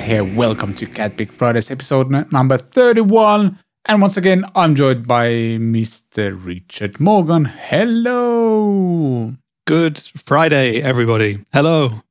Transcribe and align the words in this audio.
Here. 0.00 0.22
Welcome 0.22 0.74
to 0.74 0.86
Cat 0.86 1.16
Pick 1.16 1.32
Fridays 1.32 1.70
episode 1.70 2.10
number 2.32 2.56
31. 2.56 3.58
And 3.86 4.02
once 4.02 4.16
again, 4.16 4.44
I'm 4.54 4.74
joined 4.74 5.06
by 5.06 5.28
Mr. 5.28 6.38
Richard 6.42 7.00
Morgan. 7.00 7.46
Hello. 7.46 9.34
Good 9.66 9.98
Friday, 9.98 10.80
everybody. 10.82 11.44
Hello. 11.52 12.02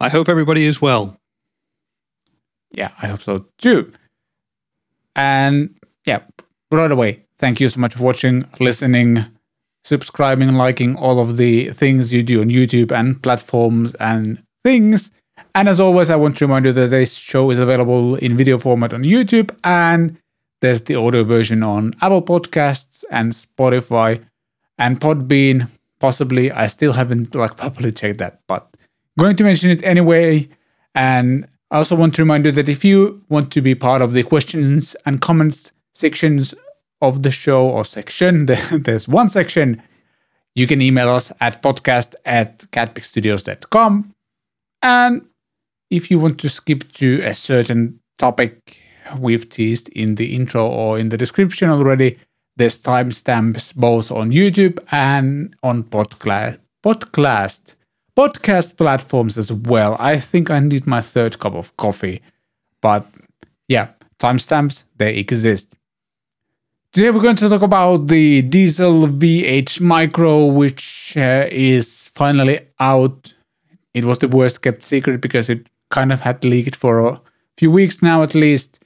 I 0.00 0.08
hope 0.08 0.28
everybody 0.28 0.64
is 0.64 0.80
well. 0.80 1.16
Yeah, 2.72 2.92
I 3.02 3.08
hope 3.08 3.22
so 3.22 3.46
too. 3.58 3.92
And 5.14 5.76
yeah, 6.06 6.20
right 6.70 6.90
away, 6.90 7.24
thank 7.38 7.60
you 7.60 7.68
so 7.68 7.80
much 7.80 7.94
for 7.94 8.02
watching, 8.04 8.46
listening, 8.58 9.26
subscribing, 9.84 10.54
liking 10.54 10.96
all 10.96 11.20
of 11.20 11.36
the 11.36 11.70
things 11.70 12.14
you 12.14 12.22
do 12.22 12.40
on 12.40 12.48
YouTube 12.48 12.92
and 12.92 13.22
platforms 13.22 13.94
and 13.96 14.42
things. 14.64 15.10
And 15.54 15.68
as 15.68 15.80
always, 15.80 16.10
I 16.10 16.16
want 16.16 16.36
to 16.36 16.46
remind 16.46 16.66
you 16.66 16.72
that 16.72 16.90
this 16.90 17.14
show 17.14 17.50
is 17.50 17.58
available 17.58 18.14
in 18.16 18.36
video 18.36 18.58
format 18.58 18.94
on 18.94 19.02
YouTube 19.02 19.56
and 19.64 20.16
there's 20.60 20.82
the 20.82 20.94
audio 20.94 21.24
version 21.24 21.62
on 21.62 21.94
Apple 22.00 22.22
Podcasts 22.22 23.04
and 23.10 23.32
Spotify 23.32 24.24
and 24.78 25.00
Podbean. 25.00 25.68
Possibly, 25.98 26.50
I 26.50 26.66
still 26.66 26.92
haven't 26.92 27.34
like 27.34 27.56
properly 27.56 27.92
checked 27.92 28.18
that, 28.18 28.40
but 28.46 28.76
going 29.18 29.36
to 29.36 29.44
mention 29.44 29.70
it 29.70 29.82
anyway. 29.82 30.48
And 30.94 31.46
I 31.70 31.78
also 31.78 31.96
want 31.96 32.14
to 32.14 32.22
remind 32.22 32.46
you 32.46 32.52
that 32.52 32.68
if 32.68 32.84
you 32.84 33.22
want 33.28 33.52
to 33.52 33.60
be 33.60 33.74
part 33.74 34.02
of 34.02 34.12
the 34.12 34.22
questions 34.22 34.96
and 35.06 35.20
comments 35.20 35.72
sections 35.94 36.54
of 37.02 37.22
the 37.22 37.30
show 37.30 37.68
or 37.68 37.84
section, 37.84 38.46
there's 38.72 39.08
one 39.08 39.28
section, 39.28 39.82
you 40.54 40.66
can 40.66 40.82
email 40.82 41.08
us 41.08 41.32
at 41.40 41.62
podcast 41.62 42.14
at 42.24 42.58
catpickstudios.com. 42.72 44.14
And 44.82 45.26
if 45.90 46.10
you 46.10 46.18
want 46.18 46.38
to 46.40 46.48
skip 46.48 46.90
to 46.92 47.20
a 47.22 47.34
certain 47.34 48.00
topic 48.16 48.78
we've 49.18 49.48
teased 49.48 49.88
in 49.90 50.14
the 50.14 50.34
intro 50.36 50.66
or 50.66 50.98
in 50.98 51.08
the 51.08 51.16
description 51.16 51.68
already, 51.68 52.16
there's 52.56 52.80
timestamps 52.80 53.74
both 53.74 54.10
on 54.10 54.30
YouTube 54.30 54.78
and 54.92 55.54
on 55.62 55.82
podcast, 55.82 56.58
podcast, 56.84 57.74
podcast 58.16 58.76
platforms 58.76 59.36
as 59.36 59.52
well. 59.52 59.96
I 59.98 60.18
think 60.18 60.50
I 60.50 60.60
need 60.60 60.86
my 60.86 61.00
third 61.00 61.38
cup 61.40 61.54
of 61.54 61.76
coffee, 61.76 62.22
but 62.80 63.06
yeah, 63.66 63.92
timestamps 64.20 64.84
they 64.96 65.16
exist. 65.16 65.74
Today 66.92 67.10
we're 67.10 67.22
going 67.22 67.36
to 67.36 67.48
talk 67.48 67.62
about 67.62 68.08
the 68.08 68.42
Diezel 68.42 69.18
VH 69.18 69.80
Micro, 69.80 70.44
which 70.44 71.16
uh, 71.16 71.46
is 71.50 72.08
finally 72.08 72.60
out. 72.78 73.34
It 73.94 74.04
was 74.04 74.18
the 74.18 74.28
worst 74.28 74.62
kept 74.62 74.82
secret 74.82 75.20
because 75.20 75.48
it 75.50 75.68
kind 75.90 76.12
of 76.12 76.20
had 76.20 76.44
leaked 76.44 76.76
for 76.76 77.00
a 77.00 77.20
few 77.58 77.70
weeks 77.70 78.02
now 78.02 78.22
at 78.22 78.34
least. 78.34 78.84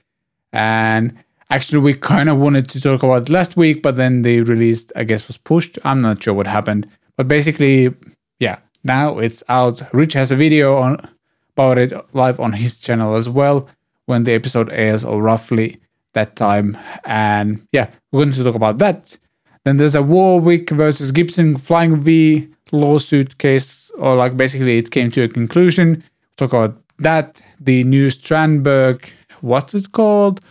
And 0.51 1.13
actually, 1.49 1.79
we 1.79 1.93
kind 1.93 2.29
of 2.29 2.37
wanted 2.37 2.69
to 2.69 2.81
talk 2.81 3.03
about 3.03 3.29
last 3.29 3.57
week, 3.57 3.81
but 3.81 3.95
then 3.95 4.21
the 4.21 4.41
release, 4.41 4.87
I 4.95 5.03
guess, 5.03 5.27
was 5.27 5.37
pushed. 5.37 5.77
I'm 5.83 6.01
not 6.01 6.23
sure 6.23 6.33
what 6.33 6.47
happened. 6.47 6.87
But 7.17 7.27
basically, 7.27 7.93
yeah, 8.39 8.59
now 8.83 9.19
it's 9.19 9.43
out. 9.49 9.81
Rich 9.93 10.13
has 10.13 10.31
a 10.31 10.35
video 10.35 10.77
on 10.77 11.09
about 11.55 11.77
it 11.77 11.93
live 12.13 12.39
on 12.39 12.53
his 12.53 12.79
channel 12.79 13.15
as 13.15 13.29
well 13.29 13.69
when 14.05 14.23
the 14.23 14.33
episode 14.33 14.69
airs, 14.71 15.03
or 15.03 15.21
roughly 15.21 15.79
that 16.13 16.35
time. 16.35 16.77
And 17.05 17.65
yeah, 17.71 17.89
we're 18.11 18.23
going 18.23 18.33
to 18.33 18.43
talk 18.43 18.55
about 18.55 18.77
that. 18.79 19.17
Then 19.63 19.77
there's 19.77 19.95
a 19.95 20.03
Warwick 20.03 20.69
versus 20.69 21.11
Gibson 21.11 21.57
Flying 21.57 22.01
V 22.01 22.49
lawsuit 22.71 23.37
case, 23.37 23.89
or 23.97 24.15
like 24.15 24.37
basically 24.37 24.77
it 24.77 24.91
came 24.91 25.11
to 25.11 25.23
a 25.23 25.27
conclusion. 25.27 26.03
Talk 26.37 26.53
about 26.53 26.81
that. 26.99 27.41
The 27.59 27.83
new 27.83 28.07
Strandberg, 28.07 29.09
what's 29.41 29.73
it 29.73 29.91
called? 29.91 30.41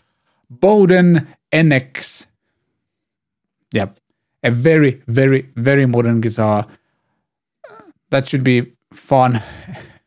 Boden 0.51 1.29
NX. 1.53 2.27
Yep. 3.73 3.99
A 4.43 4.51
very, 4.51 5.03
very, 5.07 5.49
very 5.57 5.87
modern 5.87 6.21
guitar. 6.21 6.67
That 8.11 8.27
should 8.29 8.45
be 8.45 8.73
fun. 8.93 9.43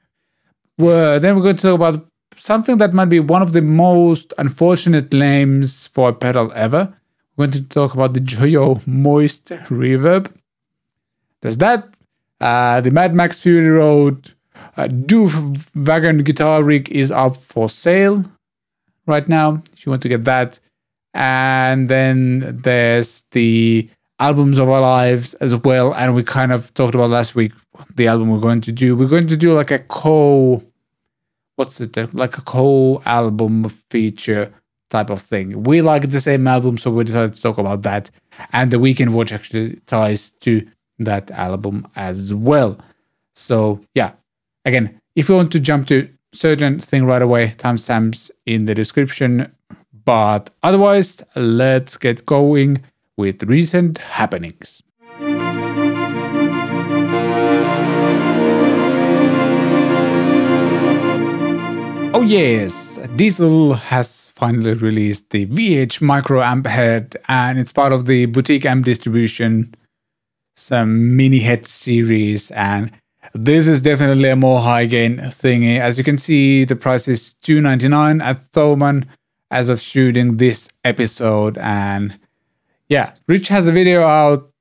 well, 0.78 1.20
then 1.20 1.36
we're 1.36 1.42
going 1.42 1.56
to 1.56 1.62
talk 1.62 1.76
about 1.76 2.08
something 2.36 2.78
that 2.78 2.94
might 2.94 3.06
be 3.06 3.20
one 3.20 3.42
of 3.42 3.54
the 3.54 3.62
most 3.62 4.34
unfortunate 4.38 5.12
names 5.12 5.88
for 5.88 6.10
a 6.10 6.14
pedal 6.14 6.52
ever. 6.56 6.94
We're 7.36 7.48
going 7.48 7.64
to 7.64 7.70
talk 7.70 7.94
about 7.94 8.14
the 8.14 8.20
Joyo 8.20 8.86
Moist 8.88 9.50
Reverb. 9.50 10.34
There's 11.42 11.58
that. 11.58 11.94
Uh, 12.40 12.82
the 12.82 12.92
Mad 12.92 13.14
Max 13.16 13.40
Fury 13.40 13.68
Road 13.68 14.34
uh, 14.78 14.88
Doof 14.88 15.70
Wagon 15.76 16.24
guitar 16.24 16.64
rig 16.64 16.90
is 16.92 17.12
up 17.12 17.36
for 17.36 17.68
sale 17.68 18.24
right 19.06 19.28
now 19.28 19.62
if 19.74 19.86
you 19.86 19.90
want 19.90 20.02
to 20.04 20.10
get 20.10 20.24
that. 20.26 20.60
And 21.14 21.90
then 21.90 22.60
there's 22.62 23.24
the 23.32 23.90
albums 24.20 24.60
of 24.60 24.70
our 24.70 24.82
lives 24.82 25.34
as 25.36 25.56
well. 25.56 25.94
And 25.96 26.14
we 26.14 26.24
kind 26.24 26.52
of 26.52 26.74
talked 26.74 26.96
about 26.96 27.10
last 27.10 27.34
week 27.36 27.54
the 27.96 28.08
album 28.08 28.30
we're 28.30 28.40
going 28.40 28.62
to 28.62 28.72
do. 28.72 28.96
We're 28.96 29.08
going 29.08 29.28
to 29.28 29.38
do 29.38 29.54
like 29.54 29.72
a 29.72 29.80
co 29.80 30.62
what's 31.56 31.82
it 31.82 31.98
like 32.14 32.38
a 32.38 32.42
co 32.42 33.02
album 33.06 33.68
feature 33.90 34.54
type 34.90 35.10
of 35.10 35.22
thing. 35.22 35.64
We 35.64 35.82
like 35.82 36.10
the 36.10 36.22
same 36.22 36.48
album, 36.48 36.78
so 36.78 36.92
we 36.92 37.04
decided 37.04 37.36
to 37.36 37.42
talk 37.42 37.58
about 37.58 37.82
that. 37.82 38.10
And 38.54 38.72
the 38.72 38.80
weekend 38.80 39.14
watch 39.14 39.34
actually 39.34 39.82
ties 39.88 40.32
to 40.42 40.66
that 41.00 41.32
album 41.32 41.88
as 41.96 42.34
well. 42.34 42.80
So 43.36 43.82
yeah, 43.96 44.14
again, 44.68 45.00
if 45.16 45.30
you 45.30 45.36
want 45.36 45.52
to 45.54 45.60
jump 45.60 45.88
to 45.88 46.10
certain 46.34 46.78
thing 46.80 47.06
right 47.06 47.22
away, 47.22 47.54
timestamps 47.58 48.30
in 48.46 48.66
the 48.66 48.76
description. 48.76 49.52
But 50.06 50.50
otherwise, 50.62 51.24
let's 51.36 51.98
get 51.98 52.26
going 52.26 52.84
with 53.16 53.44
recent 53.44 53.98
happenings. 53.98 54.84
Oh 62.14 62.24
yes, 62.24 62.98
Diezel 63.16 63.78
has 63.78 64.30
finally 64.32 64.74
released 64.74 65.30
the 65.30 65.46
VH 65.46 66.02
Micro 66.02 66.42
Amp 66.42 66.68
Head 66.68 67.16
and 67.28 67.60
it's 67.60 67.72
part 67.72 67.94
of 67.94 68.06
the 68.06 68.26
Boutique 68.26 68.66
Amp 68.66 68.86
distribution, 68.86 69.76
some 70.56 71.16
mini 71.16 71.40
head 71.40 71.68
series 71.68 72.50
and 72.52 72.92
this 73.34 73.68
is 73.68 73.82
definitely 73.82 74.30
a 74.30 74.36
more 74.36 74.62
high 74.62 74.86
gain 74.86 75.18
thingy. 75.18 75.80
As 75.80 75.98
you 75.98 76.04
can 76.04 76.18
see, 76.18 76.66
the 76.66 76.76
price 76.76 77.08
is 77.08 77.36
2.99 77.44 78.24
at 78.24 78.38
Thomann 78.52 79.08
as 79.50 79.70
of 79.70 79.80
shooting 79.80 80.38
this 80.38 80.70
episode 80.84 81.58
and 81.58 82.20
yeah, 82.90 83.14
Rich 83.28 83.50
has 83.50 83.68
a 83.68 83.72
video 83.72 84.04
out 84.04 84.52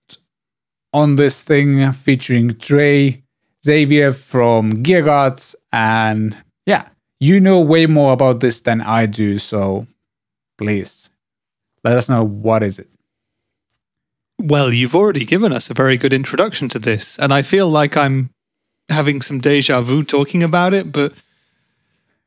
on 0.93 1.17
this 1.17 1.43
thing 1.43 1.93
featuring 1.93 2.57
Trey 2.59 3.19
Xavier 3.65 4.13
from 4.13 4.83
Gear 4.83 5.03
Gods 5.03 5.55
and 5.73 6.37
yeah, 6.65 6.89
you 7.21 7.41
know 7.41 7.61
way 7.61 7.87
more 7.87 8.13
about 8.13 8.41
this 8.41 8.61
than 8.61 8.81
I 8.81 9.07
do, 9.07 9.39
so 9.39 9.87
please 10.59 11.11
let 11.85 11.97
us 11.97 12.09
know 12.09 12.25
what 12.25 12.63
is 12.63 12.79
it. 12.79 12.89
Well, 14.39 14.73
you've 14.73 14.95
already 14.95 15.25
given 15.25 15.53
us 15.53 15.71
a 15.71 15.75
very 15.75 15.97
good 15.97 16.13
introduction 16.13 16.69
to 16.71 16.79
this, 16.79 17.19
and 17.19 17.33
I 17.33 17.43
feel 17.43 17.69
like 17.69 17.97
I'm 17.97 18.31
having 18.89 19.23
some 19.23 19.41
deja 19.41 19.81
vu 19.81 20.03
talking 20.05 20.43
about 20.43 20.75
it, 20.75 20.93
but 20.93 21.13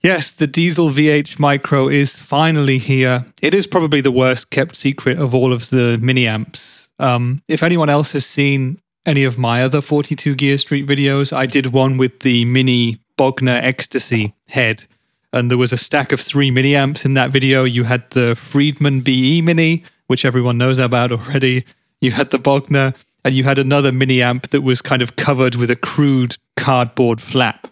yes, 0.03 0.31
the 0.31 0.47
Diezel 0.47 0.91
VH 0.91 1.39
Micro 1.39 1.87
is 1.87 2.17
finally 2.17 2.77
here. 2.77 3.25
It 3.41 3.53
is 3.53 3.67
probably 3.67 4.01
the 4.01 4.11
worst 4.11 4.49
kept 4.49 4.75
secret 4.75 5.17
of 5.17 5.33
all 5.33 5.53
of 5.53 5.69
the 5.69 5.97
mini 6.01 6.27
amps. 6.27 6.89
Um, 6.99 7.41
if 7.47 7.63
anyone 7.63 7.89
else 7.89 8.11
has 8.11 8.25
seen 8.25 8.81
any 9.05 9.23
of 9.23 9.37
my 9.37 9.61
other 9.61 9.81
42 9.81 10.35
Gear 10.35 10.57
Street 10.57 10.87
videos, 10.87 11.31
I 11.31 11.45
did 11.45 11.67
one 11.67 11.97
with 11.97 12.19
the 12.19 12.45
mini 12.45 12.99
Bogner 13.17 13.61
Ecstasy 13.61 14.33
head. 14.47 14.85
And 15.31 15.51
there 15.51 15.57
was 15.57 15.71
a 15.71 15.77
stack 15.77 16.11
of 16.11 16.19
three 16.19 16.49
mini 16.51 16.75
amps 16.75 17.05
in 17.05 17.13
that 17.13 17.31
video. 17.31 17.63
You 17.63 17.83
had 17.83 18.09
the 18.11 18.35
Friedman 18.35 19.01
BE 19.01 19.41
Mini, 19.41 19.83
which 20.07 20.25
everyone 20.25 20.57
knows 20.57 20.79
about 20.79 21.11
already. 21.11 21.65
You 22.01 22.11
had 22.11 22.31
the 22.31 22.39
Bogner, 22.39 22.95
and 23.23 23.35
you 23.35 23.43
had 23.43 23.57
another 23.57 23.91
mini 23.91 24.21
amp 24.21 24.49
that 24.49 24.61
was 24.61 24.81
kind 24.81 25.01
of 25.01 25.15
covered 25.15 25.55
with 25.55 25.69
a 25.69 25.75
crude 25.75 26.37
cardboard 26.55 27.21
flap, 27.21 27.67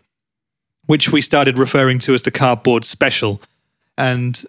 which 0.85 1.11
we 1.11 1.21
started 1.21 1.57
referring 1.57 1.99
to 1.99 2.13
as 2.13 2.23
the 2.23 2.31
cardboard 2.31 2.85
special. 2.85 3.41
And 3.97 4.43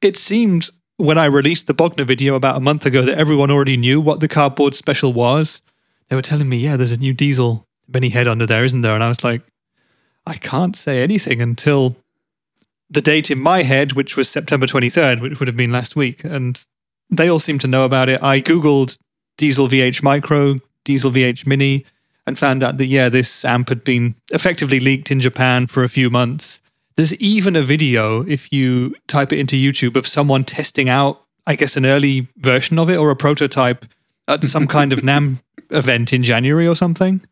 it 0.00 0.16
seemed 0.16 0.70
when 0.96 1.18
I 1.18 1.26
released 1.26 1.66
the 1.66 1.74
Bogner 1.74 2.06
video 2.06 2.34
about 2.34 2.56
a 2.56 2.60
month 2.60 2.86
ago 2.86 3.02
that 3.02 3.18
everyone 3.18 3.50
already 3.50 3.76
knew 3.76 4.00
what 4.00 4.20
the 4.20 4.28
cardboard 4.28 4.74
special 4.74 5.12
was. 5.12 5.60
They 6.08 6.16
were 6.16 6.22
telling 6.22 6.48
me, 6.48 6.58
yeah, 6.58 6.76
there's 6.76 6.92
a 6.92 6.96
new 6.96 7.14
Diezel 7.14 7.64
mini 7.86 8.08
head 8.08 8.28
under 8.28 8.46
there, 8.46 8.64
isn't 8.64 8.82
there? 8.82 8.94
And 8.94 9.04
I 9.04 9.08
was 9.08 9.22
like, 9.22 9.42
I 10.26 10.34
can't 10.34 10.76
say 10.76 11.02
anything 11.02 11.40
until 11.40 11.96
the 12.90 13.00
date 13.00 13.30
in 13.30 13.38
my 13.38 13.62
head, 13.62 13.92
which 13.92 14.16
was 14.16 14.28
September 14.28 14.66
23rd, 14.66 15.20
which 15.20 15.38
would 15.38 15.46
have 15.46 15.56
been 15.56 15.72
last 15.72 15.96
week. 15.96 16.24
And 16.24 16.64
they 17.10 17.28
all 17.28 17.40
seem 17.40 17.58
to 17.60 17.66
know 17.66 17.84
about 17.84 18.08
it. 18.08 18.22
I 18.22 18.40
Googled 18.40 18.98
Diezel 19.38 19.68
VH 19.68 20.02
Micro, 20.02 20.54
Diezel 20.84 21.12
VH 21.12 21.46
Mini, 21.46 21.86
and 22.26 22.38
found 22.38 22.62
out 22.62 22.76
that, 22.76 22.86
yeah, 22.86 23.08
this 23.08 23.44
amp 23.44 23.70
had 23.70 23.84
been 23.84 24.14
effectively 24.30 24.80
leaked 24.80 25.10
in 25.10 25.20
Japan 25.20 25.66
for 25.66 25.82
a 25.82 25.88
few 25.88 26.10
months. 26.10 26.60
There's 26.96 27.14
even 27.14 27.56
a 27.56 27.62
video, 27.62 28.22
if 28.26 28.52
you 28.52 28.94
type 29.06 29.32
it 29.32 29.38
into 29.38 29.56
YouTube, 29.56 29.96
of 29.96 30.06
someone 30.06 30.44
testing 30.44 30.88
out, 30.88 31.22
I 31.46 31.54
guess, 31.54 31.76
an 31.76 31.86
early 31.86 32.28
version 32.36 32.78
of 32.78 32.90
it 32.90 32.96
or 32.96 33.10
a 33.10 33.16
prototype 33.16 33.86
at 34.26 34.44
some 34.44 34.66
kind 34.76 34.92
of 34.92 35.00
NAMM 35.00 35.40
event 35.70 36.12
in 36.12 36.22
January 36.22 36.66
or 36.66 36.74
something. 36.74 37.26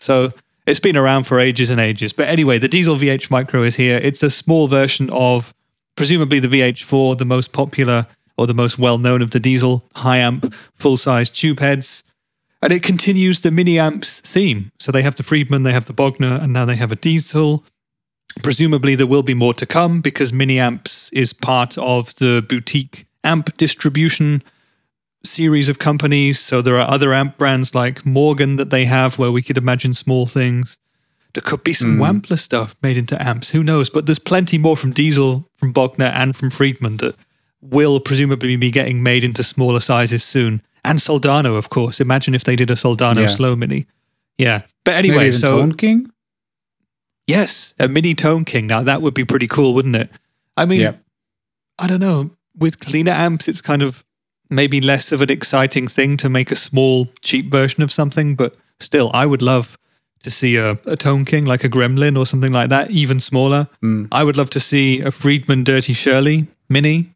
So 0.00 0.32
it's 0.66 0.80
been 0.80 0.96
around 0.96 1.24
for 1.24 1.40
ages 1.40 1.70
and 1.70 1.80
ages. 1.80 2.12
But 2.12 2.28
anyway, 2.28 2.58
the 2.58 2.68
Diezel 2.68 2.98
VH 2.98 3.30
Micro 3.30 3.62
is 3.64 3.76
here. 3.76 3.98
It's 3.98 4.22
a 4.22 4.30
small 4.30 4.68
version 4.68 5.10
of 5.10 5.52
presumably 5.96 6.38
the 6.38 6.48
VH4, 6.48 7.18
the 7.18 7.24
most 7.24 7.52
popular 7.52 8.06
or 8.38 8.46
the 8.46 8.54
most 8.54 8.78
well 8.78 8.96
known 8.96 9.20
of 9.20 9.32
the 9.32 9.40
Diezel 9.40 9.82
high 9.96 10.18
amp 10.18 10.54
full 10.76 10.96
size 10.96 11.28
tube 11.28 11.60
heads. 11.60 12.04
And 12.62 12.72
it 12.72 12.82
continues 12.82 13.40
the 13.40 13.50
mini 13.50 13.78
amps 13.78 14.20
theme. 14.20 14.72
So 14.78 14.90
they 14.90 15.02
have 15.02 15.16
the 15.16 15.22
Friedman, 15.22 15.64
they 15.64 15.72
have 15.72 15.86
the 15.86 15.92
Bogner, 15.92 16.42
and 16.42 16.52
now 16.52 16.64
they 16.64 16.76
have 16.76 16.90
a 16.90 16.96
Diezel. 16.96 17.62
Presumably, 18.42 18.94
there 18.94 19.06
will 19.06 19.22
be 19.22 19.34
more 19.34 19.54
to 19.54 19.66
come 19.66 20.00
because 20.00 20.32
mini 20.32 20.58
amps 20.58 21.10
is 21.12 21.32
part 21.32 21.76
of 21.78 22.14
the 22.16 22.44
boutique 22.48 23.06
amp 23.24 23.56
distribution 23.56 24.42
series 25.24 25.68
of 25.68 25.78
companies. 25.78 26.38
So 26.38 26.62
there 26.62 26.76
are 26.76 26.88
other 26.88 27.12
amp 27.12 27.38
brands 27.38 27.74
like 27.74 28.06
Morgan 28.06 28.56
that 28.56 28.70
they 28.70 28.86
have 28.86 29.18
where 29.18 29.32
we 29.32 29.42
could 29.42 29.58
imagine 29.58 29.94
small 29.94 30.26
things. 30.26 30.78
There 31.34 31.42
could 31.42 31.62
be 31.62 31.72
some 31.72 31.98
mm. 31.98 32.00
Wampler 32.00 32.38
stuff 32.38 32.74
made 32.82 32.96
into 32.96 33.20
amps. 33.22 33.50
Who 33.50 33.62
knows? 33.62 33.90
But 33.90 34.06
there's 34.06 34.18
plenty 34.18 34.58
more 34.58 34.76
from 34.76 34.94
Diezel, 34.94 35.44
from 35.56 35.72
Bogner, 35.74 36.12
and 36.12 36.34
from 36.34 36.50
Friedman 36.50 36.96
that 36.98 37.16
will 37.60 38.00
presumably 38.00 38.56
be 38.56 38.70
getting 38.70 39.02
made 39.02 39.24
into 39.24 39.42
smaller 39.42 39.80
sizes 39.80 40.22
soon. 40.22 40.62
And 40.84 40.98
Soldano, 40.98 41.56
of 41.56 41.70
course. 41.70 42.00
Imagine 42.00 42.34
if 42.34 42.44
they 42.44 42.56
did 42.56 42.70
a 42.70 42.74
Soldano 42.74 43.22
yeah. 43.22 43.26
slow 43.26 43.56
mini. 43.56 43.86
Yeah. 44.36 44.62
But 44.84 44.94
anyway, 44.94 45.32
so. 45.32 45.58
Tone 45.58 45.74
King? 45.74 46.10
Yes, 47.26 47.74
a 47.78 47.88
mini 47.88 48.14
Tone 48.14 48.44
King. 48.44 48.66
Now 48.66 48.82
that 48.82 49.02
would 49.02 49.12
be 49.12 49.24
pretty 49.24 49.48
cool, 49.48 49.74
wouldn't 49.74 49.96
it? 49.96 50.08
I 50.56 50.64
mean, 50.64 50.80
yeah. 50.80 50.94
I 51.78 51.86
don't 51.86 52.00
know. 52.00 52.30
With 52.56 52.80
cleaner 52.80 53.12
amps, 53.12 53.48
it's 53.48 53.60
kind 53.60 53.82
of 53.82 54.02
maybe 54.48 54.80
less 54.80 55.12
of 55.12 55.20
an 55.20 55.30
exciting 55.30 55.88
thing 55.88 56.16
to 56.16 56.28
make 56.28 56.50
a 56.50 56.56
small, 56.56 57.08
cheap 57.20 57.50
version 57.50 57.82
of 57.82 57.92
something, 57.92 58.34
but 58.34 58.56
still, 58.80 59.10
I 59.12 59.26
would 59.26 59.42
love 59.42 59.78
to 60.22 60.30
see 60.30 60.56
a, 60.56 60.78
a 60.86 60.96
Tone 60.96 61.24
King 61.24 61.44
like 61.44 61.64
a 61.64 61.68
Gremlin 61.68 62.18
or 62.18 62.26
something 62.26 62.52
like 62.52 62.70
that, 62.70 62.90
even 62.90 63.20
smaller. 63.20 63.68
Mm. 63.82 64.08
I 64.10 64.24
would 64.24 64.36
love 64.36 64.50
to 64.50 64.60
see 64.60 65.00
a 65.00 65.10
Friedman 65.10 65.64
Dirty 65.64 65.92
Shirley 65.92 66.46
mini. 66.68 67.14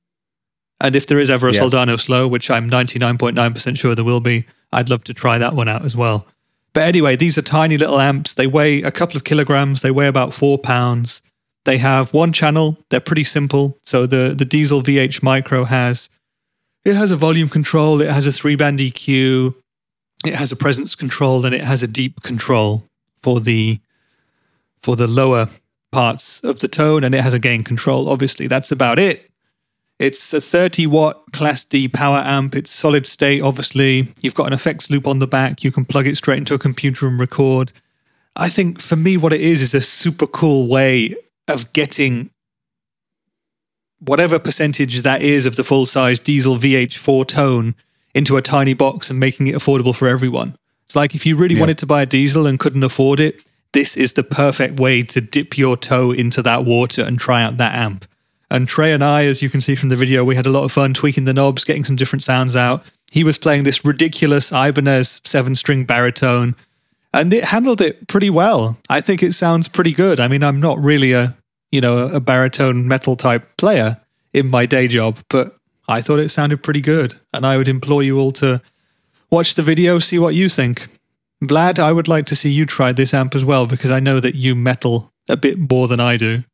And 0.82 0.96
if 0.96 1.06
there 1.06 1.20
is 1.20 1.31
ever 1.31 1.49
a 1.49 1.55
yeah. 1.55 1.61
Soldano 1.61 1.99
slow, 1.99 2.26
which 2.26 2.50
I'm 2.50 2.69
99.9% 2.69 3.79
sure 3.79 3.94
there 3.94 4.05
will 4.05 4.20
be, 4.20 4.44
I'd 4.73 4.90
love 4.90 5.05
to 5.05 5.14
try 5.14 5.38
that 5.38 5.55
one 5.55 5.69
out 5.69 5.84
as 5.84 5.96
well. 5.96 6.26
But 6.73 6.82
anyway, 6.82 7.14
these 7.14 7.38
are 7.38 7.43
tiny 7.43 7.79
little 7.79 8.00
amps. 8.00 8.34
They 8.34 8.49
weigh 8.49 8.82
a 8.82 8.90
couple 8.90 9.17
of 9.17 9.23
kilograms, 9.23 9.82
they 9.82 9.93
weigh 9.93 10.08
about 10.08 10.34
four 10.34 10.58
pounds. 10.58 11.23
They 11.64 11.79
have 11.79 12.12
one 12.12 12.32
channel, 12.32 12.79
they're 12.88 12.99
pretty 12.99 13.23
simple. 13.23 13.79
So 13.82 14.06
the, 14.06 14.34
the 14.37 14.44
Diezel 14.44 14.82
VH 14.82 15.23
Micro 15.23 15.64
has 15.64 16.11
it 16.84 16.96
has 16.96 17.12
a 17.12 17.17
volume 17.17 17.49
control, 17.49 18.00
it 18.00 18.11
has 18.11 18.26
a 18.26 18.32
three 18.32 18.56
band 18.56 18.81
EQ, 18.81 19.55
it 20.26 20.34
has 20.34 20.50
a 20.50 20.56
presence 20.56 20.96
control, 20.96 21.46
and 21.46 21.55
it 21.55 21.62
has 21.62 21.84
a 21.84 21.87
deep 21.87 22.23
control 22.23 22.82
for 23.23 23.38
the 23.38 23.79
for 24.82 24.96
the 24.96 25.06
lower 25.06 25.49
parts 25.93 26.40
of 26.40 26.58
the 26.58 26.67
tone, 26.67 27.05
and 27.05 27.14
it 27.14 27.20
has 27.20 27.34
a 27.34 27.38
gain 27.38 27.62
control. 27.62 28.08
Obviously, 28.08 28.49
that's 28.49 28.73
about 28.73 28.99
it. 28.99 29.31
It's 30.03 30.33
a 30.35 30.41
30 30.41 30.89
watt 30.89 31.31
Class 31.33 31.65
D 31.65 31.87
power 31.87 32.19
amp. 32.19 32.57
It's 32.57 32.73
solid 32.73 33.07
state, 33.07 33.41
obviously. 33.41 34.13
You've 34.21 34.35
got 34.35 34.49
an 34.49 34.53
effects 34.53 34.91
loop 34.91 35.07
on 35.07 35.21
the 35.21 35.29
back. 35.29 35.63
You 35.63 35.71
can 35.71 35.85
plug 35.85 36.09
it 36.09 36.17
straight 36.17 36.39
into 36.39 36.55
a 36.55 36.59
computer 36.59 37.07
and 37.07 37.21
record. 37.21 37.73
I 38.35 38.49
think 38.49 38.81
for 38.81 38.97
me, 38.97 39.17
what 39.17 39.33
it 39.33 39.41
is 39.41 39.63
is 39.63 39.75
a 39.75 39.81
super 39.81 40.27
cool 40.27 40.67
way 40.67 41.15
of 41.47 41.73
getting 41.73 42.31
whatever 44.01 44.41
percentage 44.41 45.03
that 45.03 45.23
is 45.23 45.47
of 45.47 45.55
the 45.55 45.63
full 45.63 45.87
size 45.87 46.19
Diezel 46.19 46.59
VH4 46.59 47.29
tone 47.29 47.77
into 48.13 48.37
a 48.37 48.43
tiny 48.43 48.75
box 48.75 49.09
and 49.09 49.21
making 49.21 49.47
it 49.47 49.55
affordable 49.55 49.95
for 49.95 50.09
everyone. 50.09 50.57
It's 50.85 50.97
like 50.97 51.15
if 51.15 51.25
you 51.25 51.37
really 51.37 51.55
yeah. 51.55 51.61
wanted 51.61 51.79
to 51.79 51.87
buy 51.87 52.03
a 52.03 52.07
Diezel 52.07 52.49
and 52.49 52.59
couldn't 52.59 52.83
afford 52.83 53.21
it, 53.21 53.41
this 53.73 53.97
is 53.97 54.15
the 54.15 54.25
perfect 54.25 54.81
way 54.81 55.05
to 55.05 55.21
dip 55.21 55.57
your 55.57 55.77
toe 55.77 56.11
into 56.11 56.43
that 56.43 56.65
water 56.65 57.03
and 57.03 57.21
try 57.21 57.41
out 57.41 57.59
that 57.59 57.77
amp. 57.77 58.05
And 58.53 58.69
Trey 58.69 58.93
and 58.93 59.03
I, 59.03 59.25
as 59.25 59.41
you 59.41 59.49
can 59.49 59.63
see 59.63 59.75
from 59.75 59.89
the 59.89 59.97
video, 59.97 60.25
we 60.25 60.37
had 60.37 60.45
a 60.45 60.51
lot 60.51 60.65
of 60.65 60.73
fun 60.73 60.93
tweaking 60.93 61.25
the 61.25 61.33
knobs, 61.33 61.65
getting 61.65 61.85
some 61.85 61.97
different 61.97 62.23
sounds 62.23 62.55
out. 62.55 62.85
He 63.11 63.25
was 63.25 63.39
playing 63.39 63.63
this 63.63 63.83
ridiculous 63.83 64.53
Ibanez 64.53 65.23
seven 65.25 65.55
string 65.55 65.85
baritone, 65.85 66.55
and 67.15 67.33
it 67.33 67.45
handled 67.45 67.81
it 67.81 68.09
pretty 68.09 68.29
well. 68.29 68.77
I 68.91 69.01
think 69.01 69.23
it 69.23 69.33
sounds 69.33 69.69
pretty 69.69 69.93
good. 69.93 70.21
I 70.21 70.29
mean, 70.29 70.45
I'm 70.45 70.61
not 70.61 70.79
really 70.79 71.13
a 71.13 71.35
you 71.71 71.81
know, 71.81 72.07
a 72.09 72.21
baritone 72.21 72.87
metal 72.87 73.17
type 73.17 73.57
player 73.57 73.99
in 74.33 74.49
my 74.49 74.67
day 74.67 74.87
job, 74.87 75.19
but 75.31 75.57
I 75.89 76.03
thought 76.03 76.21
it 76.21 76.29
sounded 76.29 76.63
pretty 76.63 76.83
good. 76.83 77.19
And 77.33 77.45
I 77.45 77.57
would 77.57 77.67
implore 77.67 78.03
you 78.03 78.21
all 78.21 78.33
to 78.33 78.61
watch 79.31 79.55
the 79.55 79.63
video, 79.63 79.99
see 79.99 80.19
what 80.19 80.35
you 80.35 80.49
think. 80.49 80.89
Vlad, 81.43 81.79
I 81.79 81.91
would 81.91 82.07
like 82.07 82.27
to 82.27 82.37
see 82.37 82.51
you 82.51 82.67
try 82.67 82.93
this 82.93 83.15
amp 83.15 83.35
as 83.35 83.45
well 83.45 83.67
because 83.67 83.91
I 83.91 83.99
know 83.99 84.21
that 84.21 84.37
you 84.37 84.55
metal 84.55 85.11
a 85.29 85.37
bit 85.37 85.59
more 85.59 85.89
than 85.89 85.99
I 85.99 86.17
do. 86.17 86.45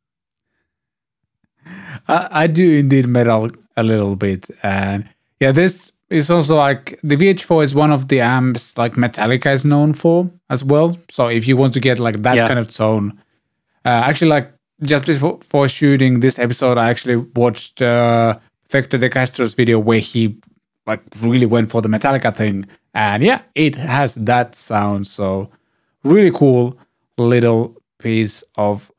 I, 2.07 2.27
I 2.43 2.47
do 2.47 2.79
indeed 2.79 3.07
metal 3.07 3.49
a 3.77 3.83
little 3.83 4.15
bit. 4.15 4.49
And 4.63 5.09
yeah, 5.39 5.51
this 5.51 5.91
is 6.09 6.29
also 6.29 6.55
like 6.55 6.99
the 7.03 7.15
VH4 7.15 7.63
is 7.63 7.75
one 7.75 7.91
of 7.91 8.07
the 8.07 8.21
amps 8.21 8.77
like 8.77 8.93
Metallica 8.93 9.53
is 9.53 9.65
known 9.65 9.93
for 9.93 10.29
as 10.49 10.63
well. 10.63 10.97
So 11.09 11.27
if 11.27 11.47
you 11.47 11.57
want 11.57 11.73
to 11.73 11.79
get 11.79 11.99
like 11.99 12.21
that 12.23 12.35
yeah. 12.35 12.47
kind 12.47 12.59
of 12.59 12.73
tone, 12.73 13.19
uh, 13.85 13.89
actually 13.89 14.29
like 14.29 14.51
just 14.81 15.05
before 15.05 15.67
shooting 15.67 16.19
this 16.19 16.39
episode, 16.39 16.77
I 16.77 16.89
actually 16.89 17.17
watched 17.17 17.81
uh, 17.81 18.39
Perfecto 18.63 18.97
de 18.97 19.09
Castro's 19.09 19.53
video 19.53 19.79
where 19.79 19.99
he 19.99 20.37
like 20.87 21.01
really 21.21 21.45
went 21.45 21.69
for 21.69 21.81
the 21.81 21.89
Metallica 21.89 22.35
thing, 22.35 22.65
and 22.93 23.23
yeah, 23.23 23.41
it 23.55 23.75
has 23.75 24.15
that 24.15 24.55
sound. 24.55 25.05
So 25.07 25.49
really 26.03 26.31
cool 26.31 26.77
little 27.17 27.75
piece 27.99 28.43
of 28.55 28.91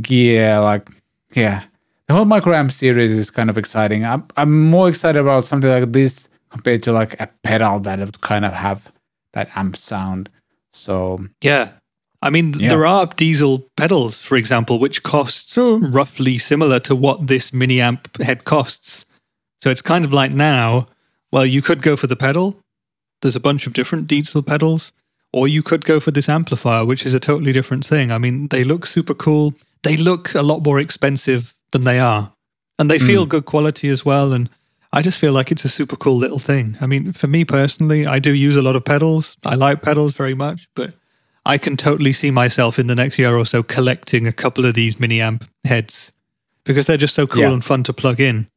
gear. 0.00 0.60
Like 0.60 0.88
yeah, 1.34 1.64
the 2.10 2.16
whole 2.16 2.26
microamp 2.26 2.72
series 2.72 3.12
is 3.12 3.30
kind 3.30 3.48
of 3.48 3.56
exciting. 3.56 4.04
I'm 4.04 4.26
I'm 4.36 4.68
more 4.68 4.88
excited 4.88 5.20
about 5.20 5.44
something 5.44 5.70
like 5.70 5.92
this 5.92 6.28
compared 6.50 6.82
to 6.82 6.92
like 6.92 7.14
a 7.20 7.28
pedal 7.44 7.78
that 7.78 8.00
would 8.00 8.20
kind 8.20 8.44
of 8.44 8.52
have 8.52 8.90
that 9.32 9.48
amp 9.54 9.76
sound. 9.76 10.28
So 10.72 11.24
yeah, 11.40 11.68
I 12.20 12.30
mean, 12.30 12.54
yeah. 12.54 12.70
there 12.70 12.84
are 12.84 13.06
Diezel 13.06 13.64
pedals, 13.76 14.20
for 14.20 14.36
example, 14.36 14.80
which 14.80 15.04
cost 15.04 15.56
roughly 15.56 16.36
similar 16.36 16.80
to 16.80 16.96
what 16.96 17.28
this 17.28 17.52
mini 17.52 17.80
amp 17.80 18.20
head 18.20 18.42
costs. 18.42 19.04
So 19.62 19.70
it's 19.70 19.82
kind 19.82 20.04
of 20.04 20.12
like 20.12 20.32
now, 20.32 20.88
well, 21.30 21.46
you 21.46 21.62
could 21.62 21.80
go 21.80 21.94
for 21.94 22.08
the 22.08 22.16
pedal. 22.16 22.58
There's 23.22 23.36
a 23.36 23.46
bunch 23.48 23.68
of 23.68 23.72
different 23.72 24.08
Diezel 24.08 24.44
pedals, 24.44 24.90
or 25.32 25.46
you 25.46 25.62
could 25.62 25.84
go 25.84 26.00
for 26.00 26.10
this 26.10 26.28
amplifier, 26.28 26.84
which 26.84 27.06
is 27.06 27.14
a 27.14 27.20
totally 27.20 27.52
different 27.52 27.86
thing. 27.86 28.10
I 28.10 28.18
mean, 28.18 28.48
they 28.48 28.64
look 28.64 28.84
super 28.86 29.14
cool. 29.14 29.54
They 29.84 29.96
look 29.96 30.34
a 30.34 30.42
lot 30.42 30.64
more 30.64 30.80
expensive 30.80 31.54
than 31.72 31.84
they 31.84 31.98
are, 31.98 32.32
and 32.78 32.90
they 32.90 32.98
feel 32.98 33.26
mm. 33.26 33.28
good 33.28 33.44
quality 33.44 33.88
as 33.88 34.04
well. 34.04 34.32
And 34.32 34.48
I 34.92 35.02
just 35.02 35.18
feel 35.18 35.32
like 35.32 35.52
it's 35.52 35.64
a 35.64 35.68
super 35.68 35.96
cool 35.96 36.16
little 36.16 36.38
thing. 36.38 36.76
I 36.80 36.86
mean, 36.86 37.12
for 37.12 37.26
me 37.26 37.44
personally, 37.44 38.06
I 38.06 38.18
do 38.18 38.32
use 38.32 38.56
a 38.56 38.62
lot 38.62 38.76
of 38.76 38.84
pedals. 38.84 39.36
I 39.44 39.54
like 39.54 39.82
pedals 39.82 40.14
very 40.14 40.34
much, 40.34 40.68
but 40.74 40.94
I 41.46 41.58
can 41.58 41.76
totally 41.76 42.12
see 42.12 42.30
myself 42.30 42.78
in 42.78 42.86
the 42.86 42.94
next 42.94 43.18
year 43.18 43.36
or 43.36 43.46
so 43.46 43.62
collecting 43.62 44.26
a 44.26 44.32
couple 44.32 44.66
of 44.66 44.74
these 44.74 45.00
mini 45.00 45.20
amp 45.20 45.48
heads 45.64 46.12
because 46.64 46.86
they're 46.86 46.96
just 46.96 47.14
so 47.14 47.26
cool 47.26 47.42
yeah. 47.42 47.52
and 47.52 47.64
fun 47.64 47.82
to 47.84 47.92
plug 47.92 48.20
in. 48.20 48.48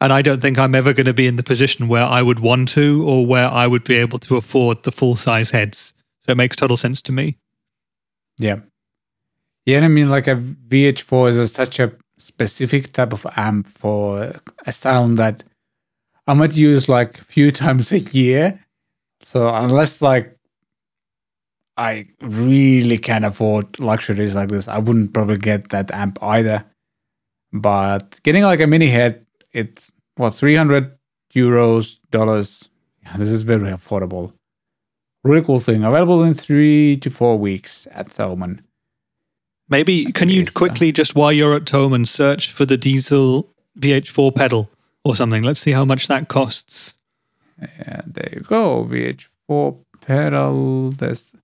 And 0.00 0.12
I 0.12 0.22
don't 0.22 0.40
think 0.40 0.58
I'm 0.58 0.74
ever 0.74 0.92
going 0.92 1.06
to 1.06 1.14
be 1.14 1.26
in 1.26 1.36
the 1.36 1.42
position 1.42 1.88
where 1.88 2.04
I 2.04 2.22
would 2.22 2.38
want 2.38 2.68
to 2.70 3.04
or 3.08 3.26
where 3.26 3.48
I 3.48 3.66
would 3.66 3.82
be 3.82 3.96
able 3.96 4.20
to 4.20 4.36
afford 4.36 4.84
the 4.84 4.92
full 4.92 5.16
size 5.16 5.50
heads. 5.50 5.92
So 6.24 6.32
it 6.32 6.36
makes 6.36 6.56
total 6.56 6.76
sense 6.76 7.02
to 7.02 7.12
me. 7.12 7.36
Yeah. 8.38 8.60
Yeah, 9.66 9.80
I 9.80 9.88
mean, 9.88 10.08
like 10.08 10.28
a 10.28 10.36
VH4 10.36 11.30
is 11.30 11.38
a, 11.38 11.48
such 11.48 11.80
a 11.80 11.92
specific 12.18 12.92
type 12.92 13.12
of 13.12 13.26
amp 13.36 13.66
for 13.66 14.32
a 14.66 14.72
sound 14.72 15.16
that 15.18 15.44
I 16.26 16.34
might 16.34 16.56
use 16.56 16.88
like 16.88 17.18
a 17.18 17.24
few 17.24 17.50
times 17.62 17.92
a 17.92 18.00
year. 18.00 18.64
So 19.20 19.48
unless 19.54 20.02
like 20.02 20.38
I 21.78 22.08
really 22.20 22.98
can't 22.98 23.24
afford 23.24 23.78
luxuries 23.78 24.34
like 24.34 24.48
this. 24.48 24.66
I 24.66 24.78
wouldn't 24.78 25.14
probably 25.14 25.38
get 25.38 25.68
that 25.68 25.92
amp 25.92 26.18
either. 26.20 26.64
But 27.52 28.20
getting 28.24 28.42
like 28.42 28.60
a 28.60 28.66
mini 28.66 28.88
head, 28.88 29.24
it's 29.52 29.90
what 30.16 30.34
300 30.34 30.92
euros 31.34 31.98
dollars. 32.10 32.68
Yeah, 33.04 33.16
this 33.16 33.28
is 33.28 33.42
very 33.42 33.70
affordable. 33.70 34.32
Really 35.22 35.44
cool 35.44 35.60
thing. 35.60 35.84
Available 35.84 36.24
in 36.24 36.34
three 36.34 36.96
to 36.96 37.10
four 37.10 37.38
weeks 37.38 37.86
at 37.92 38.08
Thomann. 38.08 38.60
Maybe 39.68 40.12
can 40.12 40.28
you 40.28 40.42
uh, 40.42 40.46
quickly 40.54 40.92
just 40.92 41.14
while 41.14 41.32
you're 41.32 41.54
at 41.54 41.64
Thomann 41.64 42.06
search 42.06 42.52
for 42.52 42.64
the 42.64 42.78
Diezel 42.78 43.48
VH4 43.78 44.34
pedal 44.34 44.70
or 45.04 45.14
something? 45.14 45.42
Let's 45.42 45.60
see 45.60 45.72
how 45.72 45.84
much 45.84 46.08
that 46.08 46.28
costs. 46.28 46.94
Yeah, 47.60 48.02
there 48.06 48.30
you 48.32 48.40
go. 48.40 48.84
VH4 48.84 49.84
pedal. 50.00 50.90
There's 50.90 51.34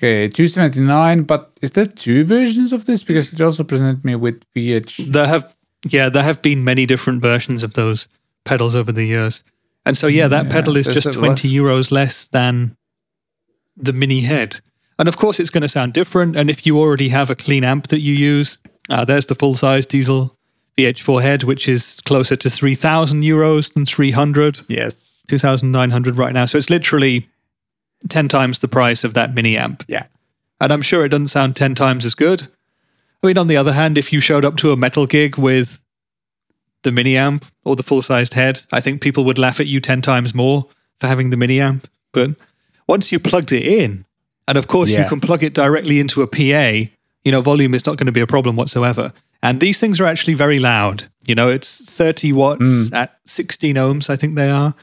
Okay, 0.00 0.28
279, 0.28 1.24
but 1.24 1.50
is 1.60 1.72
there 1.72 1.84
two 1.84 2.22
versions 2.22 2.72
of 2.72 2.84
this? 2.84 3.02
Because 3.02 3.32
it 3.32 3.40
also 3.40 3.64
presented 3.64 4.04
me 4.04 4.14
with 4.14 4.44
VH. 4.54 5.12
There 5.12 5.26
have 5.26 5.52
yeah, 5.88 6.08
there 6.08 6.22
have 6.22 6.40
been 6.40 6.62
many 6.62 6.86
different 6.86 7.20
versions 7.20 7.62
of 7.64 7.72
those 7.74 8.06
pedals 8.44 8.74
over 8.76 8.92
the 8.92 9.04
years. 9.04 9.42
And 9.84 9.96
so 9.96 10.06
yeah, 10.06 10.28
that 10.28 10.46
Yeah, 10.46 10.52
pedal 10.52 10.76
is 10.76 10.86
just 10.86 11.12
20 11.12 11.50
euros 11.50 11.90
less 11.90 12.26
than 12.26 12.76
the 13.76 13.92
mini 13.92 14.20
head. 14.20 14.60
And 14.98 15.08
of 15.08 15.16
course 15.16 15.38
it's 15.38 15.50
going 15.50 15.62
to 15.62 15.68
sound 15.68 15.92
different 15.92 16.36
and 16.36 16.50
if 16.50 16.66
you 16.66 16.78
already 16.78 17.08
have 17.10 17.30
a 17.30 17.36
clean 17.36 17.64
amp 17.64 17.88
that 17.88 18.00
you 18.00 18.14
use, 18.14 18.58
uh, 18.90 19.04
there's 19.04 19.26
the 19.26 19.34
full-size 19.34 19.86
Diezel 19.86 20.30
VH4 20.76 21.22
head 21.22 21.42
which 21.44 21.68
is 21.68 22.00
closer 22.04 22.36
to 22.36 22.50
3000 22.50 23.22
euros 23.22 23.72
than 23.72 23.86
300. 23.86 24.60
Yes. 24.68 25.24
2900 25.28 26.16
right 26.16 26.32
now. 26.32 26.46
So 26.46 26.58
it's 26.58 26.70
literally 26.70 27.28
10 28.08 28.28
times 28.28 28.60
the 28.60 28.68
price 28.68 29.04
of 29.04 29.14
that 29.14 29.34
mini 29.34 29.56
amp. 29.56 29.84
Yeah. 29.88 30.06
And 30.60 30.72
I'm 30.72 30.82
sure 30.82 31.04
it 31.04 31.10
doesn't 31.10 31.28
sound 31.28 31.56
10 31.56 31.74
times 31.74 32.04
as 32.04 32.14
good. 32.14 32.48
I 33.22 33.26
mean, 33.26 33.38
on 33.38 33.48
the 33.48 33.56
other 33.56 33.72
hand, 33.72 33.98
if 33.98 34.12
you 34.12 34.20
showed 34.20 34.44
up 34.44 34.56
to 34.58 34.72
a 34.72 34.76
metal 34.76 35.06
gig 35.06 35.36
with 35.36 35.80
the 36.82 36.92
mini 36.92 37.16
amp 37.16 37.44
or 37.64 37.76
the 37.76 37.82
full 37.82 38.02
sized 38.02 38.34
head, 38.34 38.62
I 38.72 38.80
think 38.80 39.00
people 39.00 39.24
would 39.24 39.38
laugh 39.38 39.60
at 39.60 39.66
you 39.66 39.80
10 39.80 40.02
times 40.02 40.34
more 40.34 40.66
for 41.00 41.06
having 41.06 41.30
the 41.30 41.36
mini 41.36 41.60
amp. 41.60 41.88
But 42.12 42.30
once 42.86 43.12
you 43.12 43.18
plugged 43.18 43.52
it 43.52 43.66
in, 43.66 44.04
and 44.48 44.58
of 44.58 44.66
course 44.66 44.90
you 44.90 45.04
can 45.04 45.20
plug 45.20 45.44
it 45.44 45.54
directly 45.54 46.00
into 46.00 46.22
a 46.22 46.26
PA, 46.26 46.90
you 47.22 47.30
know, 47.30 47.42
volume 47.42 47.74
is 47.74 47.86
not 47.86 47.98
going 47.98 48.06
to 48.06 48.12
be 48.12 48.20
a 48.20 48.26
problem 48.26 48.56
whatsoever. 48.56 49.12
And 49.42 49.60
these 49.60 49.78
things 49.78 50.00
are 50.00 50.06
actually 50.06 50.34
very 50.34 50.58
loud. 50.58 51.04
You 51.26 51.34
know, 51.34 51.48
it's 51.48 51.78
30 51.84 52.32
watts 52.32 52.88
hmm. 52.88 52.94
at 52.94 53.16
16 53.26 53.76
ohms, 53.76 54.10
I 54.10 54.16
think 54.16 54.34
they 54.34 54.50
are. 54.50 54.74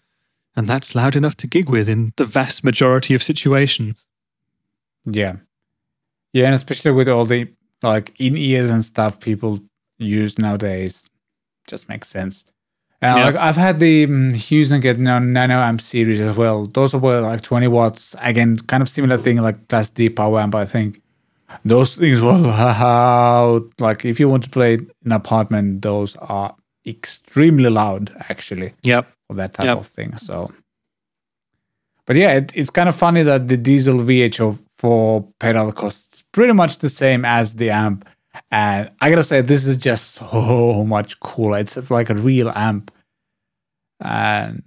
And 0.55 0.67
that's 0.67 0.95
loud 0.95 1.15
enough 1.15 1.36
to 1.38 1.48
gig 1.48 1.67
with 1.67 1.89
in 1.89 2.13
the 2.15 2.24
vast 2.24 2.63
majority 2.63 3.13
of 3.13 3.24
situations. 3.24 4.05
Yeah. 5.03 5.38
Yeah, 6.31 6.45
and 6.45 6.53
especially 6.53 6.91
with 6.91 7.10
all 7.10 7.25
the 7.25 7.50
like 7.81 8.13
in 8.19 8.38
ears 8.38 8.69
and 8.69 8.86
stuff 8.86 9.19
people 9.19 9.62
use 9.98 10.38
nowadays, 10.38 11.10
just 11.67 11.89
makes 11.89 12.07
sense. 12.07 12.45
Uh, 13.01 13.07
Yeah. 13.07 13.25
like 13.25 13.35
I've 13.35 13.55
had 13.57 13.79
the 13.79 14.05
um, 14.05 14.33
Hughes 14.33 14.71
and 14.71 14.83
Kettner 14.83 15.23
Nano 15.23 15.55
Amp 15.59 15.81
series 15.81 16.21
as 16.21 16.35
well. 16.37 16.65
Those 16.65 16.93
were 16.95 17.21
like 17.21 17.41
20 17.41 17.67
watts. 17.67 18.15
Again, 18.21 18.57
kind 18.57 18.81
of 18.81 18.89
similar 18.89 19.17
thing 19.17 19.37
like 19.41 19.67
Class 19.67 19.89
D 19.89 20.09
power 20.09 20.39
amp, 20.39 20.55
I 20.55 20.65
think. 20.65 21.01
Those 21.63 21.95
things 21.95 22.21
were 22.21 22.37
loud. 22.37 23.63
Like 23.79 24.05
if 24.05 24.19
you 24.19 24.27
want 24.29 24.43
to 24.43 24.49
play 24.49 24.75
in 24.75 24.89
an 25.05 25.11
apartment, 25.11 25.81
those 25.81 26.15
are 26.17 26.55
extremely 26.87 27.69
loud 27.69 28.11
actually 28.29 28.73
Yep. 28.83 29.07
for 29.27 29.35
that 29.35 29.53
type 29.53 29.65
Yep. 29.65 29.77
of 29.77 29.87
thing. 29.87 30.17
So, 30.17 30.51
but 32.05 32.15
yeah, 32.15 32.33
it, 32.33 32.51
it's 32.55 32.69
kind 32.69 32.89
of 32.89 32.95
funny 32.95 33.23
that 33.23 33.47
the 33.47 33.57
diesel 33.57 33.95
VHO 33.99 34.57
for 34.77 35.27
pedal 35.39 35.71
costs 35.71 36.23
pretty 36.31 36.53
much 36.53 36.77
the 36.79 36.89
same 36.89 37.25
as 37.25 37.55
the 37.55 37.69
amp. 37.71 38.07
And 38.51 38.92
I 39.01 39.10
gotta 39.10 39.24
say, 39.24 39.42
this 39.42 39.65
is 39.65 39.77
just 39.77 40.12
so 40.15 40.84
much 40.86 41.20
cooler. 41.20 41.60
It's 41.60 41.77
like 41.89 42.10
a 42.10 42.15
real 42.15 42.50
amp, 42.56 42.92
and 44.00 44.63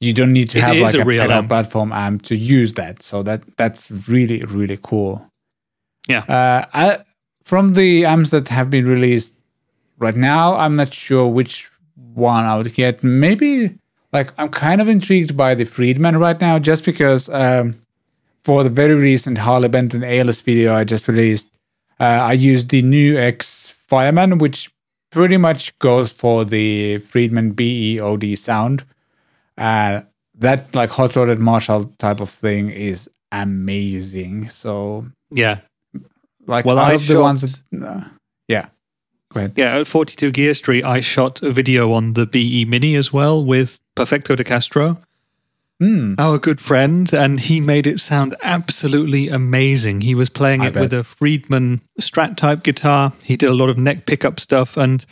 you 0.00 0.12
don't 0.12 0.32
need 0.32 0.50
to 0.50 0.58
It 0.58 0.64
have 0.64 0.76
like 0.78 0.94
a 0.94 1.00
a, 1.02 1.04
real 1.04 1.20
pedal 1.22 1.38
amp. 1.38 1.48
platform 1.48 1.92
amp 1.92 2.22
to 2.22 2.36
use 2.36 2.74
that. 2.74 3.02
So 3.02 3.22
that 3.22 3.42
that's 3.56 3.90
really 4.08 4.40
really 4.42 4.78
cool. 4.82 5.28
Yeah. 6.08 6.20
Uh, 6.20 6.64
I, 6.72 6.98
from 7.44 7.74
the 7.74 8.04
amps 8.06 8.30
that 8.30 8.48
have 8.48 8.70
been 8.70 8.86
released 8.86 9.34
right 9.98 10.16
now, 10.16 10.54
I'm 10.56 10.76
not 10.76 10.92
sure 10.92 11.28
which 11.28 11.70
one 12.14 12.44
I 12.44 12.56
would 12.56 12.72
get. 12.74 13.02
Maybe 13.02 13.78
like 14.12 14.32
I'm 14.38 14.48
kind 14.48 14.80
of 14.80 14.88
intrigued 14.88 15.36
by 15.36 15.54
the 15.54 15.64
Friedman 15.64 16.16
right 16.18 16.40
now, 16.40 16.58
just 16.58 16.84
because 16.84 17.28
um, 17.28 17.74
for 18.42 18.62
the 18.64 18.70
very 18.70 18.94
recent 18.94 19.38
Harley 19.38 19.68
Benton 19.68 20.02
ALS 20.04 20.40
video 20.40 20.74
I 20.74 20.84
just 20.84 21.08
released, 21.08 21.50
I 22.04 22.32
used 22.32 22.70
the 22.70 22.82
new 22.82 23.18
X 23.18 23.68
Fireman, 23.88 24.38
which 24.38 24.70
pretty 25.10 25.36
much 25.36 25.76
goes 25.78 26.12
for 26.12 26.44
the 26.44 26.98
Friedman 26.98 27.52
BEOD 27.52 28.36
sound. 28.36 28.84
Uh, 29.56 30.02
that 30.34 30.74
like 30.74 30.90
hot 30.90 31.16
rodded 31.16 31.38
Marshall 31.40 31.86
type 31.98 32.20
of 32.20 32.30
thing 32.30 32.70
is 32.70 33.08
amazing. 33.32 34.48
So 34.48 35.06
Yeah. 35.32 35.58
like 36.46 36.64
Well, 36.64 36.78
out 36.78 36.90
I 36.90 36.94
of 36.94 37.06
the 37.06 37.20
ones 37.20 37.40
that, 37.42 37.82
uh, 37.84 38.04
yeah. 38.46 38.68
Go 39.32 39.40
ahead. 39.40 39.52
Yeah. 39.56 39.78
At 39.78 39.86
42 39.86 40.30
Gear 40.30 40.54
Street, 40.54 40.84
I 40.84 41.00
shot 41.00 41.42
a 41.42 41.50
video 41.50 41.92
on 41.92 42.14
the 42.14 42.24
BE 42.26 42.64
Mini 42.64 42.94
as 42.94 43.12
well 43.12 43.44
with 43.44 43.80
Perfecto 43.94 44.36
de 44.36 44.44
Castro, 44.44 44.98
Hmm. 45.80 46.14
our 46.18 46.38
good 46.38 46.60
friend, 46.60 47.12
and 47.12 47.38
he 47.38 47.60
made 47.60 47.86
it 47.86 48.00
sound 48.00 48.34
absolutely 48.42 49.28
amazing. 49.28 50.00
He 50.00 50.14
was 50.14 50.28
playing 50.28 50.62
I 50.62 50.66
it 50.68 50.74
with 50.76 50.92
a 50.92 51.04
Friedman 51.04 51.82
Strat 52.00 52.36
type 52.36 52.64
guitar. 52.64 53.12
He 53.22 53.36
did 53.36 53.48
a 53.48 53.54
lot 53.54 53.68
of 53.68 53.78
neck 53.78 54.04
pickup 54.04 54.40
stuff 54.40 54.76
and 54.76 55.06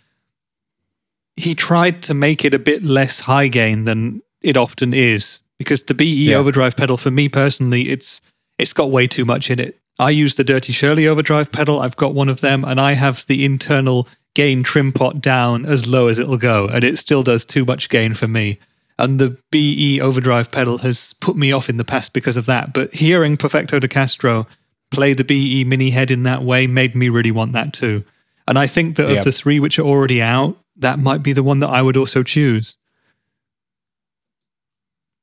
he 1.37 1.55
tried 1.55 2.03
to 2.05 2.15
make 2.15 2.45
it 2.45 2.53
a 2.55 2.59
bit 2.59 2.83
less 2.83 3.21
high 3.21 3.47
gain 3.49 3.85
than 3.85 4.23
it 4.41 4.57
often 4.57 4.93
is 4.95 5.41
because 5.59 5.83
the 5.83 5.95
BE 5.95 6.31
Yeah. 6.31 6.37
overdrive 6.37 6.77
pedal 6.77 6.97
for 6.97 7.11
me 7.11 7.29
personally 7.29 7.89
it's 7.91 8.21
it's 8.59 8.73
got 8.73 8.91
way 8.91 9.07
too 9.07 9.25
much 9.25 9.51
in 9.51 9.61
it. 9.61 9.79
I 9.99 10.11
use 10.11 10.35
the 10.35 10.45
Dirty 10.45 10.73
Shirley 10.73 11.07
overdrive 11.07 11.53
pedal. 11.53 11.79
I've 11.81 11.97
got 11.97 12.15
one 12.15 12.29
of 12.31 12.41
them 12.41 12.65
and 12.65 12.81
I 12.81 12.93
have 12.95 13.25
the 13.27 13.45
internal 13.45 14.09
gain 14.35 14.63
trim 14.63 14.93
pot 14.93 15.21
down 15.21 15.65
as 15.67 15.87
low 15.87 16.09
as 16.09 16.19
it'll 16.19 16.39
go 16.39 16.67
and 16.67 16.83
it 16.83 16.99
still 16.99 17.23
does 17.23 17.45
too 17.45 17.65
much 17.65 17.89
gain 17.89 18.15
for 18.15 18.27
me. 18.27 18.59
And 18.99 19.19
the 19.21 19.39
BE 19.51 20.01
overdrive 20.01 20.51
pedal 20.51 20.79
has 20.79 21.15
put 21.21 21.37
me 21.37 21.53
off 21.53 21.69
in 21.69 21.77
the 21.77 21.85
past 21.85 22.13
because 22.15 22.37
of 22.39 22.47
that. 22.47 22.73
But 22.73 22.95
hearing 22.95 23.37
Perfecto 23.37 23.79
de 23.79 23.89
Castro 23.89 24.47
play 24.91 25.13
the 25.13 25.25
BE 25.25 25.65
mini 25.65 25.91
head 25.91 26.11
in 26.11 26.23
that 26.23 26.43
way 26.43 26.67
made 26.67 26.95
me 26.95 27.09
really 27.11 27.31
want 27.31 27.53
that 27.53 27.73
too. 27.75 28.05
And 28.49 28.59
I 28.59 28.67
think 28.67 28.97
that 28.97 29.09
Yep. 29.09 29.19
of 29.19 29.25
the 29.25 29.33
three 29.33 29.61
which 29.61 29.79
are 29.79 29.83
already 29.83 30.23
out, 30.23 30.57
that 30.77 30.99
might 30.99 31.23
be 31.23 31.33
the 31.35 31.43
one 31.43 31.61
that 31.61 31.69
I 31.69 31.83
would 31.83 31.97
also 31.97 32.23
choose. 32.23 32.75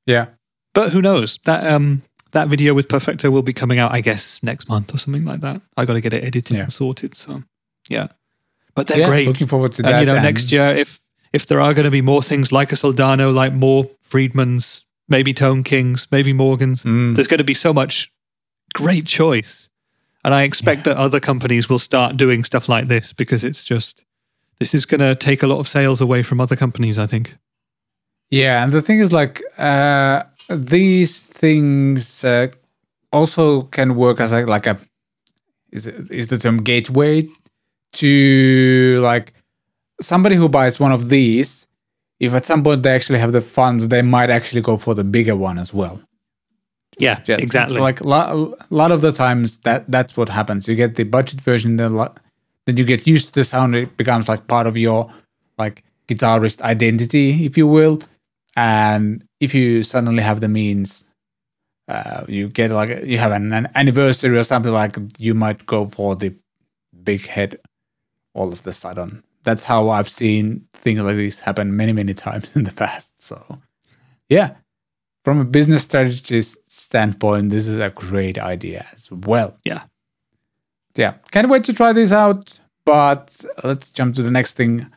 Yeah. 0.06 0.27
But 0.74 0.92
who 0.92 1.01
knows? 1.01 1.39
That 1.46 1.65
um 1.65 2.03
that 2.32 2.48
video 2.50 2.74
with 2.74 2.89
Perfecto 2.89 3.30
will 3.30 3.44
be 3.44 3.53
coming 3.53 3.80
out, 3.80 3.92
I 3.92 4.01
guess, 4.01 4.42
next 4.42 4.68
month 4.68 4.94
or 4.94 4.98
something 4.98 5.24
like 5.25 5.42
that. 5.42 5.62
I 5.77 5.86
got 5.86 5.94
to 5.94 6.01
get 6.01 6.13
it 6.13 6.24
edited 6.24 6.56
Yeah. 6.58 6.63
and 6.63 6.74
sorted. 6.74 7.15
So 7.15 7.44
yeah, 7.89 8.08
but 8.75 8.88
they're 8.88 9.00
yeah. 9.00 9.08
great. 9.08 9.27
Looking 9.27 9.48
forward 9.48 9.74
to 9.74 9.82
that. 9.84 9.88
and 9.88 9.96
that. 9.98 10.00
you 10.01 10.06
know, 10.08 10.22
next 10.22 10.51
year 10.51 10.68
if 10.75 11.00
if 11.33 11.45
there 11.47 11.59
are 11.59 11.73
going 11.73 11.85
to 11.85 11.91
be 11.91 12.01
more 12.01 12.21
things 12.23 12.51
like 12.51 12.71
a 12.71 12.75
Soldano, 12.75 13.33
like 13.33 13.53
more 13.53 13.89
Friedmans, 14.09 14.83
maybe 15.09 15.33
Tone 15.33 15.63
Kings, 15.63 16.07
maybe 16.11 16.31
Morgans, 16.33 16.83
Mm. 16.83 17.15
there's 17.15 17.27
going 17.27 17.39
to 17.39 17.43
be 17.43 17.53
so 17.55 17.73
much 17.73 18.11
great 18.73 19.05
choice. 19.05 19.69
And 20.23 20.33
I 20.33 20.43
expect 20.43 20.85
that 20.85 20.95
other 20.95 21.19
companies 21.19 21.67
will 21.67 21.79
start 21.79 22.15
doing 22.15 22.43
stuff 22.45 22.69
like 22.69 22.87
this 22.87 23.11
because 23.11 23.43
it's 23.43 23.63
just 23.63 24.05
this 24.59 24.73
is 24.73 24.85
going 24.85 25.01
to 25.01 25.15
take 25.15 25.43
a 25.43 25.47
lot 25.47 25.59
of 25.59 25.67
sales 25.67 25.99
away 25.99 26.23
from 26.23 26.39
other 26.39 26.55
companies. 26.55 26.97
I 26.97 27.07
think. 27.07 27.35
Yeah, 28.29 28.63
and 28.63 28.71
the 28.71 28.81
thing 28.81 28.99
is, 28.99 29.11
like, 29.11 29.41
uh, 29.57 30.23
these 30.49 31.23
things 31.23 32.23
uh, 32.23 32.47
also 33.11 33.63
can 33.63 33.95
work 33.95 34.19
as 34.21 34.31
a, 34.31 34.45
like 34.45 34.65
a 34.65 34.77
is 35.71 35.87
is 35.87 36.27
the 36.27 36.37
term 36.37 36.57
gateway 36.63 37.27
to 37.93 38.99
like 39.03 39.33
somebody 40.03 40.36
who 40.36 40.50
buys 40.50 40.79
one 40.79 40.91
of 40.91 41.10
these. 41.10 41.67
If 42.19 42.33
at 42.33 42.45
some 42.45 42.63
point 42.63 42.83
they 42.83 42.91
actually 42.93 43.19
have 43.19 43.31
the 43.31 43.41
funds, 43.41 43.88
they 43.89 44.01
might 44.01 44.29
actually 44.29 44.62
go 44.62 44.77
for 44.77 44.93
the 44.93 45.03
bigger 45.03 45.36
one 45.36 45.57
as 45.57 45.74
well. 45.74 46.01
Yeah, 47.00 47.22
Yeah, 47.27 47.38
exactly. 47.39 47.81
Like 47.81 48.01
a 48.01 48.07
lot, 48.07 48.91
of 48.91 49.01
the 49.01 49.12
times 49.12 49.57
that 49.60 49.89
that's 49.89 50.15
what 50.15 50.29
happens. 50.29 50.67
You 50.67 50.75
get 50.75 50.95
the 50.95 51.03
budget 51.03 51.41
version, 51.41 51.77
then 51.77 51.93
lo- 51.93 52.13
then 52.65 52.77
you 52.77 52.86
get 52.86 53.07
used 53.07 53.27
to 53.27 53.33
the 53.33 53.43
sound. 53.43 53.75
It 53.75 53.98
becomes 53.98 54.29
like 54.29 54.48
part 54.48 54.67
of 54.67 54.77
your 54.77 55.12
like 55.57 55.83
guitarist 56.07 56.62
identity, 56.62 57.45
if 57.45 57.57
you 57.57 57.67
will. 57.67 58.00
And 58.55 59.24
if 59.39 59.55
you 59.55 59.83
suddenly 59.83 60.22
have 60.22 60.39
the 60.39 60.48
means, 60.48 61.05
uh, 61.88 62.25
you 62.27 62.48
get 62.48 62.72
like 62.72 63.03
you 63.05 63.17
have 63.17 63.31
an, 63.31 63.51
an 63.51 63.69
anniversary 63.75 64.38
or 64.38 64.43
something 64.43 64.72
like 64.72 64.98
you 65.17 65.33
might 65.33 65.65
go 65.65 65.88
for 65.88 66.15
the 66.15 66.33
big 67.03 67.25
head 67.25 67.60
all 68.33 68.51
of 68.51 68.63
the 68.63 68.72
sudden. 68.72 69.24
That's 69.43 69.63
how 69.63 69.89
I've 69.89 70.09
seen 70.09 70.67
things 70.73 71.01
like 71.01 71.15
this 71.15 71.39
happen 71.39 71.75
many 71.75 71.93
many 71.93 72.13
times 72.25 72.55
in 72.55 72.63
the 72.63 72.73
past. 72.73 73.21
So 73.21 73.59
yeah 74.29 74.55
from 75.23 75.39
a 75.39 75.45
business 75.45 75.83
strategist 75.83 76.57
standpoint, 76.69 77.50
this 77.50 77.67
is 77.67 77.79
a 77.79 77.89
great 77.89 78.38
idea 78.38 78.85
as 78.91 79.09
well. 79.12 79.57
Yeah. 79.63 79.83
Yeah. 80.95 81.15
Can't 81.31 81.50
wait 81.50 81.63
to 81.65 81.73
try 81.73 81.93
this 81.93 82.12
out. 82.12 82.59
But 82.85 83.45
let's 83.63 83.89
jump 83.91 84.15
to 84.15 84.23
the 84.23 84.31
next 84.31 84.53
thing, 84.53 84.91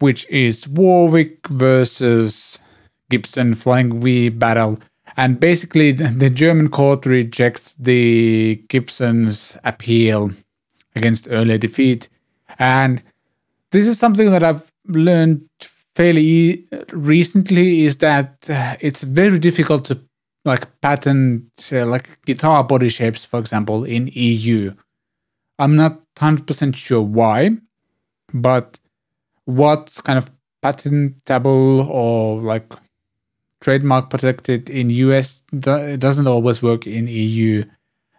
which 0.00 0.28
is 0.28 0.68
Warwick 0.68 1.48
versus 1.48 2.58
Gibson 3.08 3.54
Flying 3.54 4.00
V 4.02 4.28
battle. 4.28 4.78
And 5.16 5.40
basically, 5.40 5.92
the 5.92 6.28
German 6.28 6.68
court 6.68 7.06
rejects 7.06 7.74
the 7.76 8.62
Gibson's 8.68 9.56
appeal 9.64 10.32
against 10.94 11.26
earlier 11.30 11.56
defeat. 11.56 12.10
And 12.58 13.02
this 13.70 13.86
is 13.86 13.98
something 13.98 14.30
that 14.30 14.42
I've 14.42 14.72
learned 14.86 15.48
fairly 15.94 16.66
recently 16.92 17.84
is 17.84 17.98
that 17.98 18.48
uh, 18.48 18.76
it's 18.80 19.02
very 19.02 19.38
difficult 19.38 19.84
to 19.86 20.00
like 20.44 20.80
patent 20.80 21.70
uh, 21.72 21.84
like 21.86 22.22
guitar 22.24 22.64
body 22.64 22.88
shapes, 22.88 23.24
for 23.24 23.38
example, 23.38 23.84
in 23.84 24.08
EU. 24.12 24.72
I'm 25.58 25.76
not 25.76 26.00
hundred 26.18 26.46
percent 26.46 26.76
sure 26.76 27.02
why, 27.02 27.56
but 28.32 28.78
what's 29.44 30.00
kind 30.00 30.18
of 30.18 30.30
patentable 30.62 31.82
or 31.90 32.40
like 32.40 32.72
trademark 33.60 34.10
protected 34.10 34.70
in 34.70 34.90
US 34.90 35.42
do- 35.58 35.96
doesn't 35.96 36.26
always 36.26 36.62
work 36.62 36.86
in 36.86 37.08
EU. 37.08 37.64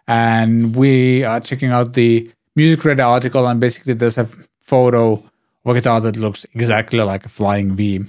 And 0.06 0.74
we 0.76 1.24
are 1.24 1.40
checking 1.40 1.70
out 1.70 1.94
the 1.94 2.30
Music 2.56 2.84
Radar 2.84 3.12
article, 3.12 3.46
and 3.46 3.60
basically 3.60 3.94
there's 3.94 4.18
a 4.18 4.28
photo 4.60 5.22
a 5.64 5.74
guitar 5.74 6.00
that 6.00 6.16
looks 6.16 6.46
exactly 6.54 7.00
like 7.00 7.24
a 7.26 7.28
Flying 7.28 7.76
V. 7.76 8.04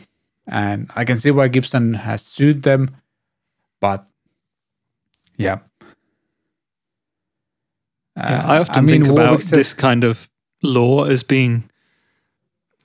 And 0.48 0.90
I 0.96 1.06
can 1.06 1.20
see 1.20 1.32
why 1.32 1.48
Gibson 1.48 1.94
has 1.94 2.22
sued 2.26 2.64
them, 2.64 2.96
but 3.80 4.06
yeah. 5.38 5.60
Yeah, 8.18 8.44
I 8.46 8.58
Uh, 8.58 8.62
often 8.62 8.86
mean, 8.86 9.04
think 9.04 9.08
about 9.12 9.42
says- 9.42 9.52
this 9.52 9.74
kind 9.74 10.04
of 10.04 10.30
law 10.62 11.06
as 11.06 11.24
being, 11.24 11.70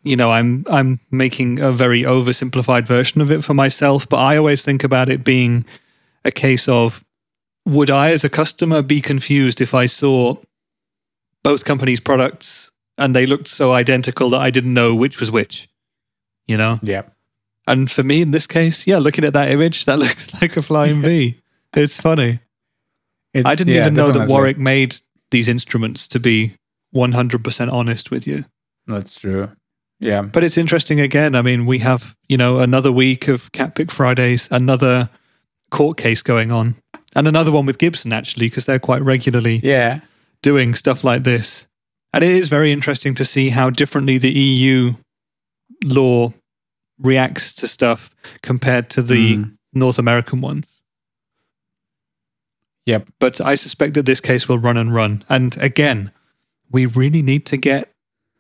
you 0.03 0.17
know, 0.17 0.31
I'm 0.31 0.65
I'm 0.71 1.01
making 1.11 1.59
a 1.59 1.73
very 1.73 2.03
oversimplified 2.03 2.87
version 2.87 3.21
of 3.21 3.31
it 3.31 3.43
for 3.45 3.55
myself, 3.55 4.09
but 4.09 4.19
I 4.19 4.37
always 4.37 4.63
think 4.63 4.85
about 4.85 5.09
it 5.09 5.25
being 5.25 5.65
a 6.25 6.31
case 6.31 6.69
of 6.69 7.05
would 7.65 7.91
I 7.91 8.13
as 8.13 8.23
a 8.25 8.29
customer 8.29 8.83
be 8.83 9.01
confused 9.01 9.61
if 9.61 9.75
I 9.75 9.87
saw 9.87 10.37
both 11.43 11.65
companies' 11.65 12.01
products 12.01 12.71
and 12.99 13.15
they 13.15 13.27
looked 13.27 13.49
so 13.49 13.73
identical 13.73 14.31
that 14.31 14.41
I 14.41 14.51
didn't 14.51 14.75
know 14.75 14.95
which 14.95 15.21
was 15.21 15.31
which? 15.31 15.69
You 16.47 16.57
know? 16.57 16.79
Yeah. 16.83 17.03
And 17.67 17.91
for 17.91 18.03
me 18.03 18.23
in 18.23 18.31
this 18.31 18.47
case, 18.47 18.87
yeah, 18.87 18.99
looking 18.99 19.25
at 19.25 19.33
that 19.33 19.51
image, 19.51 19.85
that 19.87 19.99
looks 20.05 20.33
like 20.41 20.57
a 20.57 20.63
flying 20.63 21.03
V. 21.03 21.41
It's 21.75 22.01
funny. 22.01 22.41
It's, 23.35 23.47
I 23.47 23.55
didn't 23.55 23.75
yeah, 23.75 23.83
even 23.83 23.95
know 23.95 24.13
that. 24.13 24.29
Warwick 24.29 24.57
made 24.59 24.97
these 25.31 25.49
instruments 25.49 26.09
to 26.09 26.21
be 26.21 26.55
100% 26.95 27.73
honest 27.73 28.11
with 28.11 28.27
you. 28.27 28.45
That's 28.87 29.19
true. 29.19 29.51
Yeah. 29.99 30.23
But 30.23 30.45
it's 30.45 30.57
interesting 30.57 31.01
again. 31.01 31.35
I 31.35 31.43
mean, 31.43 31.67
we 31.67 31.79
have, 31.81 32.17
you 32.29 32.37
know, 32.37 32.59
another 32.61 32.93
week 32.93 33.29
of 33.29 33.51
Cat 33.53 33.75
Pick 33.75 33.91
Fridays, 33.91 34.49
another 34.51 35.11
court 35.71 35.99
case 35.99 36.23
going 36.23 36.53
on, 36.53 36.77
and 37.15 37.27
another 37.27 37.51
one 37.51 37.67
with 37.67 37.79
Gibson, 37.79 38.13
actually, 38.13 38.49
because 38.49 38.67
they're 38.67 38.79
quite 38.79 39.03
regularly 39.03 39.61
Yeah. 39.63 40.01
doing 40.43 40.75
stuff 40.75 41.03
like 41.03 41.25
this. 41.25 41.67
And 42.17 42.25
it 42.25 42.31
is 42.31 42.49
very 42.49 42.73
interesting 42.73 43.15
to 43.17 43.27
see 43.27 43.51
how 43.51 43.69
differently 43.69 44.17
the 44.17 44.31
EU 44.31 44.95
law 45.85 46.33
reacts 46.99 47.55
to 47.57 47.69
stuff 47.69 48.09
compared 48.41 48.89
to 48.89 49.03
the 49.03 49.37
Mm. 49.37 49.59
North 49.75 49.99
American 49.99 50.41
ones. 50.41 50.81
Yep. 52.87 53.11
But 53.19 53.43
I 53.43 53.55
suspect 53.55 53.93
that 53.95 54.07
this 54.07 54.23
case 54.23 54.49
will 54.49 54.59
run 54.59 54.79
and 54.79 54.95
run. 54.95 55.25
And 55.29 55.59
again, 55.59 56.11
we 56.71 56.87
really 56.87 57.21
need 57.21 57.45
to 57.47 57.59
get 57.59 57.93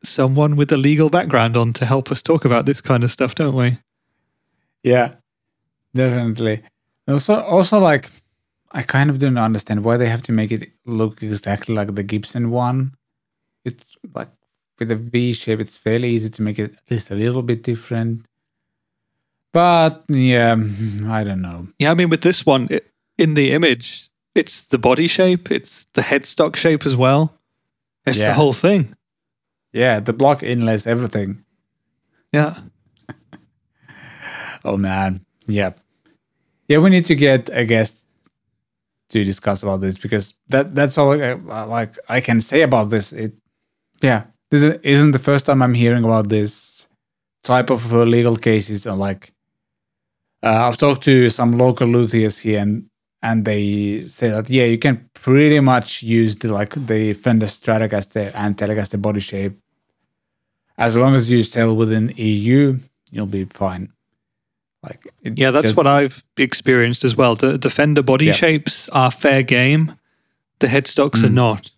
someone 0.03 0.57
with 0.57 0.73
a 0.73 0.79
legal 0.79 1.11
background 1.11 1.55
on 1.55 1.75
to 1.75 1.85
help 1.85 2.11
us 2.11 2.23
talk 2.23 2.47
about 2.47 2.65
this 2.65 2.81
kind 2.81 3.05
of 3.05 3.13
stuff, 3.13 3.35
don't 3.35 3.55
we? 3.55 3.79
Yeah, 4.83 5.17
definitely. 5.95 6.63
Also, 7.07 7.43
also 7.43 7.79
like, 7.79 8.11
I 8.73 8.81
kind 8.81 9.11
of 9.11 9.19
don't 9.19 9.37
understand 9.37 9.85
why 9.85 9.99
they 9.99 10.09
have 10.09 10.23
to 10.23 10.33
make 10.33 10.51
it 10.51 10.73
look 10.87 11.23
exactly 11.23 11.75
like 11.75 11.95
the 11.95 12.03
Gibson 12.03 12.51
one. 12.51 12.93
It's 13.67 13.97
like 14.15 14.31
with 14.79 14.91
a 14.91 14.97
V 14.97 15.33
shape, 15.33 15.61
it's 15.61 15.77
fairly 15.77 16.11
easy 16.11 16.31
to 16.31 16.43
make 16.43 16.59
it 16.59 16.73
at 16.73 16.91
least 16.91 17.11
a 17.11 17.15
little 17.15 17.43
bit 17.43 17.63
different. 17.63 18.25
But 19.53 20.05
yeah, 20.09 20.55
I 21.07 21.25
don't 21.25 21.43
know. 21.43 21.69
Yeah, 21.79 21.91
I 21.91 21.95
mean, 21.95 22.11
with 22.11 22.23
this 22.23 22.47
one, 22.47 22.69
it, 22.71 22.93
in 23.19 23.35
the 23.35 23.53
image, 23.53 24.11
it's 24.35 24.63
the 24.65 24.79
body 24.79 25.09
shape, 25.09 25.51
it's 25.51 25.87
the 25.95 26.03
headstock 26.03 26.57
shape 26.57 26.87
as 26.87 26.95
well. 26.95 27.35
It's 28.07 28.19
the 28.19 28.35
whole 28.35 28.53
thing. 28.53 28.95
Yeah, 29.73 29.99
the 29.99 30.13
block 30.13 30.43
inlays, 30.43 30.87
everything. 30.87 31.45
Yeah. 32.33 32.59
Oh 34.65 34.77
man, 34.77 35.25
yeah, 35.47 35.75
yeah. 36.67 36.79
We 36.79 36.91
need 36.91 37.05
to 37.05 37.15
get 37.15 37.49
a 37.53 37.65
guest 37.65 38.03
to 39.11 39.23
discuss 39.23 39.63
about 39.63 39.81
this 39.81 39.97
because 39.97 40.35
that 40.49 40.75
that's 40.75 40.99
all 40.99 41.13
I, 41.13 41.35
like 41.65 41.97
I 42.09 42.21
can 42.21 42.41
say 42.41 42.63
about 42.63 42.91
this. 42.91 43.13
It, 43.13 43.35
yeah, 44.03 44.25
this 44.51 44.63
is- 44.63 44.79
isn't 44.83 45.13
the 45.13 45.19
first 45.19 45.47
time 45.47 45.63
I'm 45.63 45.75
hearing 45.75 46.05
about 46.05 46.29
this 46.29 46.87
type 47.43 47.71
of 47.71 47.93
uh, 47.93 47.99
legal 48.05 48.37
cases. 48.37 48.87
Or 48.87 48.97
like, 48.97 49.33
uh, 50.43 50.67
I've 50.69 50.79
talked 50.79 51.03
to 51.05 51.31
some 51.31 51.53
local 51.59 51.87
luthiers 51.89 52.41
here, 52.43 52.61
and 52.61 52.87
and 53.23 53.45
they 53.45 54.07
say 54.09 54.29
that 54.31 54.49
yeah, 54.51 54.65
you 54.65 54.79
can 54.79 55.09
pretty 55.15 55.61
much 55.61 56.03
use 56.03 56.37
the 56.37 56.49
like 56.53 56.75
the 56.87 57.13
Fender 57.15 57.47
Stratocaster 57.47 58.31
and 58.35 58.57
Telecaster 58.57 59.01
body 59.01 59.21
shape 59.21 59.55
as 60.79 60.95
long 60.95 61.15
as 61.15 61.31
you 61.33 61.43
sell 61.43 61.75
within 61.75 62.13
EU, 62.19 62.77
you'll 63.11 63.25
be 63.27 63.45
fine. 63.47 63.89
Like 64.83 65.07
Yeah, 65.25 65.51
that's 65.51 65.65
just- 65.69 65.77
what 65.77 65.87
I've 65.87 66.23
experienced 66.37 67.03
as 67.05 67.17
well. 67.17 67.35
The, 67.35 67.57
the 67.57 67.71
fender 67.71 68.03
body 68.03 68.27
Yeah. 68.27 68.33
shapes 68.35 68.89
are 68.91 69.11
fair 69.11 69.43
game, 69.43 69.95
the 70.59 70.67
headstocks 70.67 71.25
are 71.25 71.29
Mm. 71.31 71.35
not. 71.35 71.71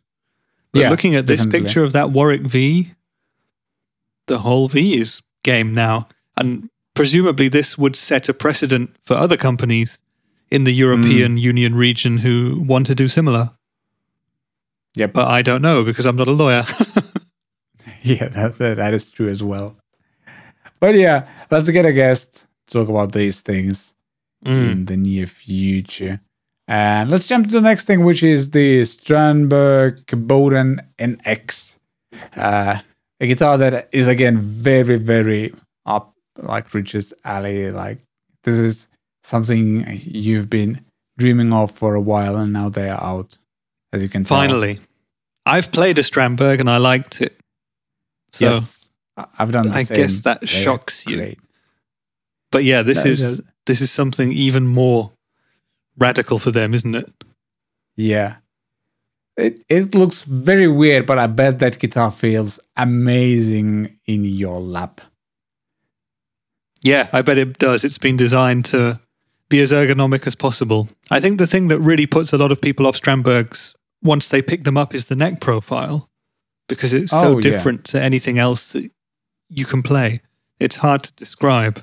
But 0.78 0.82
Yeah, 0.84 0.90
looking 0.90 1.14
at 1.14 1.26
this 1.26 1.44
picture 1.46 1.82
of 1.84 1.92
that 1.92 2.10
Warwick 2.12 2.42
V, 2.42 2.92
the 4.26 4.38
whole 4.40 4.68
V 4.68 4.94
is 5.00 5.22
game 5.42 5.74
now. 5.74 6.08
And 6.36 6.68
presumably, 6.94 7.48
this 7.48 7.76
would 7.78 7.96
set 7.96 8.28
a 8.28 8.34
precedent 8.34 8.94
for 9.04 9.14
other 9.14 9.36
companies 9.36 9.98
in 10.50 10.64
the 10.64 10.72
European 10.72 11.36
Mm. 11.36 11.40
Union 11.40 11.74
region 11.74 12.18
who 12.18 12.62
want 12.66 12.86
to 12.86 12.94
do 12.94 13.08
similar. 13.08 13.50
Yeah, 14.94 15.06
But 15.06 15.28
I 15.28 15.42
don't 15.42 15.62
know 15.62 15.84
because 15.84 16.06
I'm 16.06 16.16
not 16.16 16.28
a 16.28 16.32
lawyer. 16.32 16.64
yeah, 18.02 18.28
that, 18.28 18.56
that 18.58 18.94
is 18.94 19.10
true 19.10 19.28
as 19.28 19.42
well. 19.42 19.76
But 20.80 20.94
yeah, 20.94 21.26
let's 21.50 21.68
get 21.70 21.84
a 21.84 21.92
guest 21.92 22.46
talk 22.66 22.88
about 22.88 23.12
these 23.12 23.40
things 23.42 23.94
Mm. 24.44 24.70
in 24.70 24.84
the 24.84 24.96
near 24.96 25.26
future. 25.26 26.20
And 26.70 27.10
let's 27.10 27.26
jump 27.26 27.46
to 27.46 27.52
the 27.52 27.60
next 27.62 27.86
thing, 27.86 28.04
which 28.04 28.22
is 28.22 28.50
the 28.50 28.82
Strandberg 28.82 30.04
Boden 30.26 30.82
NX. 30.98 31.78
Uh, 32.36 32.80
a 33.20 33.26
guitar 33.26 33.56
that 33.58 33.88
is 33.90 34.06
again 34.06 34.38
very, 34.38 34.96
very 34.96 35.54
up 35.86 36.12
like 36.36 36.72
Richard's 36.74 37.14
alley. 37.24 37.70
Like 37.70 37.98
this 38.44 38.56
is 38.56 38.88
something 39.22 39.86
you've 40.04 40.50
been 40.50 40.84
dreaming 41.16 41.52
of 41.54 41.70
for 41.70 41.94
a 41.94 42.00
while, 42.00 42.36
and 42.36 42.52
now 42.52 42.68
they 42.68 42.90
are 42.90 43.02
out, 43.02 43.38
as 43.92 44.02
you 44.02 44.08
can 44.10 44.24
tell. 44.24 44.36
Finally, 44.36 44.80
I've 45.46 45.72
played 45.72 45.98
a 45.98 46.02
Strandberg 46.02 46.60
and 46.60 46.68
I 46.68 46.76
liked 46.76 47.20
it. 47.22 47.34
So, 48.32 48.44
yes, 48.50 48.90
I've 49.38 49.52
done. 49.52 49.70
The 49.70 49.74
I 49.76 49.84
same. 49.84 49.96
guess 49.96 50.18
that 50.20 50.42
They 50.42 50.46
shocks 50.46 51.06
you. 51.06 51.16
great. 51.16 51.38
but 52.52 52.62
yeah, 52.62 52.82
this 52.82 52.98
That 52.98 53.06
is 53.08 53.22
is- 53.22 53.42
this 53.66 53.80
is 53.80 53.90
something 53.90 54.32
even 54.32 54.66
more 54.66 55.12
radical 55.98 56.38
for 56.38 56.50
them, 56.50 56.74
isn't 56.74 56.94
it? 56.94 57.12
Yeah. 57.96 58.36
It 59.36 59.62
it 59.68 59.94
looks 59.94 60.24
very 60.24 60.66
weird, 60.68 61.06
but 61.06 61.18
I 61.18 61.26
bet 61.28 61.58
that 61.60 61.78
guitar 61.78 62.10
feels 62.10 62.58
amazing 62.76 63.98
in 64.06 64.24
your 64.24 64.60
lap. 64.60 65.00
Yeah, 66.82 67.08
I 67.12 67.22
bet 67.22 67.38
it 67.38 67.58
does. 67.58 67.84
It's 67.84 67.98
been 67.98 68.16
designed 68.16 68.64
to 68.66 69.00
be 69.48 69.60
as 69.60 69.72
ergonomic 69.72 70.26
as 70.26 70.34
possible. 70.34 70.88
I 71.10 71.20
think 71.20 71.38
the 71.38 71.46
thing 71.46 71.68
that 71.68 71.78
really 71.80 72.06
puts 72.06 72.32
a 72.32 72.38
lot 72.38 72.52
of 72.52 72.60
people 72.60 72.86
off 72.86 73.00
Strandbergs 73.00 73.74
once 74.02 74.28
they 74.28 74.42
pick 74.42 74.64
them 74.64 74.76
up 74.76 74.94
is 74.94 75.06
the 75.06 75.16
neck 75.16 75.40
profile 75.40 76.08
because 76.68 76.92
it's 76.92 77.10
so 77.10 77.34
Oh, 77.34 77.36
yeah. 77.38 77.40
different 77.42 77.84
to 77.86 78.00
anything 78.00 78.38
else 78.38 78.72
that 78.72 78.90
you 79.48 79.64
can 79.64 79.82
play. 79.82 80.20
It's 80.60 80.76
hard 80.76 81.02
to 81.04 81.12
describe, 81.14 81.82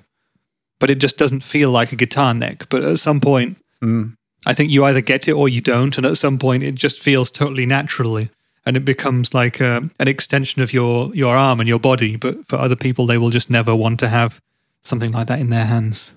but 0.80 0.89
it 0.89 0.95
just 0.99 1.17
doesn't 1.17 1.43
feel 1.43 1.71
like 1.71 1.91
a 1.91 1.95
guitar 1.97 2.34
neck. 2.34 2.67
But 2.69 2.84
at 2.84 2.99
some 2.99 3.19
point, 3.19 3.58
Mm. 3.83 4.15
I 4.45 4.53
think 4.53 4.71
you 4.71 4.83
either 4.85 5.01
get 5.01 5.27
it 5.27 5.33
or 5.33 5.49
you 5.49 5.61
don't, 5.61 5.97
and 5.97 6.05
at 6.05 6.17
some 6.17 6.38
point, 6.38 6.63
it 6.63 6.75
just 6.75 6.99
feels 6.99 7.31
totally 7.31 7.65
naturally, 7.65 8.29
and 8.65 8.77
it 8.77 8.85
becomes 8.85 9.33
like 9.33 9.59
a, 9.59 9.89
an 9.99 10.07
extension 10.07 10.61
of 10.61 10.73
your 10.73 11.13
your 11.15 11.35
arm 11.35 11.59
and 11.59 11.67
your 11.67 11.79
body. 11.79 12.15
But 12.15 12.47
for 12.47 12.57
other 12.57 12.75
people, 12.75 13.05
they 13.05 13.17
will 13.17 13.31
just 13.31 13.49
never 13.49 13.75
want 13.75 13.99
to 14.01 14.07
have 14.07 14.41
something 14.83 15.11
like 15.11 15.27
that 15.27 15.39
in 15.39 15.49
their 15.49 15.65
hands. 15.65 16.13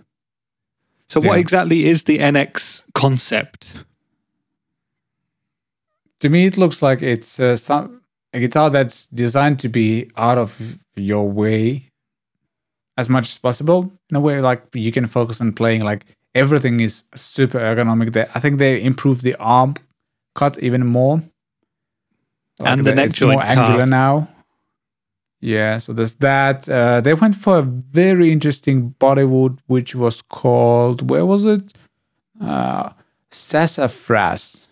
So, 1.08 1.20
what 1.20 1.38
exactly 1.38 1.86
is 1.86 2.04
the 2.04 2.18
NX 2.18 2.82
concept? 2.94 3.72
To 6.20 6.28
me, 6.28 6.46
it 6.46 6.58
looks 6.58 6.82
like 6.82 7.02
it's 7.02 7.40
uh, 7.40 7.56
some 7.56 8.02
a 8.34 8.40
guitar 8.40 8.68
that's 8.68 9.06
designed 9.08 9.58
to 9.60 9.68
be 9.68 10.10
out 10.16 10.36
of 10.36 10.78
your 10.96 11.30
way 11.30 11.90
as 12.98 13.08
much 13.08 13.28
as 13.28 13.38
possible. 13.38 13.90
In 14.10 14.16
a 14.16 14.20
way, 14.20 14.40
like 14.40 14.62
you 14.74 14.92
can 14.92 15.06
focus 15.06 15.40
on 15.40 15.52
playing. 15.52 15.80
Like 15.82 16.04
everything 16.34 16.80
is 16.80 17.04
super 17.14 17.58
ergonomic. 17.58 18.12
There, 18.12 18.30
I 18.34 18.40
think 18.40 18.58
they 18.58 18.82
improved 18.82 19.22
the 19.22 19.34
arm 19.36 19.74
cut 20.34 20.58
even 20.62 20.86
more. 20.86 21.22
And 22.64 22.84
the 22.84 22.94
neck 22.94 23.06
it's 23.06 23.16
joint 23.16 23.34
more 23.34 23.44
angular 23.44 23.86
now. 23.86 24.28
Yeah, 25.40 25.78
so 25.78 25.92
there's 25.92 26.14
that. 26.16 26.68
Uh, 26.68 27.00
they 27.00 27.14
went 27.14 27.36
for 27.36 27.58
a 27.58 27.62
very 27.62 28.32
interesting 28.32 28.94
bodywood, 28.98 29.58
which 29.66 29.94
was 29.94 30.20
called 30.22 31.08
where 31.08 31.24
was 31.24 31.44
it? 31.44 31.72
Uh, 32.40 32.90
sassafras. 33.30 34.66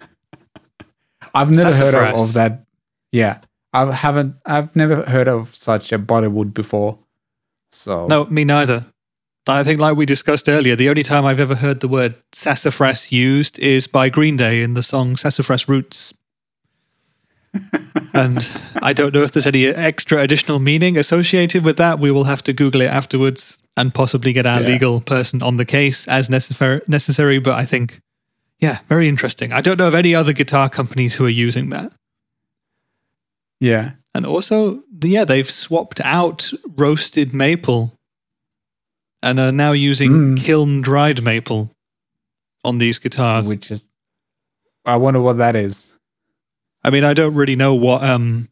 I've 1.34 1.50
never 1.50 1.74
heard 1.74 1.94
of, 1.94 2.20
of 2.20 2.32
that. 2.34 2.66
Yeah, 3.10 3.40
I 3.72 3.92
haven't. 3.92 4.36
I've 4.46 4.76
never 4.76 5.02
heard 5.02 5.26
of 5.26 5.54
such 5.54 5.92
a 5.92 5.98
bodywood 5.98 6.54
before. 6.54 6.98
So 7.72 8.06
No, 8.06 8.26
me 8.26 8.44
neither. 8.44 8.86
I 9.54 9.62
think, 9.62 9.78
like 9.80 9.96
we 9.96 10.06
discussed 10.06 10.48
earlier, 10.48 10.74
the 10.76 10.88
only 10.88 11.02
time 11.04 11.24
I've 11.24 11.38
ever 11.40 11.54
heard 11.54 11.80
the 11.80 11.88
word 11.88 12.14
sassafras 12.32 13.12
used 13.12 13.58
is 13.60 13.86
by 13.86 14.08
Green 14.08 14.36
Day 14.36 14.60
in 14.62 14.74
the 14.74 14.82
song 14.82 15.16
Sassafras 15.16 15.68
Roots. 15.68 16.12
and 18.12 18.50
I 18.82 18.92
don't 18.92 19.14
know 19.14 19.22
if 19.22 19.32
there's 19.32 19.46
any 19.46 19.66
extra 19.66 20.20
additional 20.20 20.58
meaning 20.58 20.98
associated 20.98 21.64
with 21.64 21.76
that. 21.78 21.98
We 21.98 22.10
will 22.10 22.24
have 22.24 22.42
to 22.44 22.52
Google 22.52 22.80
it 22.82 22.90
afterwards 22.90 23.58
and 23.76 23.94
possibly 23.94 24.32
get 24.32 24.46
our 24.46 24.60
Yeah. 24.62 24.68
legal 24.68 25.00
person 25.00 25.42
on 25.42 25.56
the 25.56 25.64
case 25.64 26.06
as 26.08 26.28
necessary. 26.28 26.80
Necessary, 26.88 27.38
but 27.38 27.54
I 27.54 27.64
think, 27.64 28.00
yeah, 28.58 28.78
very 28.88 29.08
interesting. 29.08 29.52
I 29.52 29.60
don't 29.60 29.78
know 29.78 29.86
of 29.86 29.94
any 29.94 30.14
other 30.14 30.32
guitar 30.32 30.68
companies 30.68 31.14
who 31.14 31.24
are 31.24 31.30
using 31.30 31.70
that. 31.70 31.92
yeah, 33.60 33.92
And 34.14 34.26
also, 34.26 34.82
yeah, 35.02 35.24
they've 35.24 35.48
swapped 35.50 36.00
out 36.00 36.52
roasted 36.76 37.32
maple 37.32 37.95
and 39.26 39.40
are 39.40 39.52
now 39.52 39.72
using 39.72 40.10
Mm. 40.36 40.44
kiln 40.44 40.80
dried 40.82 41.22
maple 41.22 41.70
on 42.64 42.78
these 42.78 42.98
guitars. 42.98 43.44
which 43.46 43.70
is. 43.70 43.88
I 44.84 44.96
wonder 44.96 45.20
what 45.20 45.38
that 45.38 45.56
is. 45.56 45.88
I 46.84 46.90
mean, 46.90 47.02
I 47.04 47.12
don't 47.14 47.34
really 47.34 47.56
know 47.56 47.74
what 47.74 48.02
um 48.04 48.48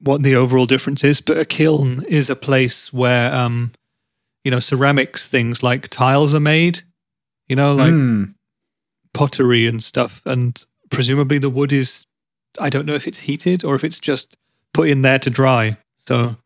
what 0.00 0.22
the 0.22 0.34
overall 0.36 0.66
difference 0.66 1.04
is, 1.04 1.20
but 1.20 1.36
a 1.38 1.44
kiln 1.44 2.04
is 2.08 2.30
a 2.30 2.36
place 2.36 2.92
where 2.92 3.34
um 3.34 3.72
you 4.44 4.50
know 4.50 4.60
ceramics 4.60 5.26
things 5.28 5.62
like 5.62 5.88
tiles 5.88 6.34
are 6.34 6.40
made, 6.40 6.82
you 7.48 7.56
know, 7.56 7.74
like 7.74 7.92
Hmm. 7.92 8.24
pottery 9.12 9.66
and 9.66 9.82
stuff, 9.82 10.22
and 10.24 10.64
presumably 10.90 11.38
the 11.38 11.50
wood 11.50 11.72
is 11.72 12.06
I 12.58 12.70
don't 12.70 12.86
know 12.86 12.94
if 12.94 13.06
it's 13.06 13.20
heated 13.20 13.64
or 13.64 13.74
if 13.74 13.84
it's 13.84 13.98
just 13.98 14.36
put 14.72 14.88
in 14.88 15.02
there 15.02 15.18
to 15.20 15.30
dry. 15.30 15.76
So 15.98 16.36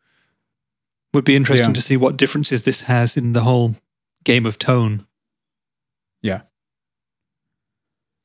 would 1.15 1.25
be 1.25 1.35
interesting 1.35 1.69
Yeah. 1.69 1.73
to 1.73 1.81
see 1.81 1.97
what 1.97 2.17
differences 2.17 2.63
this 2.63 2.81
has 2.81 3.17
in 3.17 3.33
the 3.33 3.41
whole 3.41 3.75
game 4.23 4.45
of 4.45 4.59
tone. 4.59 5.07
Yeah. 6.21 6.41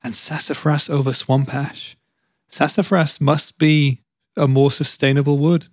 And 0.03 0.15
sassafras 0.17 0.89
over 0.91 1.13
swamp 1.15 1.55
ash. 1.55 1.97
Sassafras 2.49 3.21
must 3.21 3.59
be 3.59 4.01
a 4.37 4.47
more 4.49 4.71
sustainable 4.73 5.39
wood. 5.39 5.69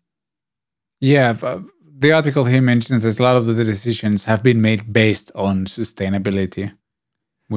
Yeah, 0.99 1.33
but 1.33 1.61
the 1.99 2.11
article 2.11 2.45
he 2.45 2.59
mentions 2.59 3.05
is 3.05 3.19
a 3.19 3.23
lot 3.23 3.35
of 3.37 3.45
the 3.45 3.63
decisions 3.63 4.25
have 4.25 4.43
been 4.43 4.61
made 4.61 4.91
based 4.93 5.31
on 5.35 5.65
sustainability. 5.65 6.73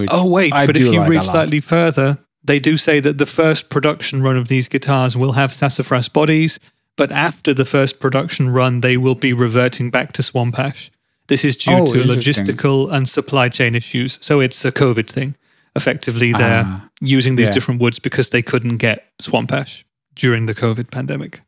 Oh 0.09 0.27
wait, 0.27 0.53
I 0.53 0.67
but 0.67 0.77
if 0.77 0.83
you 0.85 1.01
like 1.01 1.11
read 1.11 1.25
slightly 1.25 1.61
further, 1.61 2.19
they 2.45 2.61
do 2.61 2.77
say 2.77 3.01
that 3.01 3.19
the 3.19 3.27
first 3.27 3.69
production 3.71 4.23
run 4.23 4.37
of 4.37 4.49
these 4.49 4.69
guitars 4.69 5.17
will 5.17 5.33
have 5.33 5.53
sassafras 5.53 6.09
bodies, 6.09 6.61
but 7.01 7.11
after 7.13 7.55
the 7.55 7.65
first 7.65 7.99
production 7.99 8.51
run, 8.51 8.83
they 8.83 8.99
will 8.99 9.15
be 9.15 9.33
reverting 9.33 9.91
back 9.91 10.13
to 10.13 10.23
swamp 10.23 10.59
ash. 10.59 10.91
This 11.29 11.45
is 11.47 11.57
due 11.57 11.73
Oh, 11.73 11.87
to 11.95 12.03
logistical 12.05 12.93
and 12.93 13.09
supply 13.09 13.49
chain 13.49 13.75
issues. 13.75 14.19
So 14.21 14.41
it's 14.41 14.63
a 14.67 14.71
COVID 14.71 15.09
thing. 15.09 15.35
Effectively, 15.75 16.33
they're 16.35 16.65
Ah, 16.67 16.91
using 17.01 17.37
these 17.37 17.47
yeah. 17.47 17.53
different 17.53 17.81
woods 17.81 17.99
because 17.99 18.29
they 18.29 18.43
couldn't 18.43 18.77
get 18.77 19.07
swamp 19.19 19.51
ash 19.51 19.87
during 20.15 20.45
the 20.45 20.55
COVID 20.55 20.91
pandemic, 20.91 21.41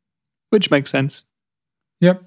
which 0.49 0.71
makes 0.71 0.91
sense. 0.91 1.25
Yep. 2.01 2.23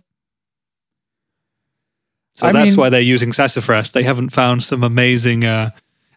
So 2.35 2.45
I 2.45 2.51
that's 2.51 2.67
mean- 2.71 2.75
why 2.77 2.89
they're 2.89 3.01
using 3.15 3.33
sassafras. 3.33 3.89
They 3.91 4.03
haven't 4.03 4.29
found 4.33 4.61
some 4.63 4.83
amazing 4.83 5.45
uh, 5.45 5.71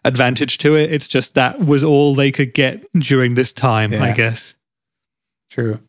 advantage 0.05 0.59
to 0.59 0.75
it. 0.75 0.93
It's 0.93 1.07
just 1.07 1.33
that 1.33 1.59
was 1.65 1.83
all 1.83 2.13
they 2.13 2.31
could 2.31 2.53
get 2.53 2.85
during 2.93 3.33
this 3.33 3.51
time, 3.51 3.93
I 3.95 4.11
guess. 4.11 4.55
True. 5.49 5.79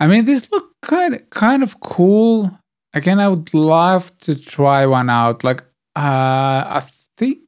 I 0.00 0.06
mean, 0.06 0.24
these 0.24 0.50
look 0.50 0.74
kind 0.82 1.14
of 1.14 1.30
kind 1.30 1.62
of 1.62 1.80
cool. 1.80 2.50
Again, 2.94 3.20
I 3.20 3.28
would 3.28 3.54
love 3.54 4.16
to 4.20 4.34
try 4.34 4.86
one 4.86 5.08
out. 5.10 5.44
Like, 5.44 5.60
uh, 5.94 6.80
I 6.80 6.82
think 7.16 7.38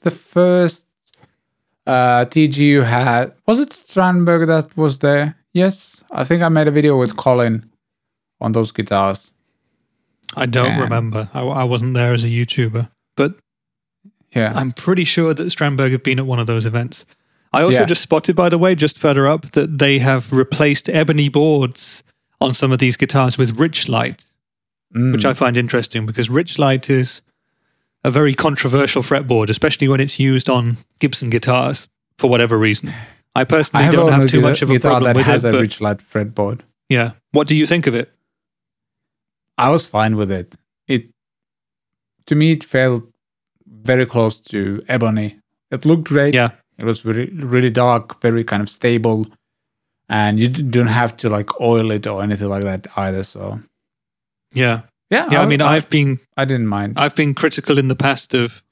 the 0.00 0.10
first 0.10 0.86
uh, 1.86 2.24
TGU 2.26 2.84
had 2.84 3.32
was 3.46 3.60
it 3.60 3.70
Strandberg 3.70 4.46
that 4.48 4.76
was 4.76 4.98
there? 4.98 5.36
Yes, 5.52 6.04
I 6.10 6.24
think 6.24 6.42
I 6.42 6.48
made 6.48 6.68
a 6.68 6.70
video 6.70 6.98
with 6.98 7.16
Colin 7.16 7.70
on 8.40 8.52
those 8.52 8.72
guitars. 8.72 9.32
I 10.36 10.46
don't 10.46 10.78
remember. 10.78 11.28
I, 11.34 11.42
I 11.42 11.64
wasn't 11.64 11.94
there 11.94 12.12
as 12.14 12.24
a 12.24 12.28
YouTuber, 12.28 12.88
but 13.16 13.34
Yeah, 14.34 14.52
I'm 14.54 14.70
pretty 14.72 15.02
sure 15.04 15.34
that 15.34 15.42
Strandberg 15.48 15.90
have 15.90 16.04
been 16.04 16.20
at 16.20 16.26
one 16.26 16.38
of 16.38 16.46
those 16.46 16.66
events. 16.66 17.04
I 17.52 17.62
also 17.62 17.80
Yeah. 17.80 17.86
just 17.86 18.02
spotted, 18.02 18.36
by 18.36 18.48
the 18.48 18.58
way, 18.58 18.74
just 18.74 18.98
further 18.98 19.26
up, 19.26 19.50
that 19.52 19.78
they 19.78 19.98
have 19.98 20.32
replaced 20.32 20.88
ebony 20.88 21.28
boards 21.28 22.02
on 22.40 22.54
some 22.54 22.72
of 22.72 22.78
these 22.78 22.96
guitars 22.96 23.36
with 23.38 23.56
Richlite. 23.56 24.24
Mm. 24.92 25.12
which 25.12 25.24
I 25.24 25.34
find 25.34 25.56
interesting 25.56 26.04
because 26.04 26.28
Richlite 26.28 26.90
is 26.90 27.22
a 28.02 28.10
very 28.10 28.34
controversial 28.34 29.02
fretboard, 29.04 29.48
especially 29.48 29.86
when 29.86 30.00
it's 30.00 30.18
used 30.18 30.50
on 30.50 30.78
Gibson 30.98 31.30
guitars 31.30 31.86
for 32.18 32.28
whatever 32.28 32.58
reason. 32.58 32.88
I 33.36 33.42
I 33.42 33.44
personally 33.44 33.84
have 33.84 33.94
don't 33.94 34.10
have 34.10 34.28
too 34.28 34.40
much 34.40 34.62
of 34.62 34.70
a 34.70 34.72
guitar 34.72 34.90
problem 34.94 35.04
that 35.12 35.16
with 35.16 35.26
has 35.26 35.44
it, 35.44 35.54
a 35.54 35.60
rich 35.60 35.80
light 35.80 35.98
fretboard. 35.98 36.62
yeah. 36.88 37.12
What 37.30 37.46
do 37.46 37.54
you 37.54 37.66
think 37.66 37.86
of 37.86 37.94
it? 37.94 38.10
I 39.56 39.70
was 39.70 39.86
fine 39.86 40.16
with 40.16 40.30
it. 40.32 40.56
It 40.88 41.10
to 42.26 42.34
me 42.34 42.50
it 42.50 42.64
felt 42.64 43.04
very 43.68 44.06
close 44.06 44.40
to 44.40 44.82
ebony. 44.88 45.38
It 45.70 45.84
looked 45.84 46.08
great. 46.08 46.34
Yeah. 46.34 46.50
It 46.80 46.86
was 46.86 47.04
really 47.04 47.26
really 47.26 47.70
dark, 47.70 48.20
very 48.20 48.44
kind 48.44 48.62
of 48.62 48.68
stable, 48.68 49.26
and 50.08 50.40
you 50.40 50.48
don't 50.48 50.86
have 50.86 51.16
to 51.18 51.28
like 51.28 51.60
oil 51.60 51.90
it 51.90 52.06
or 52.06 52.22
anything 52.22 52.48
like 52.48 52.64
that 52.64 52.86
either. 52.96 53.22
So 53.22 53.60
Yeah, 54.52 54.82
yeah, 55.10 55.28
yeah. 55.30 55.42
I, 55.42 55.46
mean, 55.46 55.60
I, 55.60 55.76
I've 55.76 55.88
been 55.90 56.20
I 56.36 56.44
didn't 56.44 56.66
mind. 56.66 56.94
I've 56.96 57.14
been 57.14 57.34
critical 57.34 57.78
in 57.78 57.88
the 57.88 57.96
past 57.96 58.34
of 58.34 58.62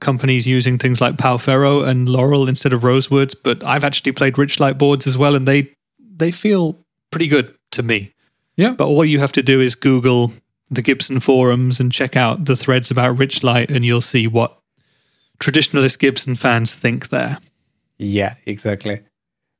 companies 0.00 0.46
using 0.46 0.78
things 0.78 1.00
like 1.00 1.18
Pau 1.18 1.36
Ferro 1.36 1.82
and 1.82 2.08
Laurel 2.08 2.48
instead 2.48 2.72
of 2.72 2.84
Rosewood, 2.84 3.34
but 3.44 3.62
I've 3.64 3.84
actually 3.84 4.12
played 4.12 4.34
Richlite 4.34 4.78
boards 4.78 5.06
as 5.06 5.16
well, 5.16 5.34
and 5.34 5.46
they 5.46 5.70
they 5.98 6.30
feel 6.30 6.78
pretty 7.10 7.28
good 7.28 7.54
to 7.72 7.82
me. 7.82 8.12
Yeah. 8.56 8.72
But 8.72 8.86
all 8.86 9.04
you 9.04 9.18
have 9.20 9.32
to 9.32 9.42
do 9.42 9.60
is 9.60 9.74
Google 9.74 10.32
the 10.70 10.82
Gibson 10.82 11.18
forums 11.18 11.80
and 11.80 11.90
check 11.90 12.16
out 12.16 12.44
the 12.44 12.56
threads 12.56 12.90
about 12.90 13.16
Richlite, 13.16 13.70
and 13.70 13.84
you'll 13.84 14.00
see 14.00 14.26
what 14.26 14.59
traditionalist 15.40 15.98
Gibson 15.98 16.36
fans 16.36 16.74
think 16.74 17.08
there. 17.08 17.38
yeah, 17.98 18.34
exactly. 18.46 19.00